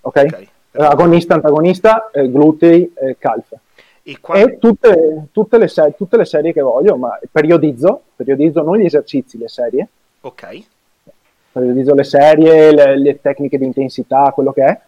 ok? 0.01 0.24
okay 0.26 0.49
Agonista, 0.76 1.36
antagonista, 1.36 2.09
eh, 2.11 2.30
glutei, 2.32 2.91
eh, 2.95 3.15
calf. 3.19 3.53
E, 4.01 4.19
quando... 4.19 4.47
e 4.47 4.57
tutte, 4.57 5.28
tutte, 5.32 5.57
le 5.57 5.67
se- 5.67 5.93
tutte, 5.95 6.17
le 6.17 6.26
serie 6.26 6.51
che 6.51 6.61
voglio, 6.61 6.97
ma 6.97 7.17
periodizzo, 7.32 8.01
periodizzo 8.15 8.63
non 8.63 8.78
gli 8.78 8.86
esercizi, 8.86 9.38
le 9.38 9.47
serie. 9.47 9.88
Ok. 10.24 10.63
Periodizzo 11.51 11.93
le 11.93 12.03
serie, 12.03 12.74
le, 12.74 12.97
le 12.97 13.21
tecniche 13.21 13.57
di 13.57 13.65
intensità, 13.65 14.32
quello 14.32 14.51
che 14.51 14.65
è 14.65 14.82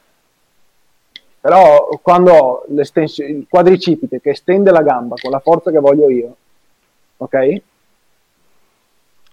però 1.46 1.88
quando 2.02 2.34
ho 2.34 2.66
il 2.70 3.46
quadricipite 3.48 4.20
che 4.20 4.32
estende 4.32 4.72
la 4.72 4.82
gamba 4.82 5.14
con 5.22 5.30
la 5.30 5.38
forza 5.38 5.70
che 5.70 5.78
voglio 5.78 6.10
io, 6.10 6.36
ok? 7.18 7.62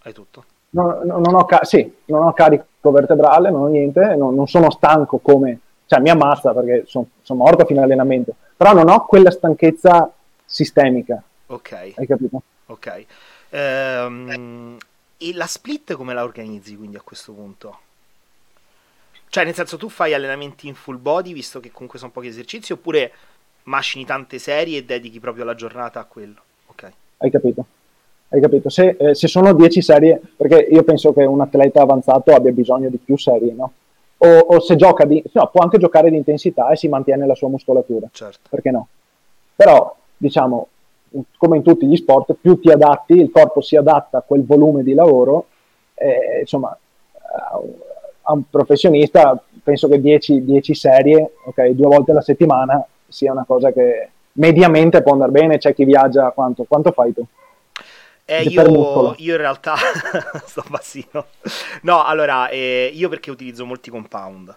Hai 0.03 0.13
tutto. 0.13 0.45
Non, 0.71 1.01
non, 1.05 1.35
ho, 1.35 1.47
ca- 1.47 1.65
sì, 1.65 1.91
non 2.07 2.27
ho 2.27 2.35
carico 2.35 2.91
vertebrale, 2.91 3.51
non 3.51 3.63
ho 3.63 3.67
niente, 3.69 4.15
non, 4.15 4.35
non 4.35 4.47
sono 4.47 4.71
stanco 4.71 5.21
come... 5.21 5.59
Cioè 5.87 6.01
mi 6.01 6.11
ammazza 6.11 6.53
perché 6.53 6.85
sono 6.87 7.07
son 7.23 7.39
morto 7.39 7.65
fino 7.65 7.79
all'allenamento, 7.79 8.35
però 8.59 8.75
non 8.75 8.91
ho 8.91 9.07
quella 9.07 9.31
stanchezza 9.31 10.13
sistemica. 10.45 11.23
Ok. 11.47 11.93
Hai 11.95 12.07
capito? 12.07 12.43
Ok. 12.67 13.07
Ehm, 13.49 14.77
e 15.23 15.35
la 15.35 15.47
split 15.47 15.95
come 15.95 16.15
la 16.15 16.25
organizzi 16.25 16.77
quindi 16.77 16.97
a 16.97 17.03
questo 17.03 17.33
punto? 17.33 17.79
Cioè, 19.33 19.45
nel 19.45 19.55
senso, 19.55 19.79
tu 19.79 19.89
fai 19.89 20.13
allenamenti 20.13 20.69
in 20.69 20.75
full 20.75 21.01
body, 21.01 21.33
visto 21.33 21.59
che 21.59 21.71
comunque 21.71 21.99
sono 21.99 22.11
pochi 22.11 22.27
esercizi, 22.27 22.75
oppure 22.75 23.13
macini 23.63 24.05
tante 24.05 24.39
serie 24.39 24.79
e 24.79 24.85
dedichi 24.85 25.21
proprio 25.21 25.45
la 25.45 25.55
giornata 25.55 26.01
a 26.01 26.05
quello? 26.05 26.41
Ok. 26.67 26.93
Hai 27.17 27.31
capito. 27.31 27.65
Hai 28.29 28.43
capito? 28.43 28.69
Se, 28.69 28.97
eh, 28.99 29.15
se 29.15 29.29
sono 29.29 29.55
10 29.55 29.81
serie, 29.81 30.21
perché 30.37 30.69
io 30.71 30.83
penso 30.83 31.15
che 31.15 31.25
un 31.25 31.41
atleta 31.41 31.81
avanzato 31.81 32.35
abbia 32.35 32.53
bisogno 32.53 32.91
di 32.91 32.99
più 32.99 33.17
serie, 33.17 33.55
no? 33.55 33.73
O, 34.19 34.39
o 34.39 34.61
se 34.61 34.77
gioca 34.77 35.07
di... 35.07 35.23
No, 35.33 35.49
può 35.49 35.63
anche 35.63 35.79
giocare 35.79 36.11
di 36.11 36.17
intensità 36.17 36.69
e 36.69 36.77
si 36.77 36.89
mantiene 36.89 37.27
la 37.27 37.35
sua 37.35 37.49
muscolatura. 37.49 38.09
Certo. 38.13 38.51
Perché 38.51 38.71
no? 38.71 38.87
Però, 39.57 39.97
diciamo, 40.15 40.69
come 41.37 41.57
in 41.57 41.63
tutti 41.63 41.87
gli 41.87 41.97
sport, 41.97 42.35
più 42.41 42.59
ti 42.59 42.71
adatti, 42.71 43.15
il 43.15 43.31
corpo 43.31 43.61
si 43.61 43.77
adatta 43.77 44.19
a 44.19 44.23
quel 44.23 44.45
volume 44.45 44.83
di 44.83 44.95
lavoro, 44.95 45.47
eh, 45.95 46.41
insomma, 46.41 46.77
a 48.23 48.33
un 48.33 48.49
professionista 48.49 49.41
penso 49.63 49.89
che 49.89 50.01
10 50.01 50.75
serie, 50.75 51.35
ok, 51.45 51.69
due 51.71 51.87
volte 51.87 52.11
alla 52.11 52.21
settimana 52.21 52.85
sia 53.07 53.33
una 53.33 53.45
cosa 53.45 53.73
che 53.73 54.09
mediamente 54.33 55.03
può 55.03 55.13
andare 55.13 55.31
bene, 55.31 55.59
c'è 55.59 55.75
chi 55.75 55.85
viaggia 55.85 56.31
quanto, 56.31 56.65
quanto 56.65 56.93
fai 56.93 57.13
tu? 57.13 57.25
Eh, 58.25 58.45
io, 58.45 59.15
io, 59.17 59.33
in 59.33 59.37
realtà 59.37 59.75
sto 60.47 60.65
bassino. 60.69 61.27
No, 61.83 62.05
allora, 62.05 62.49
eh, 62.49 62.91
io 62.93 63.09
perché 63.09 63.31
utilizzo 63.31 63.67
molti 63.67 63.91
compound. 63.91 64.57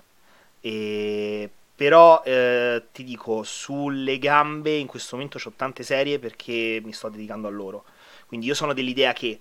E, 0.62 1.50
però 1.76 2.24
eh, 2.24 2.84
ti 2.92 3.04
dico, 3.04 3.44
sulle 3.44 4.18
gambe 4.18 4.76
in 4.76 4.88
questo 4.88 5.16
momento 5.16 5.40
ho 5.44 5.54
tante 5.56 5.84
serie 5.84 6.20
perché 6.20 6.80
mi 6.84 6.94
sto 6.94 7.10
dedicando 7.10 7.48
a 7.48 7.52
loro. 7.52 7.84
Quindi 8.26 8.48
io 8.48 8.54
sono 8.54 8.74
dell'idea 8.74 9.14
che 9.14 9.40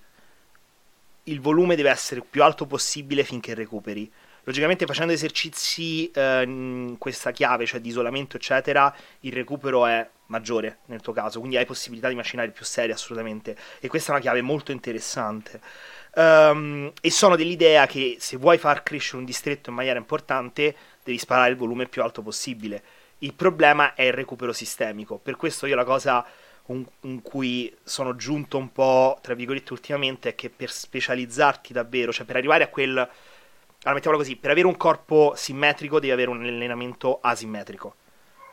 il 1.23 1.39
volume 1.39 1.75
deve 1.75 1.89
essere 1.89 2.21
più 2.21 2.43
alto 2.43 2.65
possibile 2.65 3.23
finché 3.23 3.53
recuperi. 3.53 4.11
Logicamente 4.43 4.85
facendo 4.85 5.11
esercizi 5.11 6.11
eh, 6.11 6.43
in 6.43 6.97
questa 6.99 7.31
chiave, 7.31 7.65
cioè 7.65 7.79
di 7.79 7.89
isolamento, 7.89 8.37
eccetera, 8.37 8.95
il 9.21 9.31
recupero 9.31 9.87
è 9.87 10.07
maggiore 10.27 10.79
nel 10.85 11.01
tuo 11.01 11.13
caso, 11.13 11.39
quindi 11.39 11.57
hai 11.57 11.65
possibilità 11.65 12.09
di 12.09 12.15
macinare 12.15 12.51
più 12.51 12.63
serie 12.63 12.93
assolutamente. 12.93 13.57
E 13.79 13.87
questa 13.87 14.09
è 14.09 14.11
una 14.11 14.21
chiave 14.21 14.41
molto 14.41 14.71
interessante. 14.71 15.59
Um, 16.15 16.91
e 17.01 17.11
sono 17.11 17.35
dell'idea 17.35 17.87
che 17.87 18.17
se 18.19 18.37
vuoi 18.37 18.57
far 18.57 18.83
crescere 18.83 19.17
un 19.17 19.25
distretto 19.25 19.69
in 19.69 19.75
maniera 19.75 19.97
importante, 19.97 20.75
devi 21.05 21.19
sparare 21.19 21.51
il 21.51 21.55
volume 21.55 21.87
più 21.87 22.01
alto 22.01 22.23
possibile. 22.23 22.83
Il 23.19 23.35
problema 23.35 23.93
è 23.93 24.01
il 24.01 24.13
recupero 24.13 24.51
sistemico. 24.51 25.17
Per 25.19 25.35
questo 25.35 25.67
io 25.67 25.75
la 25.75 25.85
cosa 25.85 26.25
in 26.67 27.21
cui 27.21 27.71
sono 27.83 28.15
giunto 28.15 28.57
un 28.57 28.71
po', 28.71 29.19
tra 29.21 29.35
virgolette, 29.35 29.71
ultimamente, 29.71 30.29
è 30.29 30.35
che 30.35 30.49
per 30.49 30.71
specializzarti 30.71 31.73
davvero, 31.73 32.11
cioè 32.11 32.25
per 32.25 32.37
arrivare 32.37 32.63
a 32.63 32.69
quel... 32.69 32.97
Allora, 32.97 33.93
mettiamola 33.93 34.23
così, 34.23 34.35
per 34.35 34.49
avere 34.49 34.65
un 34.65 34.77
corpo 34.77 35.33
simmetrico 35.35 35.99
devi 35.99 36.11
avere 36.11 36.31
un 36.31 36.43
allenamento 36.43 37.19
asimmetrico. 37.21 37.95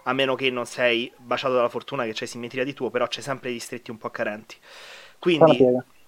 A 0.03 0.13
meno 0.13 0.35
che 0.35 0.51
non 0.51 0.67
sei 0.67 1.11
baciato 1.17 1.55
dalla 1.55 1.71
fortuna 1.71 2.05
che 2.05 2.13
c'è 2.13 2.27
simmetria 2.27 2.65
di 2.65 2.75
tuo, 2.75 2.91
però 2.91 3.07
c'è 3.07 3.23
sempre 3.23 3.51
distretti 3.51 3.91
un 3.91 3.97
po' 3.97 4.11
carenti. 4.11 4.57
Quindi 5.19 5.59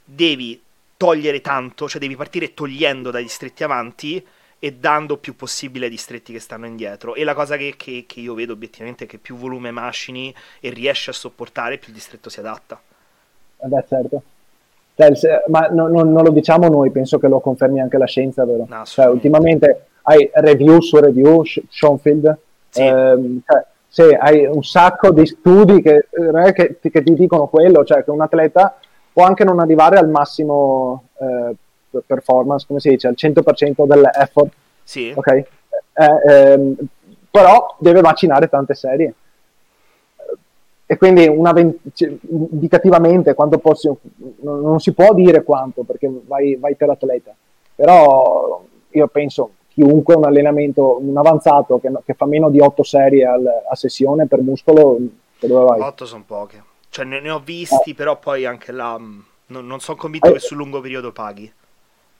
devi 0.04 0.62
togliere 0.98 1.40
tanto, 1.40 1.88
cioè 1.88 2.00
devi 2.00 2.16
partire 2.16 2.52
togliendo 2.52 3.10
dai 3.10 3.22
distretti 3.22 3.64
avanti 3.64 4.24
e 4.58 4.74
dando 4.74 5.16
più 5.16 5.36
possibile 5.36 5.86
ai 5.86 5.90
distretti 5.90 6.32
che 6.32 6.40
stanno 6.40 6.66
indietro. 6.66 7.14
E 7.14 7.24
la 7.24 7.34
cosa 7.34 7.56
che, 7.56 7.74
che, 7.76 8.04
che, 8.06 8.20
io 8.20 8.34
vedo 8.34 8.52
obiettivamente 8.52 9.04
è 9.04 9.06
che 9.06 9.18
più 9.18 9.36
volume 9.36 9.70
macini 9.70 10.34
e 10.60 10.70
riesci 10.70 11.10
a 11.10 11.12
sopportare, 11.12 11.78
più 11.78 11.88
il 11.88 11.94
distretto 11.94 12.28
si 12.28 12.40
adatta. 12.40 12.80
Eh 13.58 13.66
beh, 13.66 13.84
certo. 13.88 14.22
Cioè, 14.96 15.44
ma 15.48 15.66
no, 15.66 15.88
no, 15.88 16.02
non 16.02 16.22
lo 16.22 16.30
diciamo 16.30 16.68
noi, 16.68 16.90
penso 16.90 17.18
che 17.18 17.26
lo 17.26 17.40
confermi 17.40 17.80
anche 17.80 17.98
la 17.98 18.06
scienza, 18.06 18.44
vero? 18.44 18.64
No, 18.68 18.84
cioè, 18.84 19.06
ultimamente 19.06 19.86
hai 20.02 20.30
review 20.34 20.80
su 20.80 20.98
review, 20.98 21.42
Schoenfield, 21.44 22.38
sì. 22.68 22.82
ehm, 22.82 23.40
cioè, 23.44 23.64
se 23.88 24.16
hai 24.16 24.46
un 24.46 24.62
sacco 24.62 25.10
di 25.10 25.26
studi 25.26 25.80
che, 25.82 26.08
che, 26.52 26.78
che, 26.80 27.02
ti 27.02 27.14
dicono 27.14 27.46
quello, 27.46 27.84
cioè 27.84 28.04
che 28.04 28.10
un 28.10 28.20
atleta 28.20 28.76
può 29.12 29.24
anche 29.24 29.44
non 29.44 29.60
arrivare 29.60 29.98
al 29.98 30.08
massimo 30.08 31.04
eh, 31.18 31.54
performance, 32.06 32.66
come 32.66 32.80
si 32.80 32.90
dice, 32.90 33.08
al 33.08 33.14
100% 33.16 33.86
dell'effort, 33.86 34.52
sì. 34.82 35.12
ok? 35.14 35.28
Eh, 35.28 35.46
ehm, 36.28 36.76
però 37.30 37.76
deve 37.78 38.00
vaccinare 38.00 38.48
tante 38.48 38.74
serie 38.74 39.14
e 40.86 40.96
quindi 40.98 41.26
una 41.26 41.52
cioè, 41.94 42.14
indicativamente 42.28 43.32
quanto 43.34 43.58
posso, 43.58 44.00
non, 44.40 44.60
non, 44.60 44.80
si 44.80 44.92
può 44.92 45.14
dire 45.14 45.42
quanto 45.42 45.82
perché 45.82 46.10
vai, 46.26 46.56
vai, 46.56 46.76
per 46.76 46.90
atleta, 46.90 47.34
però 47.74 48.62
io 48.90 49.06
penso 49.08 49.52
chiunque 49.68 50.14
un 50.14 50.24
allenamento, 50.24 50.98
un 51.00 51.16
avanzato 51.16 51.80
che, 51.80 51.90
che 52.04 52.12
fa 52.12 52.26
meno 52.26 52.50
di 52.50 52.60
8 52.60 52.82
serie 52.82 53.24
al, 53.24 53.44
a 53.68 53.74
sessione 53.74 54.26
per 54.26 54.42
muscolo, 54.42 54.98
dove 55.40 55.64
vai? 55.64 55.80
8 55.80 56.04
sono 56.04 56.24
poche, 56.26 56.62
cioè 56.90 57.06
ne, 57.06 57.20
ne 57.20 57.30
ho 57.30 57.40
visti, 57.40 57.90
eh. 57.90 57.94
però 57.94 58.18
poi 58.18 58.44
anche 58.44 58.70
là 58.70 58.98
mm, 58.98 59.20
non, 59.46 59.66
non 59.66 59.80
sono 59.80 59.96
convinto 59.96 60.28
eh. 60.28 60.32
che 60.34 60.38
sul 60.38 60.58
lungo 60.58 60.80
periodo 60.80 61.12
paghi. 61.12 61.50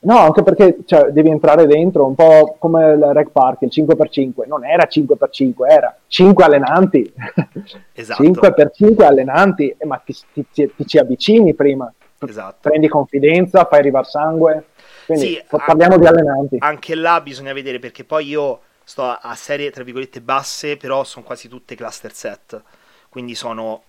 No, 0.04 0.18
anche 0.18 0.42
perché 0.42 0.78
cioè, 0.84 1.10
devi 1.10 1.30
entrare 1.30 1.66
dentro, 1.66 2.06
un 2.06 2.14
po' 2.14 2.56
come 2.58 2.92
il 2.92 3.04
Rec 3.12 3.30
Park, 3.30 3.62
il 3.62 3.70
5x5, 3.72 4.46
non 4.46 4.64
era 4.64 4.86
5x5, 4.88 5.52
era 5.66 5.96
5 6.06 6.44
allenanti. 6.44 7.12
Esatto. 7.96 8.22
5x5 8.22 9.02
allenanti, 9.02 9.74
eh, 9.76 9.86
ma 9.86 9.96
ti, 9.98 10.14
ti, 10.32 10.44
ti, 10.52 10.70
ti, 10.74 10.86
ci 10.86 10.98
avvicini 10.98 11.54
prima. 11.54 11.90
Esatto. 12.18 12.68
Prendi 12.68 12.88
confidenza, 12.88 13.64
fai 13.64 13.78
arrivare 13.78 14.04
sangue. 14.04 14.64
Quindi 15.06 15.26
sì, 15.26 15.42
parliamo 15.48 15.94
anche, 15.94 15.98
di 15.98 16.06
allenanti. 16.06 16.56
Anche 16.58 16.94
là 16.94 17.20
bisogna 17.20 17.52
vedere, 17.52 17.78
perché 17.78 18.04
poi 18.04 18.26
io 18.26 18.60
sto 18.82 19.04
a 19.04 19.34
serie, 19.34 19.70
tra 19.70 19.84
virgolette, 19.84 20.20
basse, 20.20 20.76
però 20.76 21.04
sono 21.04 21.24
quasi 21.24 21.48
tutte 21.48 21.74
cluster 21.74 22.12
set. 22.12 22.60
Quindi 23.08 23.34
sono 23.34 23.84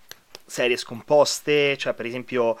serie 0.46 0.76
scomposte, 0.76 1.76
cioè 1.76 1.92
per 1.92 2.06
esempio 2.06 2.56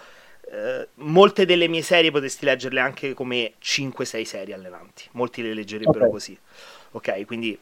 eh, 0.50 0.88
molte 0.94 1.44
delle 1.44 1.68
mie 1.68 1.82
serie 1.82 2.10
potresti 2.10 2.44
leggerle 2.44 2.80
anche 2.80 3.14
come 3.14 3.54
5-6 3.62 4.22
serie 4.22 4.54
allenanti. 4.54 5.04
Molti 5.12 5.42
le 5.42 5.54
leggerebbero 5.54 5.98
okay. 5.98 6.10
così. 6.10 6.38
Ok, 6.92 7.26
quindi 7.26 7.58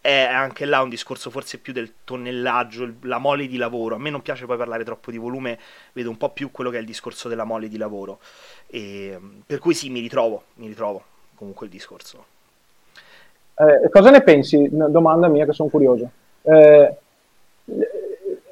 è 0.00 0.22
anche 0.24 0.66
là 0.66 0.82
un 0.82 0.90
discorso 0.90 1.30
forse 1.30 1.58
più 1.58 1.72
del 1.72 1.92
tonnellaggio, 2.04 2.96
la 3.02 3.18
mole 3.18 3.46
di 3.46 3.56
lavoro. 3.56 3.94
A 3.94 3.98
me 3.98 4.10
non 4.10 4.20
piace 4.20 4.44
poi 4.44 4.56
parlare 4.56 4.84
troppo 4.84 5.10
di 5.10 5.16
volume, 5.16 5.58
vedo 5.92 6.10
un 6.10 6.18
po' 6.18 6.28
più 6.28 6.50
quello 6.50 6.70
che 6.70 6.76
è 6.76 6.80
il 6.80 6.86
discorso 6.86 7.28
della 7.28 7.44
mole 7.44 7.68
di 7.68 7.78
lavoro. 7.78 8.18
E, 8.66 9.18
per 9.46 9.58
cui 9.58 9.74
sì, 9.74 9.88
mi 9.88 10.00
ritrovo, 10.00 10.44
mi 10.54 10.66
ritrovo 10.66 11.02
comunque 11.34 11.66
il 11.66 11.72
discorso. 11.72 12.26
Eh, 13.54 13.88
cosa 13.88 14.10
ne 14.10 14.22
pensi? 14.22 14.68
Una 14.70 14.88
domanda 14.88 15.28
mia 15.28 15.46
che 15.46 15.52
sono 15.52 15.70
curioso. 15.70 16.10
Eh, 16.42 16.96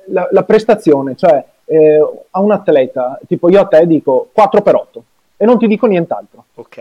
la, 0.06 0.28
la, 0.30 0.44
prestazione, 0.44 1.16
cioè 1.16 1.44
eh, 1.72 2.26
a 2.30 2.40
un 2.40 2.52
atleta, 2.52 3.18
tipo 3.26 3.48
io 3.48 3.60
a 3.60 3.66
te 3.66 3.86
dico 3.86 4.28
4x8 4.36 5.00
e 5.38 5.44
non 5.46 5.58
ti 5.58 5.66
dico 5.66 5.86
nient'altro. 5.86 6.44
Ok. 6.54 6.76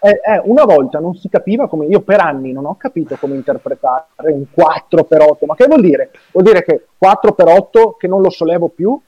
eh, 0.00 0.20
eh, 0.22 0.42
una 0.44 0.64
volta 0.64 0.98
non 0.98 1.14
si 1.14 1.28
capiva 1.28 1.68
come, 1.68 1.86
io 1.86 2.00
per 2.00 2.20
anni 2.20 2.52
non 2.52 2.66
ho 2.66 2.76
capito 2.76 3.16
come 3.16 3.36
interpretare 3.36 4.06
un 4.24 4.44
4x8, 4.54 5.46
ma 5.46 5.54
che 5.54 5.66
vuol 5.66 5.80
dire? 5.80 6.10
Vuol 6.32 6.44
dire 6.44 6.64
che 6.64 6.86
4x8 7.02 7.96
che 7.96 8.08
non 8.08 8.20
lo 8.20 8.28
sollevo 8.28 8.68
più, 8.68 9.00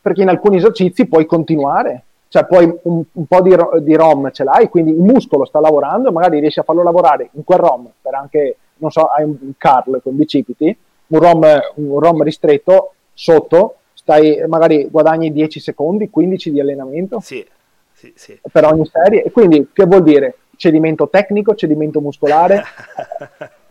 perché 0.00 0.22
in 0.22 0.28
alcuni 0.28 0.58
esercizi 0.58 1.06
puoi 1.06 1.24
continuare, 1.26 2.04
cioè 2.28 2.44
poi 2.44 2.64
un, 2.82 3.02
un 3.10 3.26
po' 3.26 3.40
di, 3.40 3.56
di, 3.80 3.96
ROM 3.96 4.30
ce 4.30 4.44
l'hai, 4.44 4.68
quindi 4.68 4.90
il 4.90 5.00
muscolo 5.00 5.44
sta 5.44 5.58
lavorando 5.58 6.08
e 6.08 6.12
magari 6.12 6.38
riesci 6.38 6.60
a 6.60 6.64
farlo 6.64 6.82
lavorare 6.82 7.30
in 7.32 7.44
quel 7.44 7.58
ROM 7.58 7.90
per 8.00 8.14
anche, 8.14 8.56
non 8.76 8.90
so, 8.90 9.06
hai 9.06 9.24
un 9.24 9.36
curl 9.58 10.00
con 10.02 10.16
bicipiti, 10.16 10.76
un 11.08 11.18
ROM, 11.18 11.44
un 11.74 11.98
ROM 11.98 12.22
ristretto 12.22 12.94
sotto 13.12 13.76
stai, 14.02 14.44
magari 14.48 14.88
guadagni 14.90 15.32
10 15.32 15.60
secondi, 15.60 16.10
15 16.10 16.50
di 16.50 16.60
allenamento 16.60 17.20
sì, 17.20 17.44
sì, 17.92 18.12
sì. 18.14 18.38
per 18.50 18.64
ogni 18.64 18.86
serie. 18.86 19.24
E 19.24 19.30
quindi 19.30 19.68
che 19.72 19.84
vuol 19.84 20.02
dire? 20.02 20.36
Cedimento 20.56 21.08
tecnico, 21.08 21.54
cedimento 21.54 22.00
muscolare. 22.00 22.62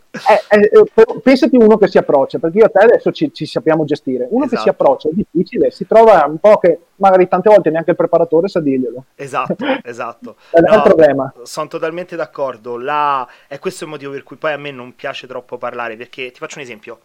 eh, 0.50 0.70
eh, 0.70 1.20
pensati 1.22 1.56
uno 1.56 1.78
che 1.78 1.88
si 1.88 1.96
approccia, 1.96 2.38
perché 2.38 2.58
io 2.58 2.66
e 2.66 2.70
te 2.70 2.78
adesso 2.78 3.12
ci, 3.12 3.32
ci 3.32 3.46
sappiamo 3.46 3.84
gestire. 3.84 4.26
Uno 4.30 4.44
esatto. 4.44 4.48
che 4.48 4.62
si 4.62 4.68
esatto. 4.68 4.70
approccia 4.70 5.08
è 5.08 5.12
difficile, 5.12 5.70
si 5.70 5.86
trova 5.86 6.24
un 6.26 6.38
po' 6.38 6.58
che 6.58 6.78
magari 6.96 7.28
tante 7.28 7.48
volte 7.48 7.70
neanche 7.70 7.90
il 7.90 7.96
preparatore 7.96 8.48
sa 8.48 8.60
dirglielo. 8.60 9.04
Esatto, 9.14 9.56
esatto. 9.84 10.36
è 10.50 10.60
no, 10.60 10.74
il 10.74 10.82
problema. 10.82 11.32
Sono 11.42 11.68
totalmente 11.68 12.16
d'accordo. 12.16 12.76
La... 12.78 13.26
È 13.46 13.58
questo 13.58 13.84
il 13.84 13.90
motivo 13.90 14.12
per 14.12 14.22
cui 14.22 14.36
poi 14.36 14.52
a 14.52 14.58
me 14.58 14.70
non 14.70 14.94
piace 14.94 15.26
troppo 15.26 15.56
parlare, 15.56 15.96
perché 15.96 16.30
ti 16.30 16.38
faccio 16.38 16.58
un 16.58 16.64
esempio 16.64 16.98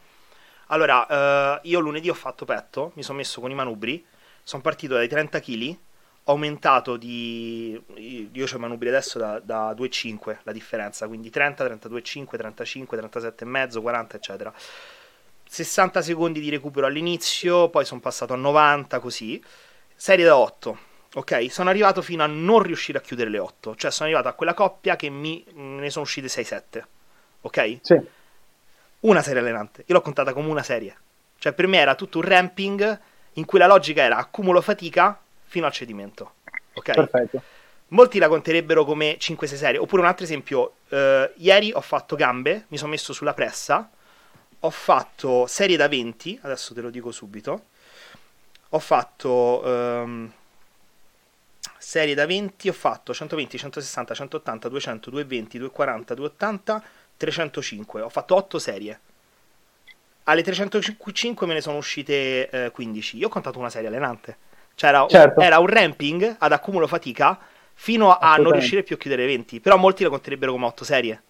allora, 0.68 1.60
uh, 1.62 1.68
io 1.68 1.80
lunedì 1.80 2.10
ho 2.10 2.14
fatto 2.14 2.46
petto, 2.46 2.92
mi 2.96 3.04
sono 3.04 3.18
messo 3.18 3.40
con 3.40 3.52
i 3.52 3.56
manubri, 3.56 4.06
sono 4.44 4.62
partito 4.62 4.96
dai 4.96 5.08
30 5.08 5.40
kg, 5.40 5.78
ho 6.24 6.32
aumentato 6.32 6.98
di... 6.98 7.82
Io 7.96 8.46
ho 8.46 8.56
i 8.56 8.60
manubri 8.60 8.90
adesso 8.90 9.18
da, 9.18 9.40
da 9.40 9.72
2,5 9.72 10.40
la 10.44 10.52
differenza, 10.52 11.08
quindi 11.08 11.30
30, 11.30 11.66
32,5, 11.66 12.38
35, 12.38 12.98
37,5, 12.98 13.82
40 13.82 14.18
eccetera. 14.18 14.54
60 15.50 16.02
secondi 16.02 16.42
di 16.42 16.50
recupero 16.50 16.86
all'inizio, 16.86 17.70
poi 17.70 17.86
sono 17.86 18.02
passato 18.02 18.34
a 18.34 18.38
90 18.38 19.00
così. 19.00 19.42
Serie 19.96 20.26
da 20.26 20.38
8. 20.38 20.78
Ok, 21.14 21.50
sono 21.50 21.70
arrivato 21.70 22.02
fino 22.02 22.24
a 22.24 22.28
non 22.28 22.62
riuscire 22.62 22.98
a 22.98 23.02
chiudere 23.02 23.30
le 23.30 23.40
8, 23.40 23.76
cioè 23.76 23.90
sono 23.90 24.10
arrivato 24.10 24.28
a 24.28 24.34
quella 24.34 24.54
coppia 24.54 24.98
che 24.98 25.10
mi 25.10 25.46
ne 25.54 25.90
sono 25.90 26.04
uscite 26.04 26.28
6-7. 26.28 26.84
Ok? 27.42 27.80
Sì 27.82 28.16
una 29.10 29.22
serie 29.22 29.42
allenante. 29.42 29.84
Io 29.88 29.94
l'ho 29.94 30.02
contata 30.02 30.34
come 30.34 30.50
una 30.50 30.64
serie. 30.64 30.96
Cioè, 31.40 31.54
per 31.54 31.68
me 31.68 31.78
era 31.78 31.96
tutto 31.96 32.20
un 32.20 32.26
ramping 32.26 33.00
in 33.34 33.46
cui 33.46 33.60
la 33.60 33.68
logica 33.68 34.02
era 34.02 34.18
accumulo 34.18 34.62
fatica 34.62 35.20
fino 35.46 35.66
al 35.66 35.72
cedimento. 35.72 36.34
Ok? 36.74 36.92
Perfetto. 36.92 37.42
Molti 37.90 38.20
la 38.20 38.28
conterebbero 38.28 38.84
come 38.84 39.18
5-6 39.18 39.56
serie. 39.56 39.80
Oppure 39.80 40.02
un 40.02 40.08
altro 40.08 40.26
esempio, 40.26 40.74
eh, 40.90 41.32
ieri 41.38 41.72
ho 41.74 41.82
fatto 41.82 42.16
gambe, 42.16 42.66
mi 42.68 42.78
sono 42.78 42.92
messo 42.92 43.14
sulla 43.14 43.34
pressa, 43.34 43.90
ho 44.60 44.70
fatto 44.70 45.46
serie 45.48 45.78
da 45.78 45.88
20, 45.88 46.40
adesso 46.42 46.74
te 46.74 46.82
lo 46.82 46.90
dico 46.90 47.12
subito. 47.12 47.68
Ho 48.72 48.80
fatto 48.80 49.64
ehm, 49.64 50.32
serie 51.78 52.14
da 52.14 52.26
20, 52.26 52.68
ho 52.68 52.74
fatto 52.74 53.14
120, 53.14 53.58
160, 53.58 54.14
180, 54.14 54.68
200, 54.68 55.10
220, 55.10 55.58
240, 55.58 56.14
280, 56.14 56.84
305. 57.18 58.02
Ho 58.02 58.10
fatto 58.10 58.36
8 58.36 58.60
serie. 58.60 59.00
Alle 60.24 60.44
305 60.44 61.48
me 61.48 61.54
ne 61.54 61.62
sono 61.62 61.78
uscite 61.78 62.50
eh, 62.50 62.72
15. 62.72 63.18
Io 63.18 63.28
ho 63.28 63.30
contato 63.30 63.60
una 63.60 63.70
serie 63.70 63.88
allenante. 63.88 64.38
Cioè 64.76 64.90
era, 64.90 65.06
certo. 65.08 65.42
era 65.42 65.60
un 65.60 65.68
ramping 65.68 66.36
ad 66.38 66.52
accumulo 66.52 66.86
fatica 66.88 67.38
fino 67.74 68.18
a 68.18 68.36
non 68.38 68.52
riuscire 68.52 68.84
più 68.84 68.96
a 68.96 69.00
chiudere 69.00 69.26
20. 69.26 69.60
Però 69.60 69.78
molti 69.78 70.04
lo 70.04 70.10
conterebbero 70.10 70.52
come 70.52 70.66
8 70.66 70.84
serie. 70.84 71.22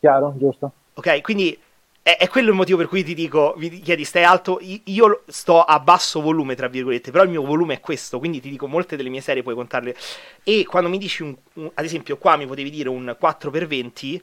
Chiaro, 0.00 0.34
giusto. 0.36 0.72
Ok, 0.94 1.20
quindi 1.20 1.58
è, 2.02 2.16
è, 2.16 2.28
quello 2.28 2.48
il 2.50 2.56
motivo 2.56 2.78
per 2.78 2.88
cui 2.88 3.04
ti 3.04 3.14
dico, 3.14 3.54
mi 3.58 3.68
chiedi, 3.80 4.04
stai 4.04 4.24
alto, 4.24 4.58
io 4.60 5.22
sto 5.26 5.62
a 5.62 5.78
basso 5.80 6.22
volume, 6.22 6.54
tra 6.54 6.68
virgolette, 6.68 7.10
però 7.10 7.24
il 7.24 7.30
mio 7.30 7.44
volume 7.44 7.74
è 7.74 7.80
questo, 7.80 8.18
quindi 8.18 8.40
ti 8.40 8.48
dico, 8.48 8.66
molte 8.66 8.96
delle 8.96 9.10
mie 9.10 9.20
serie 9.20 9.42
puoi 9.42 9.54
contarle. 9.54 9.94
E 10.42 10.64
quando 10.66 10.88
mi 10.88 10.98
dici, 10.98 11.22
un, 11.22 11.36
un, 11.54 11.70
ad 11.74 11.84
esempio, 11.84 12.16
qua 12.16 12.36
mi 12.36 12.46
potevi 12.46 12.70
dire 12.70 12.88
un 12.88 13.14
4x20, 13.20 14.20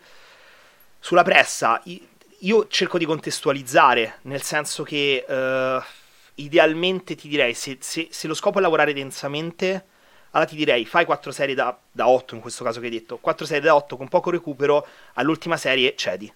sulla 1.00 1.24
pressa, 1.24 1.82
io 2.40 2.68
cerco 2.68 2.98
di 2.98 3.06
contestualizzare, 3.06 4.20
nel 4.24 4.42
senso 4.42 4.84
che 4.84 5.26
uh, 5.28 5.82
idealmente 6.36 7.16
ti 7.16 7.28
direi, 7.28 7.54
se, 7.54 7.78
se, 7.80 8.08
se, 8.12 8.28
lo 8.28 8.34
scopo 8.34 8.60
è 8.60 8.62
lavorare 8.62 8.94
densamente, 8.94 9.86
allora 10.32 10.50
ti 10.50 10.56
direi 10.56 10.86
fai 10.86 11.06
4 11.06 11.32
serie 11.32 11.56
da, 11.56 11.78
da 11.92 12.08
8 12.08 12.36
in 12.36 12.42
questo 12.42 12.64
caso 12.64 12.80
che 12.80 12.86
hai 12.86 12.92
detto, 12.92 13.18
4 13.18 13.46
serie 13.46 13.64
da 13.64 13.76
8 13.76 13.98
con 13.98 14.08
poco 14.08 14.30
recupero, 14.30 14.86
all'ultima 15.14 15.58
serie 15.58 15.96
cedi 15.96 16.32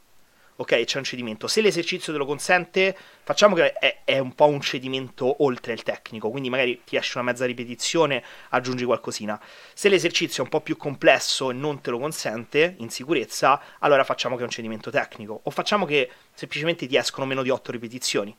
ok, 0.55 0.83
c'è 0.83 0.97
un 0.97 1.03
cedimento. 1.03 1.47
Se 1.47 1.61
l'esercizio 1.61 2.13
te 2.13 2.19
lo 2.19 2.25
consente, 2.25 2.95
facciamo 3.23 3.55
che 3.55 3.73
è, 3.73 4.01
è, 4.03 4.19
un 4.19 4.33
po' 4.35 4.47
un 4.47 4.61
cedimento 4.61 5.43
oltre 5.43 5.73
il 5.73 5.83
tecnico, 5.83 6.29
quindi 6.29 6.49
magari 6.49 6.81
ti 6.85 6.95
esce 6.95 7.17
una 7.17 7.31
mezza 7.31 7.45
ripetizione, 7.45 8.23
aggiungi 8.49 8.85
qualcosina. 8.85 9.39
Se 9.73 9.89
l'esercizio 9.89 10.43
è 10.43 10.45
un 10.45 10.51
po' 10.51 10.61
più 10.61 10.77
complesso 10.77 11.49
e 11.49 11.53
non 11.53 11.81
te 11.81 11.89
lo 11.89 11.99
consente, 11.99 12.75
in 12.77 12.89
sicurezza, 12.89 13.61
allora 13.79 14.03
facciamo 14.03 14.35
che 14.35 14.41
è 14.41 14.45
un 14.45 14.51
cedimento 14.51 14.91
tecnico, 14.91 15.39
o 15.43 15.49
facciamo 15.49 15.85
che 15.85 16.09
semplicemente 16.33 16.87
ti 16.87 16.95
escono 16.95 17.25
meno 17.25 17.43
di 17.43 17.49
8 17.49 17.71
ripetizioni. 17.71 18.35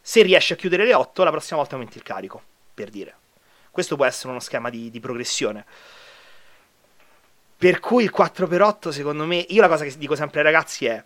Se 0.00 0.22
riesci 0.22 0.52
a 0.52 0.56
chiudere 0.56 0.84
le 0.84 0.94
8, 0.94 1.22
la 1.22 1.30
prossima 1.30 1.58
volta 1.58 1.74
aumenti 1.74 1.98
il 1.98 2.02
carico, 2.02 2.42
per 2.74 2.90
dire. 2.90 3.16
Questo 3.70 3.96
può 3.96 4.04
essere 4.04 4.30
uno 4.30 4.40
schema 4.40 4.70
di, 4.70 4.90
di 4.90 4.98
progressione. 4.98 5.64
Per 7.56 7.78
cui 7.78 8.04
il 8.04 8.12
4x8, 8.16 8.88
secondo 8.88 9.26
me, 9.26 9.36
io 9.36 9.60
la 9.60 9.68
cosa 9.68 9.84
che 9.84 9.94
dico 9.98 10.16
sempre 10.16 10.38
ai 10.38 10.46
ragazzi 10.46 10.86
è 10.86 11.04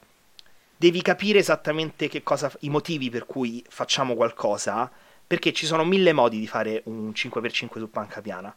devi 0.85 1.01
capire 1.01 1.39
esattamente 1.39 2.09
che 2.09 2.23
cosa, 2.23 2.53
i 2.61 2.69
motivi 2.69 3.09
per 3.09 3.25
cui 3.25 3.65
facciamo 3.67 4.15
qualcosa, 4.15 4.91
perché 5.27 5.55
ci 5.55 5.65
sono 5.65 5.83
mille 5.83 6.13
modi 6.13 6.39
di 6.39 6.47
fare 6.47 6.83
un 6.85 7.09
5x5 7.09 7.79
su 7.79 7.91
panca 7.91 8.21
piana. 8.21 8.55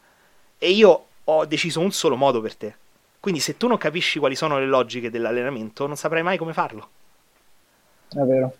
E 0.57 0.71
io 0.71 1.05
ho 1.23 1.45
deciso 1.45 1.79
un 1.79 1.91
solo 1.91 2.17
modo 2.17 2.41
per 2.41 2.55
te. 2.57 2.75
Quindi 3.21 3.39
se 3.39 3.55
tu 3.55 3.67
non 3.67 3.77
capisci 3.77 4.19
quali 4.19 4.35
sono 4.35 4.59
le 4.59 4.65
logiche 4.65 5.09
dell'allenamento, 5.09 5.87
non 5.87 5.95
saprai 5.95 6.21
mai 6.21 6.37
come 6.37 6.51
farlo. 6.51 6.89
È 8.09 8.19
vero. 8.19 8.53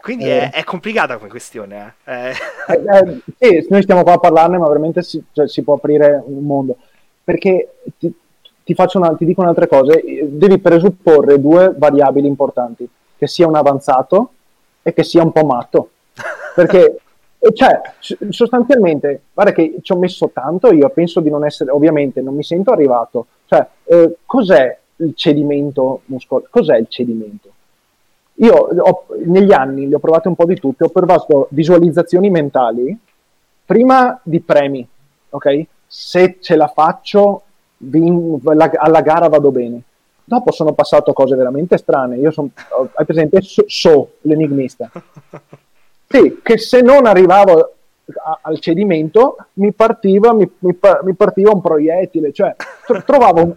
Quindi 0.00 0.24
è, 0.24 0.50
è, 0.50 0.60
è 0.60 0.64
complicata 0.64 1.18
come 1.18 1.28
questione. 1.28 1.94
Eh. 2.02 2.30
Eh, 2.30 3.22
eh, 3.38 3.60
sì, 3.60 3.66
noi 3.70 3.82
stiamo 3.82 4.02
qua 4.02 4.14
a 4.14 4.18
parlarne, 4.18 4.58
ma 4.58 4.66
veramente 4.66 5.02
si, 5.02 5.22
cioè, 5.30 5.46
si 5.46 5.62
può 5.62 5.74
aprire 5.74 6.20
un 6.26 6.42
mondo. 6.42 6.76
Perché 7.22 7.74
ti, 7.96 8.12
ti, 8.74 8.96
una, 8.96 9.14
ti 9.14 9.24
dico 9.24 9.40
un'altra 9.40 9.66
cosa, 9.66 9.92
devi 10.24 10.58
presupporre 10.58 11.40
due 11.40 11.72
variabili 11.76 12.26
importanti, 12.26 12.88
che 13.16 13.26
sia 13.26 13.46
un 13.46 13.56
avanzato 13.56 14.30
e 14.82 14.92
che 14.92 15.02
sia 15.02 15.22
un 15.22 15.32
po' 15.32 15.44
matto. 15.44 15.90
Perché 16.54 17.00
cioè, 17.54 17.80
sostanzialmente, 18.28 19.22
guarda 19.32 19.52
che 19.52 19.76
ci 19.80 19.92
ho 19.92 19.96
messo 19.96 20.30
tanto, 20.32 20.72
io 20.72 20.88
penso 20.90 21.20
di 21.20 21.30
non 21.30 21.44
essere, 21.44 21.70
ovviamente 21.70 22.20
non 22.20 22.34
mi 22.34 22.42
sento 22.42 22.70
arrivato. 22.70 23.26
Cioè, 23.46 23.66
eh, 23.84 24.16
cos'è 24.26 24.78
il 24.96 25.14
cedimento 25.14 26.02
muscolare? 26.06 26.48
Cos'è 26.50 26.76
il 26.76 26.86
cedimento? 26.88 27.48
Io 28.34 28.54
ho, 28.54 29.06
negli 29.24 29.52
anni 29.52 29.88
li 29.88 29.94
ho 29.94 29.98
provate 29.98 30.28
un 30.28 30.34
po' 30.34 30.44
di 30.44 30.56
tutti, 30.56 30.82
ho 30.82 30.90
provato 30.90 31.48
visualizzazioni 31.50 32.28
mentali, 32.28 32.96
prima 33.64 34.18
di 34.22 34.40
premi, 34.40 34.86
ok? 35.30 35.66
Se 35.86 36.36
ce 36.40 36.56
la 36.56 36.68
faccio, 36.68 37.42
vin, 37.80 38.38
la, 38.42 38.70
alla 38.74 39.00
gara 39.00 39.28
vado 39.28 39.50
bene. 39.50 39.82
Dopo 40.24 40.52
sono 40.52 40.72
passato 40.72 41.12
cose 41.12 41.34
veramente 41.34 41.76
strane. 41.76 42.16
Io 42.16 42.30
sono, 42.30 42.50
hai 42.94 43.04
presente, 43.04 43.40
so, 43.42 43.64
so 43.66 44.12
l'enigmista. 44.22 44.90
Sì, 46.12 46.40
che 46.42 46.58
se 46.58 46.80
non 46.80 47.06
arrivavo 47.06 47.74
a, 48.24 48.40
al 48.42 48.58
cedimento 48.58 49.36
mi 49.54 49.70
partiva, 49.70 50.34
mi, 50.34 50.50
mi, 50.58 50.76
mi 51.04 51.14
partiva 51.14 51.52
un 51.52 51.60
proiettile, 51.60 52.32
cioè 52.32 52.56
trovavo 53.06 53.42
un, 53.44 53.54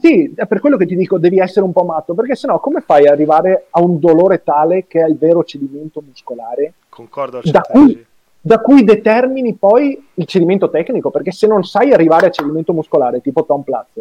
sì, 0.00 0.32
è 0.32 0.46
per 0.46 0.60
quello 0.60 0.76
che 0.76 0.86
ti 0.86 0.94
dico, 0.94 1.18
devi 1.18 1.40
essere 1.40 1.64
un 1.64 1.72
po' 1.72 1.82
matto, 1.82 2.14
perché 2.14 2.36
sennò 2.36 2.60
come 2.60 2.82
fai 2.82 3.06
ad 3.06 3.14
arrivare 3.14 3.66
a 3.70 3.80
un 3.80 3.98
dolore 3.98 4.44
tale 4.44 4.86
che 4.86 5.00
è 5.00 5.08
il 5.08 5.18
vero 5.18 5.42
cedimento 5.42 6.00
muscolare? 6.00 6.74
Concordo 6.88 7.40
da 7.42 7.62
cui, 7.62 8.06
da 8.40 8.60
cui, 8.60 8.84
determini 8.84 9.54
poi 9.54 10.08
il 10.14 10.26
cedimento 10.26 10.70
tecnico, 10.70 11.10
perché 11.10 11.32
se 11.32 11.46
non 11.46 11.64
sai 11.64 11.92
arrivare 11.92 12.26
al 12.26 12.32
cedimento 12.32 12.72
muscolare, 12.72 13.20
tipo 13.20 13.44
Tom 13.44 13.62
Platz, 13.62 14.00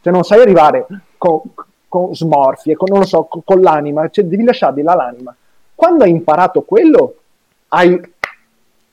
se 0.00 0.10
non 0.10 0.22
sai 0.24 0.40
arrivare 0.40 0.86
con, 1.16 1.40
con 1.86 2.14
smorfie, 2.14 2.76
con, 2.76 2.88
non 2.90 3.00
lo 3.00 3.06
so, 3.06 3.24
con, 3.24 3.42
con 3.44 3.60
l'anima, 3.60 4.08
cioè 4.08 4.24
devi 4.24 4.44
lasciargli 4.44 4.82
là 4.82 4.94
l'anima. 4.94 5.34
Quando 5.74 6.04
hai 6.04 6.10
imparato 6.10 6.62
quello, 6.62 7.14
hai 7.68 8.00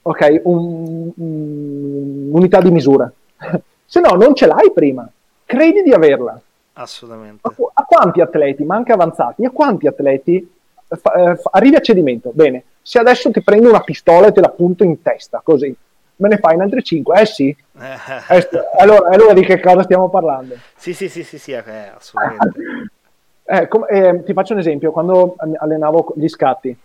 ok, 0.02 0.42
un, 0.44 1.12
un, 1.16 2.30
un'unità 2.32 2.60
di 2.62 2.72
misura. 2.72 3.12
se 3.86 4.00
no, 4.00 4.10
non 4.16 4.36
ce 4.36 4.46
l'hai 4.46 4.72
prima 4.72 5.10
credi 5.46 5.84
di 5.84 5.94
averla. 5.94 6.40
Assolutamente. 6.74 7.48
A, 7.48 7.54
a 7.74 7.84
quanti 7.86 8.20
atleti, 8.20 8.64
ma 8.66 8.76
anche 8.76 8.92
avanzati, 8.92 9.46
a 9.46 9.52
quanti 9.52 9.88
atleti 9.88 10.55
fa, 10.88 11.14
eh, 11.14 11.36
fa, 11.36 11.50
arrivi 11.54 11.76
a 11.76 11.82
cedimento? 11.82 12.32
Bene, 12.34 12.64
se 12.82 13.00
adesso 13.00 13.32
ti 13.32 13.42
prendo 13.42 13.70
una 13.70 13.82
pistola 13.82 14.28
e 14.28 14.32
te 14.32 14.42
la 14.42 14.50
punto 14.50 14.84
in 14.84 15.02
testa, 15.02 15.42
così, 15.44 15.76
me 16.18 16.30
ne 16.30 16.38
fai 16.38 16.56
in 16.56 16.62
altri 16.62 16.84
5? 16.84 17.20
Eh 17.20 17.26
sì. 17.26 17.50
eh, 17.50 18.48
allora, 18.78 19.10
allora, 19.10 19.34
di 19.34 19.44
che 19.44 19.60
cosa 19.60 19.84
stiamo 19.84 20.10
parlando? 20.10 20.56
Sì, 20.76 20.94
sì, 20.94 21.10
sì, 21.10 21.24
sì, 21.24 21.38
sì 21.38 21.52
eh, 21.52 21.92
assolutamente. 21.96 22.60
Eh, 23.48 23.68
com- 23.68 23.86
eh, 23.88 24.24
ti 24.24 24.34
faccio 24.34 24.54
un 24.54 24.60
esempio, 24.60 24.92
quando 24.92 25.36
allenavo 25.38 26.14
gli 26.16 26.28
scatti 26.28 26.76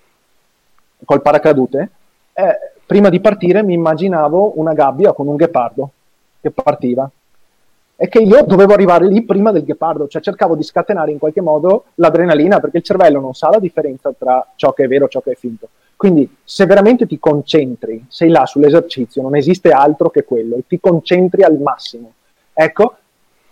col 1.06 1.22
paracadute, 1.22 1.90
eh, 2.34 2.58
prima 2.84 3.08
di 3.08 3.18
partire 3.18 3.62
mi 3.62 3.72
immaginavo 3.72 4.58
una 4.58 4.74
gabbia 4.74 5.14
con 5.14 5.26
un 5.26 5.36
ghepardo 5.36 5.90
che 6.38 6.50
partiva 6.50 7.10
è 8.00 8.08
che 8.08 8.20
io 8.20 8.44
dovevo 8.44 8.72
arrivare 8.72 9.06
lì 9.06 9.22
prima 9.24 9.52
del 9.52 9.62
ghepardo, 9.62 10.08
cioè 10.08 10.22
cercavo 10.22 10.56
di 10.56 10.62
scatenare 10.62 11.10
in 11.10 11.18
qualche 11.18 11.42
modo 11.42 11.84
l'adrenalina 11.96 12.58
perché 12.58 12.78
il 12.78 12.82
cervello 12.82 13.20
non 13.20 13.34
sa 13.34 13.50
la 13.50 13.58
differenza 13.58 14.10
tra 14.18 14.52
ciò 14.56 14.72
che 14.72 14.84
è 14.84 14.88
vero 14.88 15.04
e 15.04 15.08
ciò 15.10 15.20
che 15.20 15.32
è 15.32 15.34
finto. 15.34 15.68
Quindi 15.96 16.36
se 16.42 16.64
veramente 16.64 17.06
ti 17.06 17.18
concentri, 17.18 18.06
sei 18.08 18.30
là 18.30 18.46
sull'esercizio, 18.46 19.20
non 19.20 19.36
esiste 19.36 19.68
altro 19.68 20.08
che 20.08 20.24
quello, 20.24 20.56
e 20.56 20.62
ti 20.66 20.80
concentri 20.80 21.42
al 21.42 21.58
massimo. 21.58 22.14
Ecco, 22.54 22.96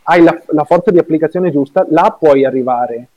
hai 0.04 0.22
la, 0.22 0.40
la 0.46 0.64
forza 0.64 0.90
di 0.90 0.98
applicazione 0.98 1.52
giusta, 1.52 1.84
là 1.90 2.16
puoi 2.18 2.46
arrivare 2.46 3.08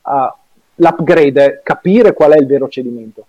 all'upgrade, 0.00 1.60
capire 1.62 2.14
qual 2.14 2.32
è 2.32 2.36
il 2.36 2.46
vero 2.46 2.68
cedimento. 2.68 3.26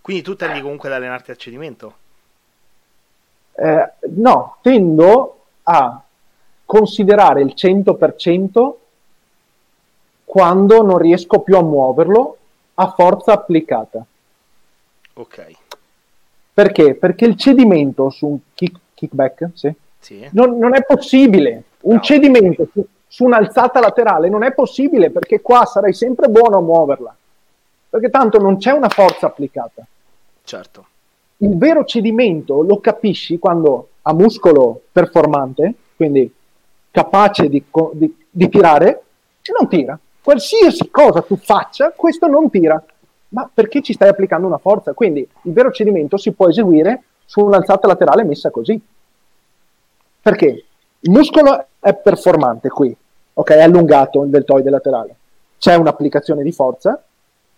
Quindi 0.00 0.22
tu 0.22 0.36
tendi 0.36 0.60
comunque 0.60 0.88
ad 0.88 0.94
allenarti 0.94 1.32
a 1.32 1.34
cedimento? 1.34 1.94
Eh, 3.56 3.92
no, 4.10 4.58
tendo 4.62 5.36
a 5.64 6.04
considerare 6.70 7.42
il 7.42 7.52
100% 7.56 8.72
quando 10.24 10.82
non 10.84 10.98
riesco 10.98 11.40
più 11.40 11.56
a 11.56 11.64
muoverlo 11.64 12.36
a 12.74 12.92
forza 12.92 13.32
applicata. 13.32 14.06
Ok. 15.14 15.50
Perché? 16.54 16.94
Perché 16.94 17.24
il 17.24 17.36
cedimento 17.36 18.10
su 18.10 18.26
un 18.28 18.38
kick, 18.54 18.78
kickback 18.94 19.48
sì? 19.54 19.74
Sì. 19.98 20.28
Non, 20.30 20.58
non, 20.58 20.76
è 20.76 20.84
possibile. 20.84 21.64
Un 21.80 21.94
no. 21.94 22.00
cedimento 22.02 22.68
su, 22.72 22.86
su 23.04 23.24
un'alzata 23.24 23.80
laterale 23.80 24.28
non 24.28 24.44
è 24.44 24.52
possibile 24.52 25.10
perché 25.10 25.40
qua 25.40 25.64
sarai 25.64 25.92
sempre 25.92 26.28
buono 26.28 26.58
a 26.58 26.62
muoverla. 26.62 27.16
Perché 27.88 28.10
tanto 28.10 28.38
non 28.38 28.58
c'è 28.58 28.70
una 28.70 28.88
forza 28.88 29.26
applicata. 29.26 29.84
Certo. 30.44 30.86
Il 31.38 31.58
vero 31.58 31.84
cedimento 31.84 32.62
lo 32.62 32.78
capisci 32.78 33.40
quando 33.40 33.88
a 34.02 34.14
muscolo 34.14 34.82
performante, 34.92 35.74
quindi 35.96 36.32
capace 36.90 37.48
di, 37.48 37.62
di, 37.92 38.16
di 38.30 38.48
tirare, 38.48 39.02
non 39.58 39.68
tira. 39.68 39.98
Qualsiasi 40.22 40.90
cosa 40.90 41.22
tu 41.22 41.36
faccia, 41.36 41.92
questo 41.94 42.26
non 42.26 42.50
tira. 42.50 42.82
Ma 43.28 43.48
perché 43.52 43.80
ci 43.80 43.92
stai 43.92 44.08
applicando 44.08 44.46
una 44.46 44.58
forza? 44.58 44.92
Quindi 44.92 45.20
il 45.20 45.52
vero 45.52 45.70
cedimento 45.70 46.16
si 46.16 46.32
può 46.32 46.48
eseguire 46.48 47.02
su 47.24 47.40
un'alzata 47.44 47.86
laterale 47.86 48.24
messa 48.24 48.50
così. 48.50 48.80
Perché 50.22 50.64
il 50.98 51.10
muscolo 51.10 51.66
è 51.78 51.94
performante 51.94 52.68
qui, 52.68 52.94
ok? 53.34 53.50
È 53.50 53.62
allungato 53.62 54.22
il 54.24 54.30
deltoide 54.30 54.68
laterale. 54.68 55.14
C'è 55.58 55.74
un'applicazione 55.76 56.42
di 56.42 56.52
forza, 56.52 57.02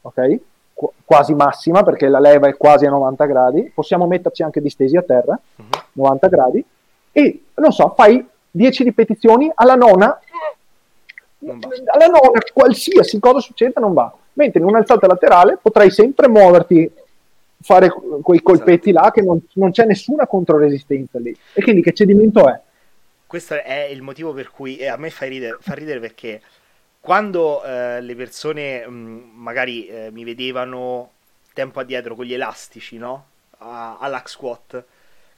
ok? 0.03 0.41
Qu- 0.74 0.93
quasi 1.05 1.35
massima 1.35 1.83
perché 1.83 2.09
la 2.09 2.20
leva 2.20 2.49
è 2.49 2.57
quasi 2.57 2.87
a 2.87 2.91
90 2.91 3.24
gradi. 3.24 3.72
Possiamo 3.74 4.07
metterci 4.07 4.43
anche 4.43 4.61
distesi 4.61 4.97
a 4.97 5.03
terra, 5.03 5.33
uh-huh. 5.33 5.64
Mhm. 5.64 5.70
90 5.93 6.28
gradi. 6.28 6.64
E 7.12 7.45
non 7.55 7.72
so, 7.72 7.93
fai 7.97 8.26
10 8.53 8.85
ripetizioni, 8.85 9.51
alla 9.55 9.75
nona, 9.75 10.21
alla 11.41 12.07
nona 12.07 12.41
qualsiasi 12.53 13.19
cosa 13.19 13.41
succeda 13.41 13.81
non 13.81 13.95
va. 13.95 14.15
Mentre 14.35 14.61
in 14.61 14.67
un'alzata 14.67 15.07
laterale 15.07 15.59
potrai 15.61 15.91
sempre 15.91 16.29
muoverti, 16.29 16.91
fare 17.61 17.91
quei 18.23 18.43
colpetti 18.43 18.91
esatto. 18.91 19.05
là 19.05 19.11
che 19.11 19.23
non, 19.23 19.41
non, 19.55 19.71
c'è 19.71 19.85
nessuna 19.85 20.27
controresistenza 20.27 21.19
lì. 21.19 21.37
E 21.55 21.63
quindi 21.63 21.83
che 21.83 21.93
cedimento 21.93 22.49
è? 22.49 22.61
Questo 23.27 23.55
è 23.55 23.89
il 23.91 24.03
motivo 24.03 24.33
per 24.33 24.51
cui 24.51 24.77
e 24.77 24.89
a 24.89 24.97
me 24.97 25.11
fa 25.11 25.27
ridere, 25.27 25.57
fa 25.61 25.75
ridere 25.75 26.01
perché 26.01 26.41
quando 27.01 27.65
eh, 27.65 28.01
le 28.01 28.15
persone 28.15 28.87
mh, 28.87 28.93
mm, 28.93 29.19
magari 29.35 29.87
eh, 29.87 30.11
mi 30.13 30.25
vedevano 30.25 31.11
tempo 31.55 31.81
addietro 31.81 32.15
con 32.15 32.27
gli 32.27 32.35
elastici, 32.35 32.99
no? 32.99 33.27
A, 33.59 33.97
all'hack 33.99 34.29
squat 34.29 34.85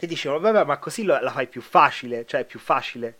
che 0.05 0.07
dicevano, 0.07 0.41
vabbè, 0.41 0.65
ma 0.65 0.79
così 0.79 1.05
la 1.05 1.31
fai 1.31 1.47
più 1.47 1.61
facile, 1.61 2.25
cioè 2.27 2.43
è 2.43 2.45
più 2.45 2.59
facile. 2.59 3.19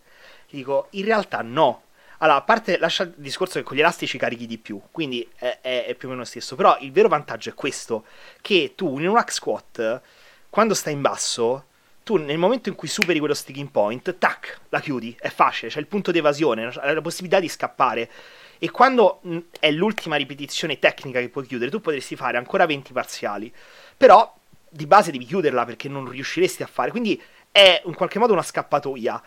dico, 0.49 0.87
in 0.91 1.05
realtà 1.05 1.41
no. 1.41 1.83
Allora, 2.19 2.37
a 2.37 2.41
parte 2.43 2.77
lascia 2.77 3.03
il 3.03 3.13
discorso 3.17 3.59
che 3.59 3.65
con 3.65 3.75
gli 3.75 3.81
elastici 3.81 4.17
carichi 4.17 4.45
di 4.45 4.57
più, 4.57 4.81
quindi 4.91 5.27
è, 5.35 5.59
è, 5.61 5.85
è 5.85 5.95
più 5.95 6.07
o 6.07 6.11
meno 6.11 6.23
lo 6.23 6.27
stesso. 6.27 6.55
Però 6.55 6.77
il 6.79 6.91
vero 6.91 7.09
vantaggio 7.09 7.49
è 7.49 7.53
questo: 7.53 8.05
che 8.41 8.73
tu 8.75 8.99
in 8.99 9.07
un 9.07 9.15
rack 9.15 9.33
squat, 9.33 10.01
quando 10.49 10.73
stai 10.73 10.93
in 10.93 11.01
basso, 11.01 11.65
tu 12.03 12.17
nel 12.17 12.37
momento 12.37 12.69
in 12.69 12.75
cui 12.75 12.87
superi 12.87 13.19
quello 13.19 13.33
sticking 13.33 13.69
point, 13.69 14.17
tac, 14.17 14.61
la 14.69 14.79
chiudi, 14.79 15.15
è 15.19 15.29
facile, 15.29 15.71
c'è 15.71 15.79
il 15.79 15.87
punto 15.87 16.11
di 16.11 16.19
evasione, 16.19 16.71
la 16.71 17.01
possibilità 17.01 17.39
di 17.39 17.49
scappare. 17.49 18.09
E 18.57 18.71
quando 18.71 19.21
è 19.59 19.69
l'ultima 19.71 20.15
ripetizione 20.15 20.79
tecnica 20.79 21.19
che 21.19 21.29
puoi 21.29 21.45
chiudere, 21.45 21.69
tu 21.69 21.81
potresti 21.81 22.15
fare 22.15 22.37
ancora 22.37 22.65
20 22.65 22.93
parziali. 22.93 23.53
Però 23.97 24.33
di 24.75 24.85
base 24.85 25.11
devi 25.11 25.25
chiuderla 25.25 25.63
perché 25.63 25.87
non 25.87 26.09
riusciresti 26.09 26.61
a 26.61 26.67
fare. 26.67 26.91
Quindi 26.91 27.21
è 27.51 27.81
in 27.85 27.93
qualche 27.93 28.19
modo 28.19 28.33
una 28.33 28.43
scappatoia. 28.43 29.21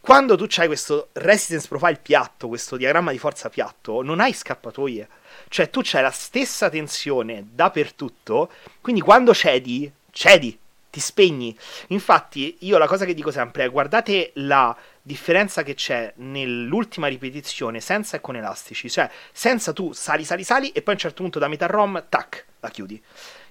Quando 0.00 0.36
tu 0.36 0.46
hai 0.56 0.66
questo 0.66 1.08
resistance 1.12 1.68
profile 1.68 2.00
piatto, 2.00 2.48
questo 2.48 2.78
diagramma 2.78 3.12
di 3.12 3.18
forza 3.18 3.50
piatto, 3.50 4.00
non 4.02 4.18
hai 4.20 4.32
scappatoie. 4.32 5.08
Cioè 5.48 5.68
tu 5.68 5.82
c'hai 5.84 6.00
la 6.00 6.10
stessa 6.10 6.70
tensione 6.70 7.48
dappertutto, 7.52 8.50
quindi 8.80 9.02
quando 9.02 9.34
cedi, 9.34 9.92
cedi, 10.10 10.58
ti 10.88 11.00
spegni. 11.00 11.54
Infatti 11.88 12.56
io 12.60 12.78
la 12.78 12.86
cosa 12.86 13.04
che 13.04 13.12
dico 13.12 13.30
sempre 13.30 13.64
è 13.64 13.70
guardate 13.70 14.30
la 14.36 14.74
differenza 15.02 15.62
che 15.62 15.74
c'è 15.74 16.14
nell'ultima 16.16 17.06
ripetizione 17.06 17.80
senza 17.80 18.16
e 18.16 18.20
con 18.22 18.36
elastici, 18.36 18.88
cioè 18.88 19.10
senza 19.32 19.74
tu 19.74 19.92
sali, 19.92 20.24
sali, 20.24 20.44
sali 20.44 20.70
e 20.70 20.80
poi 20.80 20.94
a 20.94 20.96
un 20.96 21.02
certo 21.02 21.22
punto 21.22 21.38
da 21.38 21.48
metà 21.48 21.66
ROM, 21.66 22.06
tac, 22.08 22.46
la 22.60 22.70
chiudi. 22.70 23.02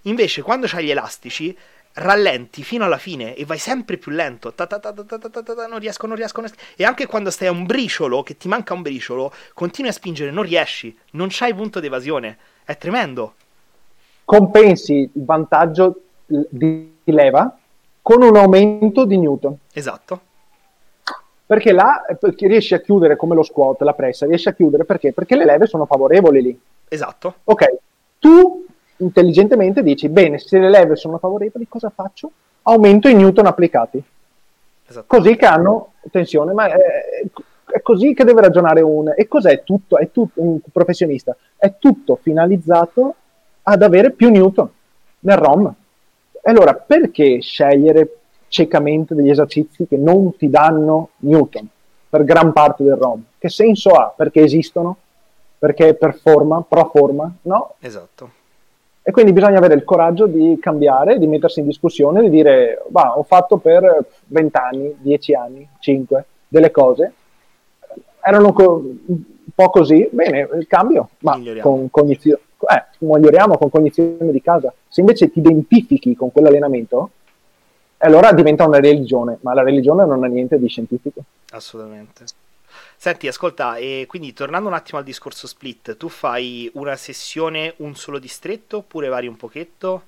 Invece, 0.04 0.42
quando 0.42 0.68
c'hai 0.68 0.86
gli 0.86 0.92
elastici, 0.92 1.56
rallenti 1.94 2.64
fino 2.64 2.86
alla 2.86 2.98
fine 2.98 3.36
e 3.36 3.46
vai 3.46 3.58
sempre 3.58 3.98
più 3.98 4.12
lento. 4.12 4.54
Ta 4.54 4.68
ta 4.68 4.80
ta 4.80 4.94
non 5.68 5.80
riesco, 5.80 6.08
non 6.08 6.16
riesco, 6.16 6.42
non 6.42 6.50
riesco. 6.50 6.74
E 6.76 6.84
anche 6.84 7.06
quando 7.06 7.30
stai 7.30 7.48
a 7.48 7.52
un 7.52 7.66
briciolo, 7.66 8.24
che 8.24 8.38
ti 8.38 8.48
manca 8.48 8.74
un 8.74 8.82
briciolo, 8.82 9.32
continui 9.54 9.90
a 9.90 9.94
spingere, 9.94 10.32
non 10.32 10.44
riesci, 10.44 10.96
non 11.12 11.28
c'hai 11.30 11.54
punto 11.54 11.80
d'evasione. 11.80 12.38
È 12.64 12.78
tremendo. 12.78 13.34
Compensi 14.24 14.94
il 14.94 15.26
vantaggio 15.26 16.02
di 16.26 16.94
leva 17.06 17.58
con 18.02 18.22
un 18.22 18.36
aumento 18.36 19.06
di 19.06 19.18
Newton. 19.18 19.58
Esatto. 19.74 20.22
Perché 21.46 21.72
là 21.72 22.04
riesci 22.38 22.76
a 22.76 22.80
chiudere 22.80 23.16
come 23.16 23.34
lo 23.34 23.42
squat, 23.42 23.82
la 23.82 23.94
pressa, 23.94 24.28
riesci 24.28 24.48
a 24.48 24.54
chiudere 24.54 24.86
perché? 24.86 25.14
Perché 25.14 25.36
le 25.36 25.46
leve 25.46 25.66
sono 25.66 25.88
favorevoli 25.88 26.42
lì. 26.44 26.60
Esatto. 26.88 27.38
Ok, 27.46 27.66
tu 28.20 28.59
intelligentemente 29.00 29.84
dici, 29.84 30.10
bene, 30.10 30.38
se 30.38 30.60
le 30.60 30.70
leve 30.70 30.96
sono 30.96 31.18
favorevoli, 31.18 31.68
cosa 31.68 31.92
faccio? 31.94 32.32
Aumento 32.64 33.08
i 33.08 33.16
Newton 33.16 33.46
applicati. 33.46 34.04
Esatto. 34.88 35.06
Così 35.08 35.36
che 35.36 35.46
hanno 35.46 35.94
tensione, 36.12 36.54
ma 36.54 36.68
è, 36.68 36.76
è, 37.72 37.82
così 37.82 38.14
che 38.14 38.24
deve 38.24 38.42
ragionare 38.42 38.82
un... 38.82 39.14
E 39.16 39.28
cos'è 39.28 39.64
tutto? 39.64 39.98
È 39.98 40.12
tutto 40.12 40.42
un 40.42 40.60
professionista. 40.72 41.36
È 41.56 41.74
tutto 41.78 42.18
finalizzato 42.22 43.16
ad 43.64 43.82
avere 43.84 44.12
più 44.12 44.30
Newton 44.30 44.70
nel 45.20 45.38
ROM. 45.38 45.74
E 46.42 46.50
allora, 46.50 46.74
perché 46.74 47.40
scegliere 47.42 48.18
ciecamente 48.48 49.14
degli 49.14 49.30
esercizi 49.30 49.88
che 49.88 49.98
non 49.98 50.36
ti 50.36 50.50
danno 50.50 51.10
Newton 51.18 51.68
per 52.10 52.24
gran 52.24 52.52
parte 52.52 52.84
del 52.84 52.96
ROM? 52.96 53.24
Che 53.38 53.50
senso 53.50 53.92
ha? 53.92 54.12
Perché 54.16 54.42
esistono? 54.42 54.98
Perché 55.60 55.94
per 55.94 56.16
forma, 56.16 56.64
pro 56.68 56.90
forma? 56.92 57.32
No. 57.44 57.76
Esatto. 57.80 58.38
E 59.10 59.12
quindi 59.12 59.34
bisogna 59.34 59.58
avere 59.58 59.74
il 59.74 59.84
coraggio 59.84 60.28
di 60.28 60.60
cambiare, 60.62 61.18
di 61.18 61.26
mettersi 61.26 61.62
in 61.62 61.66
discussione, 61.66 62.22
di 62.22 62.30
dire, 62.30 62.84
va, 62.90 63.18
ho 63.18 63.24
fatto 63.24 63.58
per 63.58 64.06
20 64.28 64.58
anni, 64.58 64.96
10 65.00 65.34
anni, 65.34 65.68
5, 65.80 66.26
delle 66.48 66.70
cose, 66.70 67.14
erano 68.22 68.54
co- 68.54 68.84
un 69.08 69.24
po' 69.56 69.70
così, 69.72 70.08
bene, 70.12 70.48
cambio, 70.68 71.10
ma 71.22 71.42
con 71.60 71.90
cognizione, 71.90 72.40
eh, 72.72 72.86
miglioriamo 73.00 73.58
con 73.58 73.72
cognizione 73.72 74.30
di 74.30 74.42
casa. 74.44 74.72
Se 74.88 75.00
invece 75.00 75.32
ti 75.32 75.40
identifichi 75.40 76.16
con 76.16 76.32
quell'allenamento, 76.32 77.10
allora 77.98 78.32
diventa 78.32 78.68
una 78.68 78.80
religione, 78.80 79.40
ma 79.42 79.56
la 79.56 79.64
religione 79.64 80.06
non 80.06 80.24
ha 80.24 80.28
niente 80.28 80.60
di 80.60 80.68
scientifico. 80.68 81.24
Assolutamente. 81.50 82.26
Senti, 83.02 83.30
ascolta, 83.30 83.78
e 83.78 84.04
quindi 84.10 84.34
tornando 84.34 84.68
un 84.68 84.74
attimo 84.74 84.98
al 85.00 85.06
discorso 85.06 85.48
split, 85.48 85.96
tu 85.96 86.10
fai 86.10 86.70
una 86.74 86.98
sessione, 86.98 87.76
un 87.78 87.96
solo 87.96 88.20
distretto 88.20 88.80
oppure 88.80 89.08
vari 89.08 89.26
un 89.26 89.38
pochetto? 89.38 90.02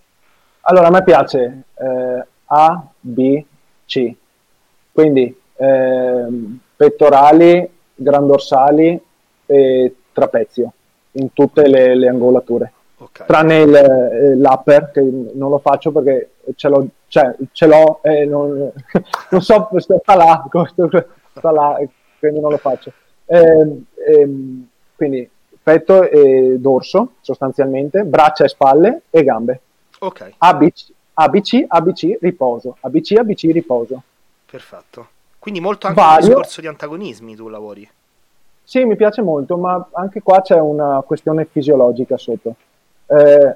Allora, 0.64 0.88
a 0.88 0.92
me 0.92 1.02
piace 1.02 1.64
eh, 1.74 2.26
A, 2.48 2.86
B, 3.00 3.46
C. 3.86 4.14
Quindi 4.92 5.34
eh, 5.56 6.26
pettorali, 6.76 7.70
grandorsali 7.96 9.02
e 9.46 9.96
trapezio 10.12 10.74
in 11.12 11.32
tutte 11.32 11.70
le, 11.70 11.96
le 11.96 12.10
angolature. 12.10 12.74
Okay. 12.98 13.26
Tranne 13.26 13.60
il, 13.62 13.74
eh, 13.74 14.36
l'upper, 14.36 14.92
che 14.92 15.00
non 15.00 15.50
lo 15.50 15.60
faccio 15.60 15.94
perché 15.94 16.32
ce 16.56 16.68
l'ho, 16.68 16.86
cioè, 17.08 17.34
ce 17.54 17.68
l'ho 17.68 18.02
e 18.04 18.26
non, 18.26 18.70
non 19.32 19.42
so, 19.42 19.70
sta 19.78 20.16
là, 20.18 20.44
sta 21.34 21.52
là 21.52 21.78
quindi 22.22 22.40
non 22.40 22.52
lo 22.52 22.58
faccio. 22.58 22.94
Eh, 23.26 23.84
ehm, 24.08 24.68
quindi 24.96 25.28
petto 25.64 26.04
e 26.04 26.58
dorso 26.60 27.14
sostanzialmente, 27.22 28.04
braccia 28.04 28.46
e 28.46 28.48
spalle 28.48 29.02
e 29.10 29.24
gambe. 29.24 29.62
Ok. 30.00 30.34
ABC, 30.38 30.92
ABC, 31.16 31.66
ABC, 31.68 32.18
riposo. 32.22 32.78
ABC, 32.82 33.14
ABC, 33.18 33.42
riposo. 33.52 34.04
Perfetto. 34.46 35.08
Quindi 35.40 35.60
molto 35.60 35.88
anche 35.88 36.00
Vario. 36.00 36.20
il 36.20 36.28
discorso 36.28 36.62
di 36.62 36.68
antagonismi 36.68 37.36
tu 37.36 37.48
lavori. 37.48 37.90
Sì, 38.64 38.86
mi 38.86 38.96
piace 38.96 39.24
molto, 39.24 39.58
ma 39.58 39.90
anche 39.94 40.22
qua 40.22 40.42
c'è 40.42 40.60
una 40.60 41.02
questione 41.04 41.46
fisiologica 41.46 42.18
sotto. 42.18 42.56
Eh, 43.08 43.56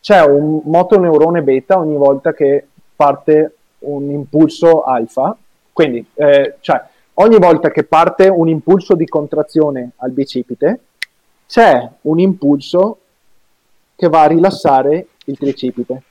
c'è 0.00 0.24
un 0.24 0.60
motoneurone 0.64 1.42
beta 1.42 1.78
ogni 1.78 1.96
volta 1.96 2.32
che 2.32 2.68
parte 2.94 3.56
un 3.80 4.08
impulso 4.10 4.82
alfa, 4.82 5.36
quindi 5.72 6.06
eh, 6.14 6.56
cioè, 6.60 6.80
ogni 7.22 7.38
volta 7.38 7.70
che 7.70 7.84
parte 7.84 8.28
un 8.28 8.48
impulso 8.48 8.94
di 8.94 9.06
contrazione 9.06 9.92
al 9.96 10.10
bicipite, 10.10 10.80
c'è 11.46 11.88
un 12.02 12.18
impulso 12.18 12.98
che 13.96 14.08
va 14.08 14.22
a 14.22 14.26
rilassare 14.26 15.06
il 15.24 15.36
tricipite. 15.36 16.02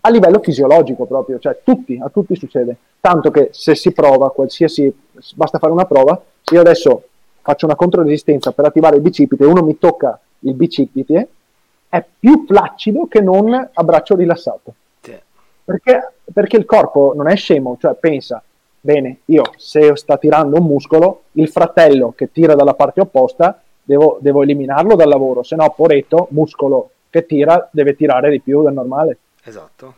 A 0.00 0.10
livello 0.10 0.40
fisiologico 0.40 1.06
proprio, 1.06 1.38
cioè 1.38 1.60
tutti, 1.64 1.98
a 2.00 2.08
tutti 2.08 2.36
succede. 2.36 2.76
Tanto 3.00 3.30
che 3.30 3.48
se 3.52 3.74
si 3.74 3.92
prova, 3.92 4.30
qualsiasi, 4.30 4.92
basta 5.34 5.58
fare 5.58 5.72
una 5.72 5.86
prova, 5.86 6.20
io 6.52 6.60
adesso 6.60 7.04
faccio 7.40 7.66
una 7.66 7.76
controresistenza 7.76 8.52
per 8.52 8.66
attivare 8.66 8.96
il 8.96 9.02
bicipite, 9.02 9.44
uno 9.44 9.62
mi 9.62 9.78
tocca 9.78 10.18
il 10.40 10.54
bicipite, 10.54 11.28
è 11.88 12.04
più 12.18 12.44
flaccido 12.46 13.06
che 13.06 13.20
non 13.20 13.52
a 13.72 13.82
braccio 13.82 14.14
rilassato. 14.14 14.74
Perché, 15.64 16.12
perché 16.32 16.56
il 16.56 16.64
corpo 16.64 17.12
non 17.14 17.28
è 17.28 17.36
scemo, 17.36 17.76
cioè 17.78 17.94
pensa, 17.94 18.42
bene, 18.88 19.18
io 19.26 19.42
se 19.56 19.94
sta 19.96 20.16
tirando 20.16 20.56
un 20.56 20.64
muscolo, 20.64 21.24
il 21.32 21.50
fratello 21.50 22.14
che 22.16 22.32
tira 22.32 22.54
dalla 22.54 22.72
parte 22.72 23.02
opposta, 23.02 23.60
devo, 23.82 24.16
devo 24.22 24.42
eliminarlo 24.42 24.94
dal 24.94 25.08
lavoro, 25.08 25.42
se 25.42 25.56
no, 25.56 25.70
poretto, 25.76 26.28
muscolo 26.30 26.92
che 27.10 27.26
tira, 27.26 27.68
deve 27.70 27.94
tirare 27.94 28.30
di 28.30 28.40
più 28.40 28.62
del 28.62 28.72
normale. 28.72 29.18
Esatto. 29.44 29.94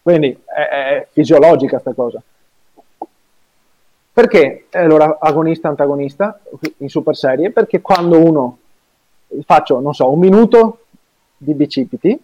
Quindi 0.00 0.34
è, 0.46 0.60
è 0.60 1.06
fisiologica 1.10 1.78
questa 1.78 1.92
cosa. 1.92 2.22
Perché 4.14 4.66
allora 4.70 5.18
agonista-antagonista 5.20 6.40
in 6.78 6.88
super 6.88 7.14
serie? 7.14 7.50
Perché 7.50 7.82
quando 7.82 8.18
uno 8.18 8.58
faccio, 9.44 9.80
non 9.80 9.92
so, 9.92 10.10
un 10.10 10.20
minuto 10.20 10.84
di 11.36 11.52
bicipiti, 11.52 12.18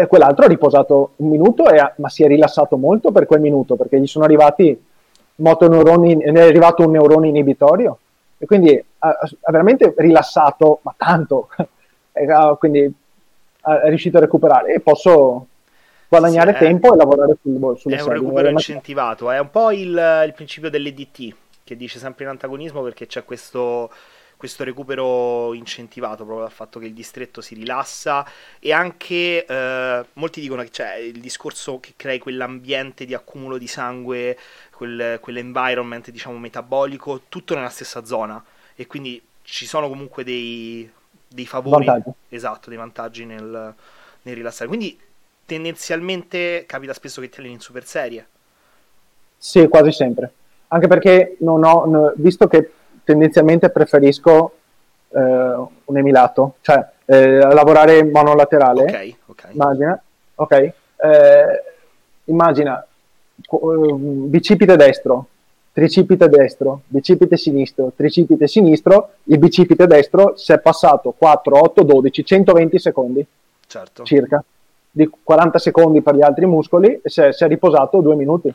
e 0.00 0.06
quell'altro 0.06 0.44
ha 0.44 0.48
riposato 0.48 1.12
un 1.16 1.28
minuto, 1.28 1.64
ha, 1.64 1.92
ma 1.96 2.08
si 2.08 2.22
è 2.22 2.28
rilassato 2.28 2.76
molto 2.76 3.10
per 3.10 3.26
quel 3.26 3.40
minuto 3.40 3.74
perché 3.74 3.98
gli 3.98 4.06
sono 4.06 4.24
arrivati 4.24 4.80
motoneuroni, 5.36 6.14
ne 6.14 6.40
è 6.40 6.46
arrivato 6.46 6.84
un 6.84 6.92
neurone 6.92 7.26
inibitorio. 7.26 7.98
E 8.38 8.46
quindi 8.46 8.80
ha, 8.98 9.08
ha 9.08 9.50
veramente 9.50 9.92
rilassato, 9.96 10.78
ma 10.82 10.94
tanto, 10.96 11.48
ha, 12.30 12.54
quindi 12.54 12.82
è 12.82 13.88
riuscito 13.88 14.18
a 14.18 14.20
recuperare. 14.20 14.74
E 14.74 14.78
posso 14.78 15.46
guadagnare 16.06 16.52
sì, 16.52 16.58
tempo 16.60 16.90
è, 16.90 16.94
e 16.94 16.96
lavorare 16.96 17.36
sul, 17.42 17.76
sulle 17.76 17.96
È 17.96 18.00
un 18.00 18.08
recupero 18.10 18.48
incentivato, 18.50 19.32
è 19.32 19.40
un 19.40 19.50
po' 19.50 19.72
il, 19.72 20.22
il 20.26 20.32
principio 20.32 20.70
dell'EDT 20.70 21.34
che 21.64 21.76
dice 21.76 21.98
sempre 21.98 22.22
in 22.22 22.30
antagonismo 22.30 22.82
perché 22.82 23.06
c'è 23.06 23.24
questo 23.24 23.90
questo 24.38 24.62
recupero 24.62 25.52
incentivato 25.52 26.24
proprio 26.24 26.46
dal 26.46 26.54
fatto 26.54 26.78
che 26.78 26.86
il 26.86 26.94
distretto 26.94 27.40
si 27.40 27.56
rilassa 27.56 28.24
e 28.60 28.72
anche 28.72 29.44
eh, 29.44 30.04
molti 30.12 30.40
dicono 30.40 30.62
che 30.62 30.70
c'è 30.70 30.94
il 30.94 31.20
discorso 31.20 31.80
che 31.80 31.94
crei 31.96 32.20
quell'ambiente 32.20 33.04
di 33.04 33.14
accumulo 33.14 33.58
di 33.58 33.66
sangue, 33.66 34.38
quel, 34.70 35.18
quell'environment 35.20 36.10
diciamo 36.10 36.38
metabolico, 36.38 37.22
tutto 37.28 37.56
nella 37.56 37.68
stessa 37.68 38.04
zona 38.04 38.42
e 38.76 38.86
quindi 38.86 39.20
ci 39.42 39.66
sono 39.66 39.88
comunque 39.88 40.22
dei, 40.22 40.88
dei 41.26 41.46
favori, 41.46 41.86
vantaggi. 41.86 42.16
esatto, 42.28 42.68
dei 42.68 42.78
vantaggi 42.78 43.24
nel, 43.24 43.74
nel 44.22 44.34
rilassare. 44.36 44.68
Quindi 44.68 44.96
tendenzialmente 45.44 46.62
capita 46.64 46.92
spesso 46.92 47.20
che 47.20 47.28
ti 47.28 47.40
alleni 47.40 47.54
in 47.54 47.60
super 47.60 47.84
serie. 47.84 48.26
Sì, 49.36 49.66
quasi 49.66 49.90
sempre. 49.90 50.32
Anche 50.68 50.86
perché 50.86 51.36
non 51.40 51.64
ho, 51.64 52.12
visto 52.16 52.46
che 52.46 52.70
tendenzialmente 53.08 53.70
preferisco 53.70 54.52
eh, 55.08 55.18
un 55.18 55.96
emilato, 55.96 56.56
cioè 56.60 56.86
eh, 57.06 57.38
lavorare 57.38 58.04
monolaterale. 58.04 58.82
Ok, 58.82 59.14
ok. 59.28 59.48
Immagina, 59.52 60.02
ok. 60.34 60.52
Eh, 60.52 60.72
immagina 62.24 62.84
eh, 62.84 63.92
bicipite 63.94 64.76
destro, 64.76 65.26
tricipite 65.72 66.28
destro, 66.28 66.82
bicipite 66.86 67.38
sinistro, 67.38 67.92
tricipite 67.96 68.46
sinistro, 68.46 69.12
il 69.24 69.38
bicipite 69.38 69.86
destro 69.86 70.36
si 70.36 70.52
è 70.52 70.58
passato 70.58 71.14
4, 71.16 71.58
8, 71.58 71.82
12, 71.84 72.24
120 72.26 72.78
secondi 72.78 73.26
certo. 73.66 74.02
circa, 74.02 74.44
di 74.90 75.08
40 75.22 75.58
secondi 75.58 76.02
per 76.02 76.14
gli 76.14 76.22
altri 76.22 76.44
muscoli 76.44 77.00
e 77.02 77.08
si 77.08 77.22
è, 77.22 77.32
si 77.32 77.42
è 77.42 77.48
riposato 77.48 78.02
due 78.02 78.16
minuti. 78.16 78.52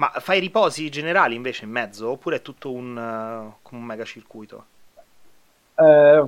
Ma 0.00 0.10
fai 0.18 0.40
riposi 0.40 0.88
generali 0.88 1.34
invece 1.34 1.66
in 1.66 1.70
mezzo 1.70 2.08
oppure 2.08 2.36
è 2.36 2.42
tutto 2.42 2.72
un, 2.72 2.96
uh, 2.96 3.76
un 3.76 3.82
mega 3.82 4.04
circuito? 4.04 4.64
Eh, 5.74 6.24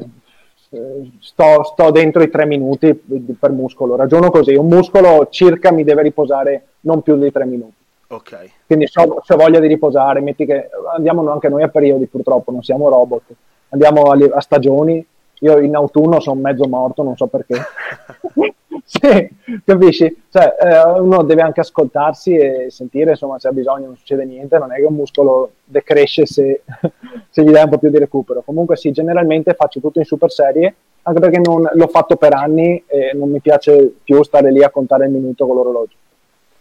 sto, 1.20 1.64
sto, 1.64 1.90
dentro 1.90 2.22
i 2.22 2.28
tre 2.28 2.44
minuti 2.44 2.92
per 2.92 3.50
muscolo, 3.50 3.96
ragiono 3.96 4.30
così, 4.30 4.54
un 4.56 4.66
muscolo 4.66 5.28
circa 5.30 5.72
mi 5.72 5.84
deve 5.84 6.02
riposare 6.02 6.66
non 6.80 7.00
più 7.00 7.16
di 7.16 7.32
tre 7.32 7.46
minuti. 7.46 7.72
Ok. 8.08 8.50
Quindi 8.66 8.86
se 8.88 9.00
ho, 9.00 9.22
se 9.24 9.32
ho 9.32 9.36
voglia 9.38 9.58
di 9.58 9.68
riposare, 9.68 10.20
metti 10.20 10.44
che 10.44 10.68
andiamo 10.94 11.26
anche 11.32 11.48
noi 11.48 11.62
a 11.62 11.68
periodi 11.68 12.04
purtroppo, 12.04 12.50
non 12.50 12.62
siamo 12.62 12.90
robot, 12.90 13.22
andiamo 13.70 14.02
a, 14.02 14.18
a 14.34 14.40
stagioni 14.42 15.02
io 15.42 15.58
in 15.58 15.74
autunno 15.74 16.20
sono 16.20 16.40
mezzo 16.40 16.68
morto, 16.68 17.02
non 17.02 17.16
so 17.16 17.26
perché. 17.26 17.56
sì, 18.84 19.28
capisci? 19.64 20.24
Cioè, 20.30 20.56
eh, 20.60 21.00
uno 21.00 21.22
deve 21.24 21.42
anche 21.42 21.60
ascoltarsi 21.60 22.36
e 22.36 22.66
sentire, 22.70 23.10
insomma, 23.10 23.40
se 23.40 23.48
ha 23.48 23.52
bisogno 23.52 23.86
non 23.86 23.96
succede 23.96 24.24
niente, 24.24 24.58
non 24.58 24.72
è 24.72 24.76
che 24.76 24.84
un 24.84 24.94
muscolo 24.94 25.52
decresce 25.64 26.26
se, 26.26 26.62
se 27.28 27.42
gli 27.42 27.50
dai 27.50 27.64
un 27.64 27.70
po' 27.70 27.78
più 27.78 27.90
di 27.90 27.98
recupero. 27.98 28.42
Comunque 28.42 28.76
sì, 28.76 28.92
generalmente 28.92 29.54
faccio 29.54 29.80
tutto 29.80 29.98
in 29.98 30.04
super 30.04 30.30
serie, 30.30 30.74
anche 31.02 31.20
perché 31.20 31.40
non, 31.40 31.68
l'ho 31.72 31.88
fatto 31.88 32.14
per 32.14 32.34
anni 32.34 32.84
e 32.86 33.10
non 33.14 33.28
mi 33.28 33.40
piace 33.40 33.94
più 34.04 34.22
stare 34.22 34.52
lì 34.52 34.62
a 34.62 34.70
contare 34.70 35.06
il 35.06 35.10
minuto 35.10 35.44
con 35.44 35.56
l'orologio. 35.56 35.96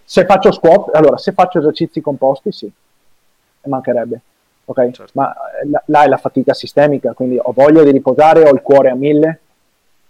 Se 0.04 0.26
faccio 0.26 0.52
squat, 0.52 0.96
allora, 0.96 1.20
se 1.20 1.34
faccio 1.34 1.60
esercizi 1.60 2.02
composti, 2.02 2.52
sì, 2.52 2.72
mancherebbe 3.66 4.22
ok? 4.66 4.92
Certo. 4.92 5.12
Ma 5.14 5.34
eh, 5.34 5.82
là 5.86 6.04
è 6.04 6.08
la 6.08 6.18
fatica 6.18 6.54
sistemica, 6.54 7.14
quindi 7.14 7.38
ho 7.42 7.52
voglia 7.52 7.84
di 7.84 7.92
riposare, 7.92 8.48
ho 8.48 8.54
il 8.54 8.62
cuore 8.62 8.90
a 8.90 8.96
mille. 8.96 9.40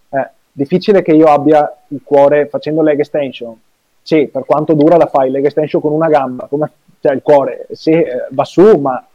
È 0.09 0.29
difficile 0.51 1.01
che 1.01 1.11
io 1.11 1.27
abbia 1.27 1.83
il 1.89 2.01
cuore 2.03 2.47
facendo 2.47 2.81
leg 2.81 2.99
extension. 2.99 3.59
Sì, 4.01 4.27
per 4.27 4.45
quanto 4.45 4.73
dura 4.73 4.97
la 4.97 5.07
fai 5.07 5.29
leg 5.29 5.45
extension 5.45 5.81
con 5.81 5.91
una 5.91 6.07
gamba, 6.07 6.47
come, 6.47 6.71
cioè 6.99 7.13
il 7.13 7.21
cuore, 7.21 7.67
sì, 7.71 7.91
eh, 7.91 8.27
va 8.29 8.43
su, 8.43 8.77
ma 8.77 9.05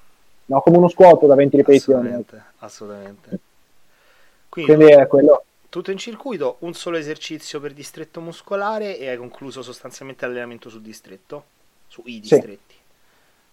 no, 0.47 0.61
come 0.61 0.77
uno 0.77 0.89
squat 0.89 1.27
da 1.27 1.35
20 1.35 1.57
ripetizioni. 1.57 2.09
Assolutamente, 2.09 2.43
assolutamente. 2.59 3.39
Quindi, 4.49 4.75
quindi 4.75 4.93
è 4.93 5.07
quello 5.07 5.43
tutto 5.77 5.91
in 5.91 5.99
circuito, 5.99 6.57
un 6.61 6.73
solo 6.73 6.97
esercizio 6.97 7.61
per 7.61 7.75
distretto 7.75 8.23
muscolare 8.23 8.99
e 8.99 9.11
hai 9.11 9.19
concluso 9.19 9.61
sostanzialmente 9.61 10.25
l'allenamento 10.25 10.71
sul 10.71 10.81
distretto, 10.81 11.45
sui 11.87 12.19
distretti. 12.19 12.75
Sì. 12.75 12.76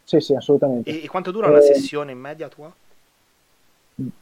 Sì, 0.03 0.19
sì, 0.19 0.35
assolutamente. 0.35 0.89
E, 0.89 1.03
e 1.03 1.07
quanto 1.07 1.31
dura 1.31 1.47
una 1.47 1.59
eh, 1.59 1.61
sessione 1.61 2.11
in 2.11 2.19
media 2.19 2.47
tua? 2.47 2.71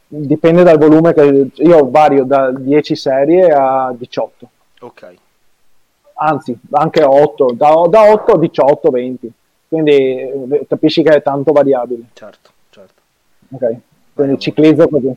Dipende 0.06 0.62
dal 0.62 0.78
volume 0.78 1.14
che 1.14 1.48
io 1.54 1.90
vario 1.90 2.24
da 2.24 2.52
10 2.52 2.94
serie 2.94 3.50
a 3.50 3.92
18. 3.96 4.50
Ok. 4.80 5.14
Anzi, 6.14 6.56
anche 6.72 7.02
8, 7.02 7.52
da, 7.54 7.86
da 7.88 8.12
8 8.12 8.32
a 8.32 8.38
18, 8.38 8.90
20. 8.90 9.32
Quindi 9.68 9.92
eh, 9.92 10.66
capisci 10.68 11.02
che 11.02 11.16
è 11.16 11.22
tanto 11.22 11.52
variabile. 11.52 12.02
Certo, 12.12 12.50
certo. 12.68 13.00
Ok, 13.50 13.76
quindi 14.14 14.38
ciclizzo 14.38 14.86
così. 14.88 15.14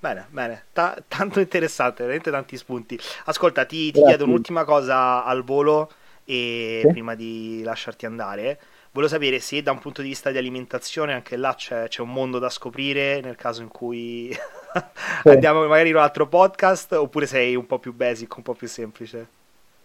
Bene, 0.00 0.26
bene, 0.30 0.64
Ta- 0.72 0.96
tanto 1.06 1.40
interessante, 1.40 2.02
veramente 2.02 2.30
tanti 2.30 2.56
spunti. 2.56 2.98
Ascolta, 3.24 3.64
ti, 3.64 3.90
ti 3.92 4.02
chiedo 4.02 4.24
un'ultima 4.24 4.64
cosa 4.64 5.24
al 5.24 5.42
volo 5.42 5.90
e 6.24 6.80
sì? 6.82 6.88
prima 6.88 7.14
di 7.14 7.62
lasciarti 7.64 8.06
andare. 8.06 8.58
Volevo 8.92 9.12
sapere 9.12 9.38
se 9.38 9.62
da 9.62 9.70
un 9.70 9.78
punto 9.78 10.02
di 10.02 10.08
vista 10.08 10.30
di 10.30 10.38
alimentazione 10.38 11.12
anche 11.12 11.36
là 11.36 11.54
c'è, 11.54 11.88
c'è 11.88 12.00
un 12.00 12.10
mondo 12.10 12.38
da 12.38 12.48
scoprire 12.48 13.20
nel 13.20 13.36
caso 13.36 13.62
in 13.62 13.68
cui 13.68 14.30
sì. 15.22 15.28
andiamo 15.28 15.66
magari 15.66 15.90
in 15.90 15.96
un 15.96 16.02
altro 16.02 16.26
podcast 16.26 16.92
oppure 16.92 17.26
sei 17.26 17.54
un 17.54 17.66
po' 17.66 17.78
più 17.78 17.94
basic, 17.94 18.36
un 18.36 18.42
po' 18.42 18.54
più 18.54 18.66
semplice. 18.66 19.26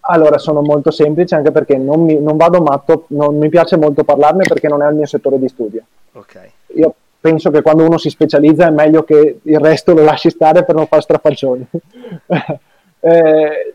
Allora, 0.06 0.38
sono 0.38 0.62
molto 0.62 0.92
semplice 0.92 1.36
anche 1.36 1.52
perché 1.52 1.78
non, 1.78 2.04
mi, 2.04 2.20
non 2.20 2.36
vado 2.36 2.62
matto, 2.62 3.06
non 3.10 3.38
mi 3.38 3.48
piace 3.50 3.78
molto 3.78 4.04
parlarne 4.04 4.46
perché 4.48 4.68
non 4.68 4.82
è 4.82 4.90
il 4.90 4.96
mio 4.96 5.06
settore 5.06 5.40
di 5.40 5.48
studio. 5.48 5.84
Ok. 6.14 6.50
Io 6.76 6.96
penso 7.20 7.52
che 7.52 7.62
quando 7.62 7.86
uno 7.86 7.98
si 7.98 8.10
specializza 8.10 8.68
è 8.68 8.72
meglio 8.72 9.04
che 9.04 9.40
il 9.42 9.60
resto 9.60 9.94
lo 9.94 10.04
lasci 10.04 10.30
stare 10.30 10.66
per 10.66 10.76
non 10.76 10.88
fare 10.88 11.02
strafalcioni. 11.02 11.66
eh, 13.00 13.74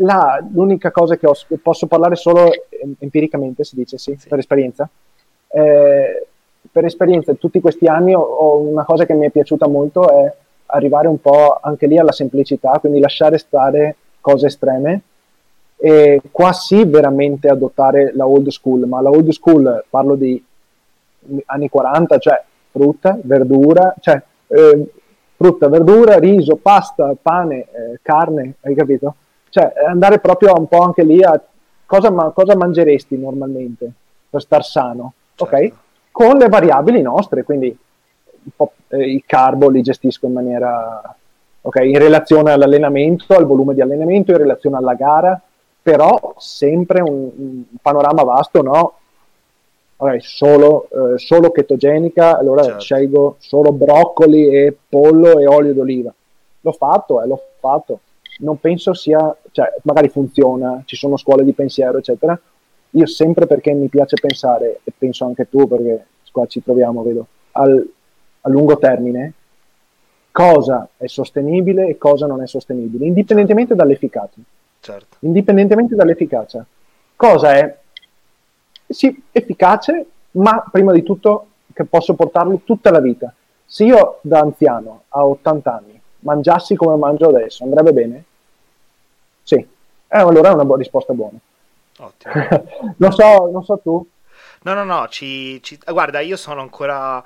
là, 0.00 0.44
l'unica 0.52 0.90
cosa 0.90 1.16
che 1.16 1.26
ho, 1.26 1.34
posso 1.62 1.86
parlare 1.86 2.16
solo 2.16 2.50
empiricamente, 2.98 3.64
si 3.64 3.76
dice 3.76 3.98
sì, 3.98 4.16
sì. 4.18 4.28
per 4.28 4.38
esperienza. 4.38 4.88
Eh, 5.48 6.26
per 6.70 6.84
esperienza, 6.84 7.34
tutti 7.34 7.60
questi 7.60 7.86
anni 7.86 8.14
ho, 8.14 8.20
ho, 8.20 8.58
una 8.58 8.84
cosa 8.84 9.06
che 9.06 9.14
mi 9.14 9.26
è 9.26 9.30
piaciuta 9.30 9.66
molto 9.66 10.08
è 10.10 10.32
arrivare 10.66 11.08
un 11.08 11.20
po' 11.20 11.58
anche 11.60 11.86
lì 11.86 11.98
alla 11.98 12.12
semplicità, 12.12 12.78
quindi 12.78 13.00
lasciare 13.00 13.38
stare 13.38 13.96
cose 14.20 14.46
estreme 14.46 15.02
e 15.76 16.20
qua 16.30 16.52
sì 16.52 16.84
veramente 16.84 17.48
adottare 17.48 18.12
la 18.14 18.26
old 18.26 18.48
school, 18.48 18.86
ma 18.86 19.00
la 19.00 19.10
old 19.10 19.30
school 19.30 19.84
parlo 19.88 20.14
di 20.14 20.42
anni 21.46 21.68
40, 21.68 22.18
cioè 22.18 22.42
frutta, 22.70 23.18
verdura, 23.22 23.94
cioè 23.98 24.22
eh, 24.46 24.90
frutta, 25.36 25.68
verdura, 25.68 26.18
riso, 26.18 26.56
pasta, 26.56 27.14
pane, 27.20 27.58
eh, 27.60 27.98
carne, 28.02 28.54
hai 28.60 28.74
capito? 28.74 29.14
Cioè, 29.50 29.72
andare 29.86 30.20
proprio 30.20 30.54
un 30.56 30.68
po' 30.68 30.80
anche 30.80 31.02
lì 31.02 31.22
a 31.22 31.40
cosa, 31.84 32.10
ma, 32.10 32.30
cosa 32.30 32.56
mangeresti 32.56 33.18
normalmente 33.18 33.92
per 34.30 34.40
star 34.40 34.64
sano, 34.64 35.12
certo. 35.34 35.56
ok? 35.56 35.72
Con 36.12 36.36
le 36.36 36.48
variabili 36.48 37.02
nostre, 37.02 37.42
quindi 37.42 37.76
eh, 38.88 39.10
i 39.10 39.24
carbo 39.26 39.68
li 39.68 39.82
gestisco 39.82 40.26
in 40.26 40.32
maniera, 40.32 41.16
ok? 41.62 41.80
In 41.82 41.98
relazione 41.98 42.52
all'allenamento, 42.52 43.34
al 43.34 43.44
volume 43.46 43.74
di 43.74 43.80
allenamento, 43.80 44.30
in 44.30 44.38
relazione 44.38 44.76
alla 44.76 44.94
gara, 44.94 45.40
però 45.82 46.34
sempre 46.38 47.00
un, 47.00 47.30
un 47.34 47.62
panorama 47.82 48.22
vasto, 48.22 48.62
no? 48.62 48.94
Okay, 49.96 50.20
solo, 50.20 50.88
eh, 50.88 51.18
solo 51.18 51.50
chetogenica, 51.50 52.38
allora 52.38 52.62
certo. 52.62 52.80
scelgo 52.80 53.36
solo 53.38 53.72
broccoli 53.72 54.48
e 54.48 54.76
pollo 54.88 55.38
e 55.38 55.46
olio 55.46 55.74
d'oliva. 55.74 56.14
L'ho 56.60 56.72
fatto, 56.72 57.20
eh, 57.20 57.26
l'ho 57.26 57.42
fatto 57.58 58.00
non 58.40 58.58
penso 58.58 58.94
sia, 58.94 59.36
cioè 59.50 59.74
magari 59.82 60.08
funziona, 60.08 60.82
ci 60.84 60.96
sono 60.96 61.16
scuole 61.16 61.44
di 61.44 61.52
pensiero, 61.52 61.98
eccetera. 61.98 62.38
Io 62.90 63.06
sempre 63.06 63.46
perché 63.46 63.72
mi 63.72 63.88
piace 63.88 64.16
pensare, 64.20 64.80
e 64.84 64.92
penso 64.96 65.24
anche 65.24 65.48
tu 65.48 65.66
perché 65.68 66.06
qua 66.32 66.46
ci 66.46 66.62
troviamo, 66.62 67.02
vedo, 67.02 67.26
al, 67.52 67.88
a 68.40 68.48
lungo 68.48 68.78
termine, 68.78 69.32
cosa 70.30 70.88
è 70.96 71.06
sostenibile 71.06 71.88
e 71.88 71.98
cosa 71.98 72.26
non 72.26 72.42
è 72.42 72.46
sostenibile, 72.46 73.06
indipendentemente 73.06 73.74
dall'efficacia. 73.74 74.40
Certo. 74.80 75.16
Indipendentemente 75.20 75.94
dall'efficacia. 75.94 76.64
Cosa 77.16 77.52
è 77.52 77.76
sì, 78.86 79.22
efficace, 79.30 80.06
ma 80.32 80.64
prima 80.70 80.92
di 80.92 81.02
tutto 81.02 81.46
che 81.72 81.84
posso 81.84 82.14
portarlo 82.14 82.60
tutta 82.64 82.90
la 82.90 83.00
vita. 83.00 83.32
Se 83.64 83.84
io 83.84 84.18
da 84.22 84.40
anziano 84.40 85.02
a 85.08 85.24
80 85.24 85.74
anni 85.74 86.00
mangiassi 86.20 86.74
come 86.74 86.96
mangio 86.96 87.28
adesso, 87.28 87.64
andrebbe 87.64 87.92
bene? 87.92 88.24
Sì, 89.50 89.56
eh, 89.56 89.66
allora 90.18 90.50
è 90.50 90.52
una 90.52 90.64
bu- 90.64 90.76
risposta 90.76 91.12
buona. 91.12 91.36
Ottimo. 91.98 92.32
non, 92.98 93.10
so, 93.10 93.50
non 93.50 93.64
so 93.64 93.80
tu. 93.82 94.08
No, 94.62 94.74
no, 94.74 94.84
no, 94.84 95.08
ci, 95.08 95.60
ci... 95.60 95.76
guarda, 95.84 96.20
io 96.20 96.36
sono 96.36 96.60
ancora... 96.60 97.24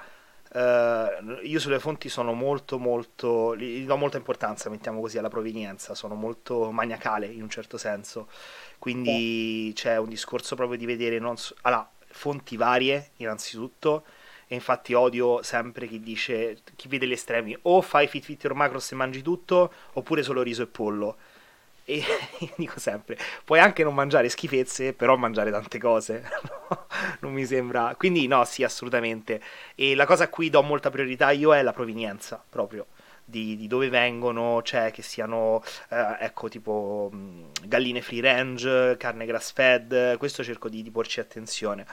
Uh, 0.54 1.40
io 1.42 1.58
sulle 1.58 1.80
fonti 1.80 2.08
sono 2.08 2.32
molto 2.32 2.78
molto 2.78 3.56
gli 3.56 3.84
do 3.84 3.96
molta 3.96 4.18
importanza 4.18 4.70
mettiamo 4.70 5.00
così 5.00 5.18
alla 5.18 5.28
provenienza 5.28 5.96
sono 5.96 6.14
molto 6.14 6.70
maniacale 6.70 7.26
in 7.26 7.42
un 7.42 7.48
certo 7.48 7.76
senso 7.76 8.28
quindi 8.78 9.70
oh. 9.70 9.74
c'è 9.74 9.96
un 9.96 10.08
discorso 10.08 10.54
proprio 10.54 10.78
di 10.78 10.86
vedere 10.86 11.18
non 11.18 11.36
so, 11.36 11.56
allora, 11.62 11.90
fonti 12.06 12.56
varie 12.56 13.10
innanzitutto 13.16 14.04
e 14.46 14.54
infatti 14.54 14.94
odio 14.94 15.42
sempre 15.42 15.88
chi 15.88 15.98
dice 15.98 16.58
chi 16.76 16.86
vede 16.86 17.08
gli 17.08 17.12
estremi 17.12 17.58
o 17.62 17.80
fai 17.80 18.06
fit 18.06 18.22
fit 18.22 18.44
or 18.44 18.54
macros 18.54 18.92
e 18.92 18.94
mangi 18.94 19.22
tutto 19.22 19.72
oppure 19.94 20.22
solo 20.22 20.42
riso 20.42 20.62
e 20.62 20.66
pollo 20.66 21.16
e 21.84 22.02
dico 22.56 22.80
sempre, 22.80 23.18
puoi 23.44 23.60
anche 23.60 23.84
non 23.84 23.94
mangiare 23.94 24.28
schifezze, 24.28 24.92
però 24.94 25.16
mangiare 25.16 25.50
tante 25.50 25.78
cose. 25.78 26.24
non 27.20 27.32
mi 27.32 27.44
sembra. 27.44 27.94
Quindi, 27.96 28.26
no, 28.26 28.44
sì, 28.44 28.64
assolutamente. 28.64 29.40
E 29.74 29.94
la 29.94 30.06
cosa 30.06 30.24
a 30.24 30.28
cui 30.28 30.50
do 30.50 30.62
molta 30.62 30.90
priorità 30.90 31.30
io 31.30 31.54
è 31.54 31.62
la 31.62 31.72
provenienza 31.72 32.42
proprio. 32.48 32.86
Di, 33.26 33.56
di 33.56 33.66
dove 33.66 33.88
vengono, 33.88 34.60
cioè 34.62 34.90
che 34.90 35.00
siano, 35.00 35.62
eh, 35.88 36.16
ecco, 36.20 36.48
tipo 36.48 37.10
galline 37.62 38.02
free 38.02 38.20
range, 38.20 38.96
carne 38.98 39.24
grass 39.24 39.52
fed, 39.52 40.18
questo 40.18 40.44
cerco 40.44 40.68
di, 40.68 40.82
di 40.82 40.90
porci 40.90 41.20
attenzione. 41.20 41.86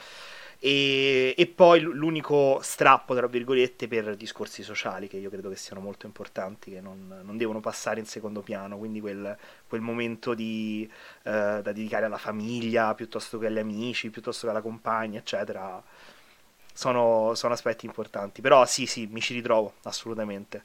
E, 0.63 1.33
e, 1.35 1.47
poi 1.47 1.79
l'unico 1.79 2.59
strappo, 2.61 3.15
tra 3.15 3.25
virgolette, 3.25 3.87
per 3.87 4.15
discorsi 4.15 4.61
sociali 4.61 5.07
che 5.07 5.17
io 5.17 5.31
credo 5.31 5.49
che 5.49 5.55
siano 5.55 5.81
molto 5.81 6.05
importanti, 6.05 6.69
che 6.69 6.81
non, 6.81 7.21
non 7.23 7.35
devono 7.35 7.59
passare 7.59 7.99
in 7.99 8.05
secondo 8.05 8.41
piano, 8.41 8.77
quindi 8.77 9.01
quel, 9.01 9.35
quel 9.67 9.81
momento 9.81 10.35
di, 10.35 10.87
eh, 11.23 11.31
da 11.31 11.71
dedicare 11.71 12.05
alla 12.05 12.19
famiglia 12.19 12.93
piuttosto 12.93 13.39
che 13.39 13.47
agli 13.47 13.57
amici, 13.57 14.11
piuttosto 14.11 14.45
che 14.45 14.51
alla 14.51 14.61
compagna, 14.61 15.17
eccetera, 15.17 15.81
sono, 16.71 17.31
sono 17.33 17.53
aspetti 17.53 17.87
importanti. 17.87 18.41
Però 18.41 18.63
sì, 18.67 18.85
sì, 18.85 19.09
mi 19.11 19.19
ci 19.19 19.33
ritrovo 19.33 19.73
assolutamente. 19.81 20.61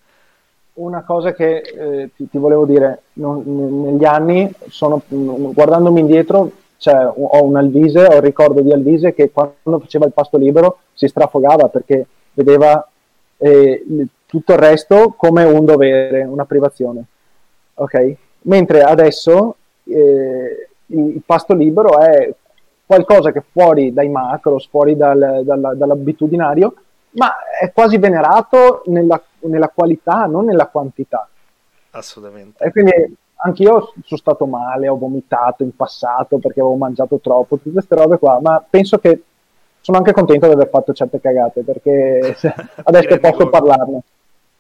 Una 0.75 1.05
cosa 1.05 1.33
che 1.33 1.57
eh, 1.57 2.11
ti, 2.15 2.29
ti, 2.29 2.37
volevo 2.37 2.67
dire, 2.67 3.05
non, 3.15 3.43
negli 3.81 4.05
anni, 4.05 4.53
sono, 4.69 5.03
guardandomi 5.09 6.01
indietro, 6.01 6.53
cioè, 6.79 7.07
ho 7.07 7.45
un 7.45 7.57
Alvise, 7.57 8.05
ho 8.05 8.16
il 8.16 8.22
ricordo 8.22 8.61
di 8.61 8.72
Alvise 8.72 9.14
che 9.14 9.31
quando 9.31 9.79
faceva 9.81 10.07
il 10.07 10.12
pasto 10.12 10.37
libero 10.37 10.79
si 10.93 11.09
strafogava 11.09 11.68
perché 11.68 12.07
vedeva 12.35 12.87
eh, 13.39 13.85
tutto 14.27 14.53
il 14.53 14.59
resto 14.59 15.14
come 15.16 15.45
un 15.45 15.64
dovere, 15.64 16.22
una 16.22 16.45
privazione. 16.45 17.05
Ok? 17.74 18.14
Mentre 18.43 18.83
adesso 18.83 19.57
eh, 19.85 20.68
il 20.87 21.22
pasto 21.24 21.55
libero 21.55 21.99
è 21.99 22.33
qualcosa 22.85 23.33
che 23.33 23.43
fuori 23.51 23.93
dai 23.93 24.09
macros, 24.09 24.68
fuori 24.68 24.97
dal, 24.97 25.43
dal, 25.45 25.74
dall'abitudinario, 25.77 26.74
ma 27.12 27.35
è 27.59 27.72
quasi 27.72 27.99
venerato 27.99 28.83
nella, 28.87 29.20
nella 29.41 29.68
qualità, 29.68 30.27
non 30.27 30.45
nella 30.45 30.66
quantità. 30.66 31.29
Assolutamente. 31.91 32.62
E 32.62 32.70
quindi 32.70 33.16
anch'io 33.37 33.93
sono 34.05 34.20
stato 34.20 34.47
male, 34.47 34.89
ho 34.89 34.97
vomitato 34.97 35.62
in 35.62 35.74
passato 35.74 36.39
perché 36.39 36.61
avevo 36.61 36.76
mangiato 36.76 37.18
troppo, 37.18 37.57
tutte 37.57 37.72
queste 37.72 37.95
robe 37.95 38.18
qua, 38.18 38.39
ma 38.41 38.64
penso 38.68 38.99
che 38.99 39.22
sono 39.80 39.99
anche 39.99 40.12
contento 40.12 40.47
di 40.47 40.53
aver 40.53 40.68
fatto 40.68 40.93
certe 40.93 41.20
cagate 41.20 41.62
perché 41.62 42.37
adesso 42.84 43.18
posso 43.18 43.49
parlarne. 43.49 44.01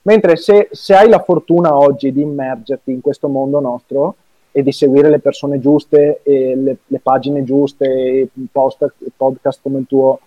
Mentre 0.02 0.36
se, 0.36 0.68
se, 0.70 0.94
hai 0.94 1.08
la 1.08 1.18
fortuna 1.18 1.76
oggi 1.76 2.12
di 2.12 2.20
immergerti 2.20 2.92
in 2.92 3.00
questo 3.00 3.26
mondo 3.26 3.58
nostro 3.58 4.14
e 4.52 4.62
di 4.62 4.70
seguire 4.70 5.10
le 5.10 5.18
persone 5.18 5.58
giuste, 5.58 6.20
e 6.22 6.54
le, 6.54 6.76
le 6.86 7.00
pagine 7.00 7.42
giuste, 7.42 8.28
post, 8.52 8.92
podcast 9.16 9.58
come 9.62 9.80
il 9.80 9.86
tuo, 9.88 10.20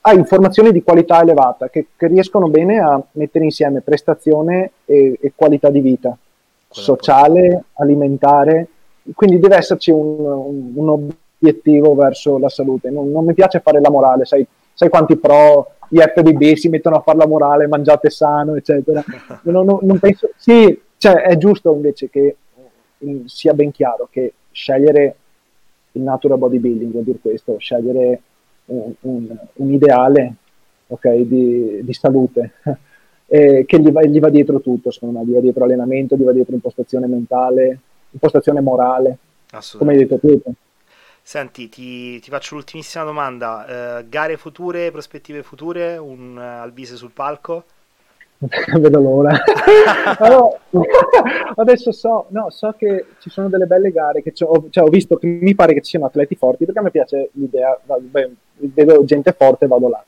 hai 0.00 0.16
informazioni 0.16 0.72
di 0.72 0.82
qualità 0.82 1.20
elevata 1.20 1.68
che, 1.68 1.88
che 1.94 2.06
riescono 2.06 2.48
bene 2.48 2.78
a 2.78 3.00
mettere 3.12 3.44
insieme 3.44 3.82
prestazione 3.82 4.72
e, 4.86 5.18
e 5.20 5.32
qualità 5.36 5.68
di 5.68 5.80
vita 5.80 6.16
sociale, 6.68 7.64
alimentare. 7.74 8.68
Quindi 9.14 9.38
deve 9.38 9.56
esserci 9.56 9.90
un, 9.90 10.20
un, 10.20 10.72
un 10.74 10.88
obiettivo 10.88 11.94
verso 11.94 12.38
la 12.38 12.48
salute. 12.48 12.90
Non, 12.90 13.10
non, 13.10 13.24
mi 13.24 13.34
piace 13.34 13.60
fare 13.60 13.80
la 13.80 13.90
morale, 13.90 14.24
sai, 14.24 14.46
sai 14.74 14.88
quanti 14.88 15.16
pro 15.16 15.72
gli 15.88 16.00
FBB 16.00 16.54
si 16.54 16.68
mettono 16.68 16.96
a 16.96 17.00
fare 17.00 17.18
la 17.18 17.26
morale, 17.26 17.66
mangiate 17.66 18.10
sano, 18.10 18.54
eccetera. 18.54 19.02
Non, 19.44 19.64
non, 19.64 19.78
non 19.82 19.98
penso, 19.98 20.30
sì, 20.36 20.78
cioè, 20.98 21.22
è 21.22 21.36
giusto 21.36 21.72
invece 21.72 22.10
che 22.10 22.36
mm, 23.04 23.24
sia 23.24 23.54
ben 23.54 23.70
chiaro 23.70 24.08
che 24.10 24.34
scegliere 24.50 25.16
il 25.92 26.02
natural 26.02 26.38
bodybuilding 26.38 26.92
vuol 26.92 27.04
dire 27.04 27.18
questo, 27.20 27.56
scegliere 27.58 28.20
un, 28.66 28.92
un, 29.00 29.36
un 29.54 29.72
ideale 29.72 30.34
okay, 30.88 31.26
di, 31.26 31.80
di, 31.82 31.92
salute 31.94 32.54
eh, 33.30 33.64
che 33.66 33.78
gli 33.78 33.90
va, 33.90 34.02
gli 34.04 34.18
va, 34.18 34.30
dietro 34.30 34.60
tutto, 34.60 34.90
secondo 34.90 35.18
me, 35.18 35.26
gli 35.26 35.32
va 35.32 35.40
dietro 35.40 35.64
allenamento, 35.64 36.16
gli 36.16 36.24
va 36.24 36.32
dietro 36.32 36.54
impostazione 36.54 37.06
mentale, 37.06 37.78
impostazione 38.10 38.60
morale, 38.60 39.18
come 39.76 39.92
hai 39.92 39.98
detto 39.98 40.18
tu. 40.18 40.40
Senti, 41.22 41.68
ti, 41.68 42.18
ti, 42.20 42.30
faccio 42.30 42.54
l'ultimissima 42.54 43.04
domanda. 43.04 43.98
Uh, 44.00 44.08
gare 44.08 44.38
future, 44.38 44.90
prospettive 44.90 45.42
future, 45.42 45.98
un 45.98 46.36
uh, 46.36 46.62
Albise 46.62 46.96
sul 46.96 47.10
palco? 47.10 47.64
Vedo 48.38 48.98
l'ora. 48.98 49.36
allora, 50.20 50.58
adesso 51.56 51.92
so, 51.92 52.26
no, 52.28 52.48
so 52.48 52.72
che 52.78 53.08
ci 53.18 53.28
sono 53.28 53.50
delle 53.50 53.66
belle 53.66 53.90
gare, 53.90 54.22
che 54.22 54.32
ho, 54.42 54.68
cioè, 54.70 54.84
ho 54.84 54.88
visto 54.88 55.16
che 55.16 55.26
mi 55.26 55.54
pare 55.54 55.74
che 55.74 55.82
ci 55.82 55.90
siano 55.90 56.06
atleti 56.06 56.34
forti, 56.34 56.64
perché 56.64 56.80
a 56.80 56.84
me 56.84 56.90
piace 56.90 57.28
l'idea, 57.32 57.78
beh, 57.84 58.30
vedo 58.56 59.04
gente 59.04 59.32
forte 59.32 59.66
e 59.66 59.68
vado 59.68 59.88
là. 59.90 60.02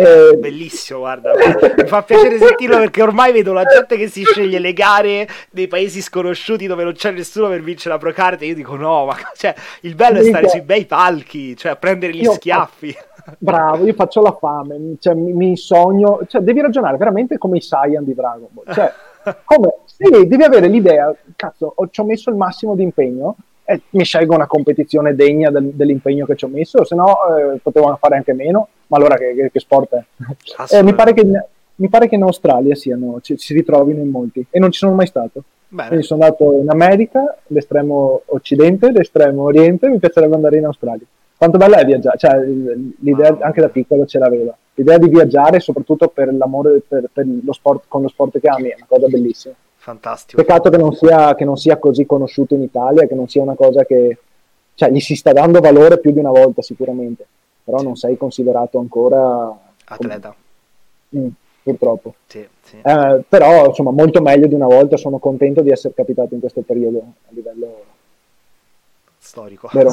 Eh, 0.00 0.36
Bellissimo, 0.36 1.00
guarda, 1.00 1.32
mi 1.34 1.84
fa 1.88 2.04
piacere 2.04 2.38
sentirlo 2.38 2.78
perché 2.78 3.02
ormai 3.02 3.32
vedo 3.32 3.52
la 3.52 3.64
gente 3.64 3.96
che 3.96 4.06
si 4.06 4.22
sceglie 4.22 4.60
le 4.60 4.72
gare 4.72 5.26
dei 5.50 5.66
paesi 5.66 6.00
sconosciuti 6.00 6.68
dove 6.68 6.84
non 6.84 6.92
c'è 6.92 7.10
nessuno 7.10 7.48
per 7.48 7.60
vincere 7.62 7.94
la 7.94 7.98
Procard 8.00 8.40
e 8.40 8.46
io 8.46 8.54
dico 8.54 8.76
no, 8.76 9.06
ma 9.06 9.16
cioè, 9.34 9.52
il 9.80 9.96
bello 9.96 10.20
è 10.20 10.22
stare 10.22 10.48
sui 10.48 10.60
bei 10.60 10.86
palchi, 10.86 11.56
cioè 11.56 11.74
prendere 11.74 12.12
gli 12.12 12.22
io 12.22 12.34
schiaffi. 12.34 12.92
Faccio, 12.92 13.36
bravo, 13.40 13.86
io 13.86 13.94
faccio 13.94 14.22
la 14.22 14.36
fame, 14.38 14.94
cioè, 15.00 15.14
mi, 15.14 15.32
mi, 15.32 15.56
sogno, 15.56 16.20
cioè, 16.28 16.42
devi 16.42 16.60
ragionare 16.60 16.96
veramente 16.96 17.36
come 17.36 17.56
i 17.56 17.60
Saiyan 17.60 18.04
di 18.04 18.14
Dragon 18.14 18.46
Ball, 18.50 18.72
cioè, 18.72 18.92
come, 19.44 19.78
sì, 19.84 20.28
devi 20.28 20.44
avere 20.44 20.68
l'idea, 20.68 21.12
cazzo, 21.34 21.72
ho, 21.74 21.88
ci 21.88 21.98
ho 21.98 22.04
messo 22.04 22.30
il 22.30 22.36
massimo 22.36 22.76
di 22.76 22.84
impegno, 22.84 23.34
e 23.70 23.82
mi 23.90 24.04
scelgo 24.04 24.34
una 24.34 24.46
competizione 24.46 25.14
degna 25.14 25.50
del, 25.50 25.72
dell'impegno 25.74 26.24
che 26.24 26.36
ci 26.36 26.46
ho 26.46 26.48
messo, 26.48 26.86
se 26.86 26.94
no 26.94 27.18
eh, 27.36 27.58
potevano 27.58 27.98
fare 28.00 28.16
anche 28.16 28.32
meno, 28.32 28.68
ma 28.86 28.96
allora 28.96 29.16
che, 29.16 29.34
che, 29.34 29.50
che 29.50 29.60
sport 29.60 29.94
è? 29.94 30.74
Eh, 30.74 30.82
mi, 30.82 30.94
pare 30.94 31.12
che, 31.12 31.22
mi, 31.74 31.88
pare 31.90 32.08
che, 32.08 32.14
in 32.14 32.22
Australia 32.22 32.74
siano, 32.74 33.18
ci, 33.20 33.36
si 33.36 33.52
ritrovino 33.52 34.00
in 34.00 34.08
molti 34.08 34.46
e 34.48 34.58
non 34.58 34.70
ci 34.70 34.78
sono 34.78 34.94
mai 34.94 35.06
stato. 35.06 35.42
Bene. 35.68 35.88
Quindi 35.88 36.06
sono 36.06 36.22
andato 36.22 36.50
in 36.54 36.70
America, 36.70 37.36
l'estremo 37.48 38.22
occidente, 38.24 38.90
l'estremo 38.90 39.42
oriente, 39.42 39.90
mi 39.90 39.98
piacerebbe 39.98 40.34
andare 40.34 40.56
in 40.56 40.64
Australia. 40.64 41.04
Quanto 41.36 41.58
bella 41.58 41.76
è 41.76 41.84
viaggiare, 41.84 42.16
cioè 42.16 42.42
l'idea 43.00 43.28
ah. 43.28 43.38
anche 43.42 43.60
da 43.60 43.68
piccolo 43.68 44.06
ce 44.06 44.18
l'aveva. 44.18 44.56
L'idea 44.76 44.96
di 44.96 45.10
viaggiare, 45.10 45.60
soprattutto 45.60 46.08
per 46.08 46.32
l'amore 46.32 46.80
per, 46.88 47.10
per 47.12 47.26
lo 47.44 47.52
sport, 47.52 47.84
con 47.86 48.00
lo 48.00 48.08
sport 48.08 48.40
che 48.40 48.48
ami, 48.48 48.70
è 48.70 48.76
una 48.76 48.86
cosa 48.88 49.08
bellissima. 49.08 49.54
Fantastico. 49.88 50.42
Peccato 50.42 50.68
che 50.68 50.76
non, 50.76 50.92
sia, 50.92 51.34
che 51.34 51.46
non 51.46 51.56
sia 51.56 51.78
così 51.78 52.04
conosciuto 52.04 52.52
in 52.54 52.60
Italia, 52.60 53.06
che 53.06 53.14
non 53.14 53.26
sia 53.26 53.40
una 53.40 53.54
cosa 53.54 53.86
che 53.86 54.18
cioè, 54.74 54.90
gli 54.90 55.00
si 55.00 55.16
sta 55.16 55.32
dando 55.32 55.60
valore 55.60 55.98
più 55.98 56.10
di 56.10 56.18
una 56.18 56.30
volta 56.30 56.60
sicuramente, 56.60 57.26
però 57.64 57.78
sì. 57.78 57.84
non 57.84 57.96
sei 57.96 58.18
considerato 58.18 58.78
ancora 58.78 59.50
atleta. 59.86 60.34
Come... 61.08 61.24
Mm, 61.24 61.28
purtroppo. 61.62 62.14
Sì, 62.26 62.46
sì. 62.60 62.76
Eh, 62.82 63.22
però 63.26 63.68
insomma 63.68 63.90
molto 63.90 64.20
meglio 64.20 64.46
di 64.46 64.54
una 64.54 64.66
volta, 64.66 64.98
sono 64.98 65.16
contento 65.18 65.62
di 65.62 65.70
essere 65.70 65.94
capitato 65.94 66.34
in 66.34 66.40
questo 66.40 66.60
periodo 66.60 66.98
a 66.98 67.30
livello 67.30 67.84
storico. 69.16 69.70
Vero? 69.72 69.90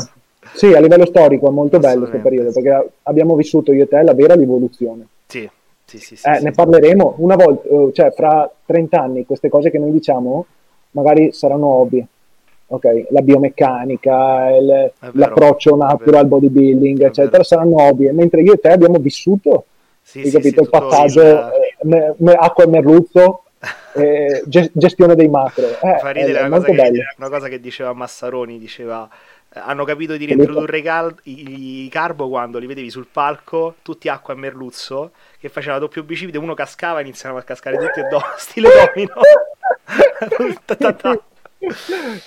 Sì, 0.55 0.73
a 0.73 0.81
livello 0.81 1.05
storico 1.05 1.47
è 1.47 1.51
molto 1.51 1.79
bello 1.79 2.01
questo 2.01 2.19
periodo 2.19 2.51
perché 2.51 2.91
abbiamo 3.03 3.35
vissuto 3.35 3.71
io 3.71 3.83
e 3.83 3.87
te 3.87 4.03
la 4.03 4.13
vera 4.13 4.35
rivoluzione. 4.35 5.07
Sì, 5.25 5.49
sì, 5.85 5.99
sì, 5.99 6.15
sì, 6.15 6.27
eh, 6.27 6.39
ne 6.41 6.51
parleremo. 6.51 7.15
Una 7.17 7.35
volta, 7.35 7.67
eh, 7.67 7.89
cioè 7.93 8.11
fra 8.11 8.51
30 8.65 8.99
anni 8.99 9.25
queste 9.25 9.49
cose 9.49 9.69
che 9.69 9.79
noi 9.79 9.91
diciamo 9.91 10.45
magari 10.91 11.31
saranno 11.31 11.67
ovvie. 11.67 12.07
Ok, 12.67 13.07
la 13.11 13.21
biomeccanica, 13.21 14.49
il, 14.55 14.65
vero, 14.65 15.11
l'approccio 15.13 15.75
natural 15.75 16.25
bodybuilding, 16.25 16.99
eccetera, 17.03 17.43
saranno 17.43 17.79
ovvie, 17.83 18.11
mentre 18.11 18.41
io 18.41 18.53
e 18.53 18.57
te 18.57 18.69
abbiamo 18.69 18.97
vissuto, 18.97 19.65
hai 20.15 20.31
capito, 20.31 20.61
il 20.61 20.69
passaggio 20.69 21.21
il... 21.21 22.15
Eh, 22.17 22.35
acqua 22.35 22.63
e 22.63 22.67
merluzzo, 22.67 23.43
eh, 23.93 24.43
gestione 24.47 25.13
dei 25.13 25.27
macro. 25.27 25.67
Eh, 25.79 25.97
Fa 25.99 26.09
ridere 26.09 26.47
una 26.47 26.57
cosa, 26.57 26.71
che, 26.71 26.91
una, 27.17 27.29
cosa 27.29 27.47
che, 27.47 27.59
diceva 27.59 27.93
Massaroni, 27.93 28.57
diceva 28.57 29.07
hanno 29.55 29.83
capito 29.85 30.17
di 30.17 30.25
reintrodurre 30.25 30.79
i, 30.79 30.81
cal- 30.81 31.15
i, 31.23 31.87
carbo 31.89 32.27
quando 32.29 32.59
li 32.59 32.65
vedevi 32.65 32.89
sul 32.89 33.07
palco, 33.11 33.75
tutti 33.81 34.09
acqua 34.09 34.33
e 34.33 34.37
merluzzo, 34.37 35.11
che 35.39 35.49
faceva 35.49 35.79
doppio 35.79 36.03
bicipite, 36.03 36.37
uno 36.37 36.53
cascava 36.53 36.99
e 36.99 37.03
iniziavano 37.03 37.41
a 37.41 37.43
cascare 37.43 37.77
tutti 37.77 37.99
e 37.99 38.07
due, 38.09 38.21
stile 38.37 38.69
domino. 38.93 39.13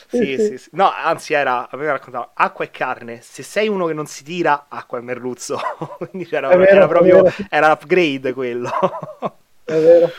sì, 0.09 0.37
sì, 0.39 0.59
sì. 0.59 0.71
No, 0.73 0.91
anzi 0.91 1.35
era, 1.35 1.69
aveva 1.71 1.93
raccontato, 1.93 2.31
acqua 2.35 2.65
e 2.65 2.71
carne, 2.71 3.21
se 3.21 3.43
sei 3.43 3.69
uno 3.69 3.87
che 3.87 3.93
non 3.93 4.07
si 4.07 4.25
tira, 4.25 4.67
acqua 4.69 4.99
e 4.99 5.03
merluzzo. 5.03 5.59
Quindi 6.11 6.27
c'era, 6.27 6.49
vero, 6.49 6.65
era 6.65 6.89
proprio, 6.89 7.25
era 7.51 7.69
l'upgrade 7.69 8.33
quello. 8.33 8.71
è 9.65 9.79
vero. 9.79 10.11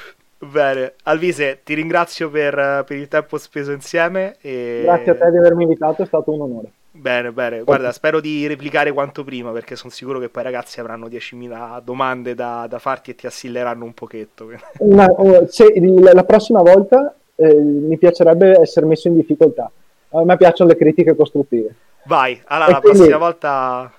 Bene, 0.42 0.94
Alvise, 1.04 1.62
ti 1.66 1.74
ringrazio 1.74 2.30
per, 2.30 2.86
per 2.88 2.96
il 2.96 3.10
tempo 3.10 3.38
speso 3.38 3.72
insieme. 3.74 4.38
E... 4.40 4.84
Grazie 4.84 5.12
a 5.12 5.16
te 5.16 5.32
di 5.32 5.38
avermi 5.38 5.64
invitato, 5.64 6.04
è 6.04 6.06
stato 6.06 6.32
un 6.32 6.42
onore. 6.42 6.72
Bene, 7.00 7.32
bene. 7.32 7.64
Guarda, 7.64 7.94
spero 7.94 8.20
di 8.20 8.46
replicare 8.46 8.92
quanto 8.92 9.24
prima 9.24 9.52
perché 9.52 9.78
sono 9.78 9.92
sicuro 9.92 10.20
che 10.20 10.28
poi 10.28 10.42
i 10.42 10.46
ragazzi 10.46 10.82
avranno 10.82 11.08
10.000 11.08 11.82
domande 11.82 12.36
da, 12.36 12.68
da 12.68 12.78
farti 12.78 13.12
e 13.12 13.16
ti 13.16 13.26
assilleranno 13.26 13.86
un 13.86 13.94
pochetto. 13.94 14.50
Ma, 14.82 15.06
oh, 15.06 15.48
se, 15.48 15.74
la 15.78 16.24
prossima 16.26 16.62
volta 16.62 17.16
eh, 17.36 17.54
mi 17.54 17.98
piacerebbe 17.98 18.60
essere 18.60 18.86
messo 18.86 19.08
in 19.08 19.16
difficoltà. 19.16 19.72
A 20.10 20.24
me 20.26 20.36
piacciono 20.36 20.72
le 20.72 20.76
critiche 20.76 21.16
costruttive. 21.16 21.74
Vai, 22.06 22.40
allora 22.46 22.72
la 22.72 22.80
prossima 22.80 23.18
volta... 23.18 23.94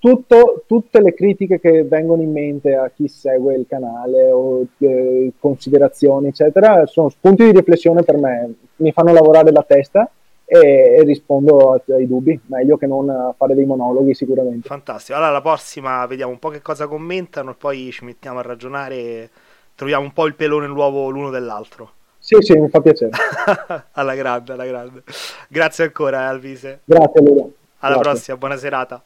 Tutto, 0.00 0.64
tutte 0.66 1.00
le 1.00 1.14
critiche 1.14 1.60
che 1.60 1.84
vengono 1.84 2.20
in 2.20 2.32
mente 2.32 2.74
a 2.74 2.90
chi 2.92 3.06
segue 3.06 3.54
il 3.54 3.64
canale 3.68 4.28
o 4.32 4.66
eh, 4.78 5.30
considerazioni, 5.38 6.26
eccetera, 6.26 6.84
sono 6.86 7.10
spunti 7.10 7.44
di 7.44 7.52
riflessione 7.52 8.02
per 8.02 8.16
me, 8.16 8.54
mi 8.76 8.90
fanno 8.90 9.12
lavorare 9.12 9.52
la 9.52 9.62
testa 9.62 10.10
e, 10.48 11.02
rispondo 11.04 11.80
ai 11.88 12.06
dubbi, 12.06 12.40
meglio 12.46 12.78
che 12.78 12.86
non 12.86 13.34
fare 13.36 13.54
dei 13.54 13.66
monologhi 13.66 14.14
sicuramente. 14.14 14.66
Fantastico, 14.66 15.18
allora 15.18 15.32
la 15.32 15.42
prossima 15.42 16.06
vediamo 16.06 16.32
un 16.32 16.38
po' 16.38 16.48
che 16.48 16.62
cosa 16.62 16.86
commentano 16.86 17.50
e 17.50 17.54
poi 17.54 17.90
ci 17.92 18.04
mettiamo 18.04 18.38
a 18.38 18.42
ragionare 18.42 19.30
troviamo 19.78 20.02
un 20.02 20.12
po' 20.12 20.26
il 20.26 20.34
pelo 20.34 20.58
nell'uovo 20.58 21.08
l'uno 21.08 21.30
dell'altro. 21.30 21.92
Sì, 22.18 22.36
sì, 22.40 22.58
mi 22.58 22.68
fa 22.68 22.80
piacere. 22.80 23.12
alla 23.92 24.14
grande, 24.16 24.52
alla 24.52 24.66
grande. 24.66 25.02
Grazie 25.48 25.84
ancora, 25.84 26.26
Alvise. 26.26 26.80
Grazie, 26.84 27.22
Luca. 27.22 27.42
Alla 27.78 27.94
Grazie. 27.94 28.10
prossima, 28.10 28.36
buona 28.38 28.56
serata. 28.56 29.02